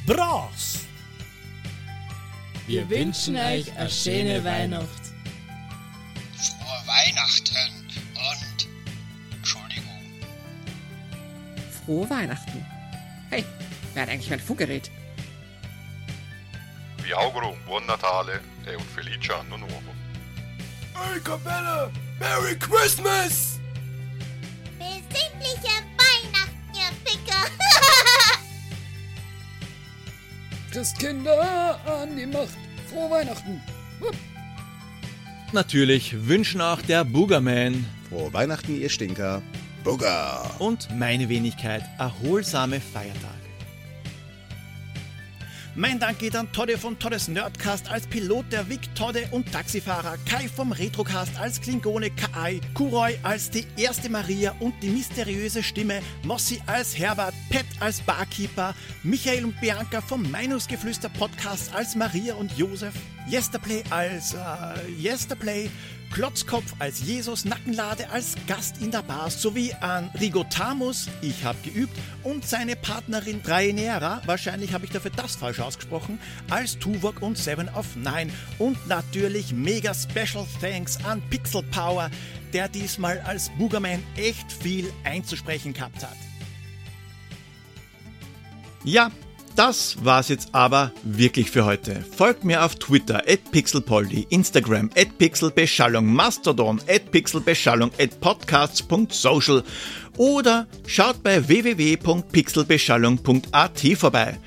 Bros. 0.07 0.88
Wir 2.69 2.87
wünschen 2.91 3.35
euch 3.35 3.75
eine 3.79 3.89
schöne 3.89 4.45
Weihnacht. 4.45 5.03
Frohe 6.37 6.87
Weihnachten 6.87 7.89
und 8.12 8.69
Entschuldigung. 9.35 10.03
Frohe 11.87 12.11
Weihnachten. 12.11 12.66
Hey, 13.31 13.43
wer 13.95 14.03
hat 14.03 14.11
eigentlich 14.11 14.29
mein 14.29 14.39
Funkgerät? 14.39 14.91
Vi 17.03 17.14
auguro 17.14 17.53
un 17.53 17.64
buon 17.64 17.87
Natale 17.87 18.39
e 18.66 18.77
un 18.77 18.85
felice 18.95 19.33
anno 19.33 19.57
nuovo. 19.57 19.95
Hey, 20.93 21.19
Kapelle! 21.21 21.91
Merry 22.21 22.55
Christmas! 22.59 23.59
Besinnliche 24.79 25.88
Christkinder 30.79 31.76
an 31.87 32.16
die 32.16 32.24
Macht. 32.24 32.57
Frohe 32.89 33.11
Weihnachten. 33.11 33.61
Hup. 34.01 34.14
Natürlich 35.53 36.29
wünschen 36.29 36.61
auch 36.61 36.81
der 36.83 37.05
Boogerman 37.05 37.85
Frohe 38.09 38.33
Weihnachten, 38.33 38.81
ihr 38.81 38.89
Stinker. 38.89 39.43
Booger! 39.83 40.49
und 40.61 40.89
meine 40.97 41.29
Wenigkeit 41.29 41.83
erholsame 41.99 42.81
Feiertage. 42.81 43.48
Mein 45.79 46.01
Dank 46.01 46.18
geht 46.18 46.35
an 46.35 46.51
Todde 46.51 46.76
von 46.76 46.99
Toddes 46.99 47.29
Nerdcast 47.29 47.89
als 47.89 48.09
Pilot 48.09 48.47
der 48.51 48.68
Vic 48.68 48.93
Todde 48.97 49.29
und 49.31 49.53
Taxifahrer, 49.53 50.16
Kai 50.29 50.49
vom 50.49 50.72
Retrocast 50.72 51.39
als 51.39 51.61
Klingone 51.61 52.11
Kai, 52.11 52.61
Kuroi 52.74 53.16
als 53.22 53.49
die 53.51 53.64
erste 53.76 54.11
Maria 54.11 54.57
und 54.59 54.74
die 54.83 54.89
mysteriöse 54.91 55.62
Stimme, 55.62 56.03
Mossi 56.24 56.61
als 56.66 56.99
Herbert, 56.99 57.33
Pet 57.49 57.64
als 57.79 58.01
Barkeeper, 58.01 58.74
Michael 59.05 59.45
und 59.45 59.61
Bianca 59.61 60.01
vom 60.01 60.29
Meinungsgeflüster 60.29 61.11
Podcast 61.11 61.72
als 61.72 61.95
Maria 61.95 62.35
und 62.35 62.59
Josef, 62.59 62.95
Yesterplay 63.31 63.85
als 63.91 64.35
äh, 64.35 64.91
Yesterplay, 64.99 65.70
Klotzkopf 66.12 66.74
als 66.79 67.01
Jesus, 67.01 67.45
Nackenlade 67.45 68.09
als 68.11 68.35
Gast 68.47 68.81
in 68.81 68.91
der 68.91 69.03
Bar 69.03 69.31
sowie 69.31 69.74
an 69.81 70.11
Rigotamus, 70.18 71.09
ich 71.20 71.45
habe 71.45 71.59
geübt, 71.62 71.95
und 72.22 72.47
seine 72.47 72.76
Partnerin 72.76 73.43
Draenera, 73.43 74.22
wahrscheinlich 74.24 74.72
habe 74.72 74.87
ich 74.87 74.91
dafür 74.91 75.11
das 75.14 75.37
falsch 75.37 75.61
ausgesprochen, 75.61 76.18
als 76.49 76.79
Tuvok 76.79 77.20
und 77.20 77.37
Seven 77.37 77.68
of 77.70 77.97
Nine 77.97 78.33
und 78.59 78.87
natürlich 78.87 79.53
mega 79.53 79.93
Special 79.93 80.47
Thanks 80.61 81.05
an 81.05 81.20
Pixel 81.29 81.62
Power, 81.64 82.11
der 82.55 82.68
diesmal 82.68 83.20
als 83.20 83.51
Boogerman 83.59 84.03
echt 84.16 84.51
viel 84.51 84.91
einzusprechen 85.05 85.74
gehabt 85.74 86.03
hat. 86.03 86.16
Ja, 88.85 89.11
das 89.55 89.97
war's 90.05 90.29
jetzt 90.29 90.55
aber 90.55 90.93
wirklich 91.03 91.51
für 91.51 91.65
heute. 91.65 92.05
Folgt 92.17 92.45
mir 92.45 92.65
auf 92.65 92.77
Twitter 92.77 93.25
at 93.29 93.51
pixelpoldi, 93.51 94.29
Instagram 94.31 94.91
at 94.97 95.19
pixelbeschallung, 95.19 96.07
Mastodon 96.07 96.81
at 96.89 97.11
pixelbeschallung 97.11 97.91
at 97.99 98.21
podcasts.social 98.21 99.65
oder 100.17 100.69
schaut 100.87 101.21
bei 101.23 101.49
www.pixelbeschallung.at 101.49 103.81
vorbei. 103.97 104.39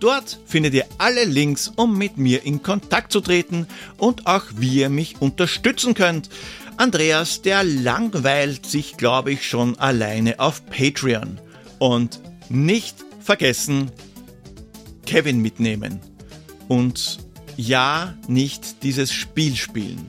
Dort 0.00 0.40
findet 0.46 0.74
ihr 0.74 0.86
alle 0.98 1.24
Links, 1.24 1.70
um 1.76 1.98
mit 1.98 2.16
mir 2.16 2.44
in 2.44 2.62
Kontakt 2.62 3.12
zu 3.12 3.20
treten 3.20 3.66
und 3.98 4.26
auch 4.26 4.44
wie 4.56 4.80
ihr 4.80 4.88
mich 4.88 5.20
unterstützen 5.20 5.94
könnt. 5.94 6.30
Andreas, 6.78 7.42
der 7.42 7.62
langweilt 7.62 8.64
sich, 8.64 8.96
glaube 8.96 9.32
ich, 9.32 9.46
schon 9.46 9.78
alleine 9.78 10.40
auf 10.40 10.64
Patreon. 10.66 11.38
Und 11.78 12.20
nicht 12.48 12.96
vergessen, 13.20 13.92
Kevin 15.06 15.40
mitnehmen. 15.40 16.00
Und 16.68 17.18
ja, 17.56 18.14
nicht 18.28 18.82
dieses 18.82 19.12
Spiel 19.12 19.56
spielen. 19.56 20.06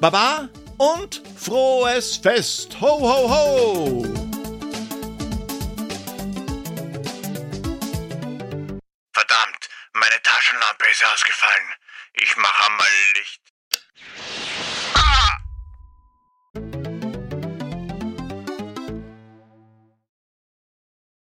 Baba 0.00 0.48
und 0.78 1.22
frohes 1.36 2.16
Fest! 2.16 2.80
Ho, 2.80 3.00
ho, 3.00 3.30
ho! 3.30 4.02
Verdammt, 9.12 9.68
meine 9.92 10.22
Taschenlampe 10.22 10.84
ist 10.90 11.04
ausgefallen. 11.12 11.74
Ich 12.14 12.36
mache 12.36 12.70
mal 12.72 12.88
Licht. 13.18 13.41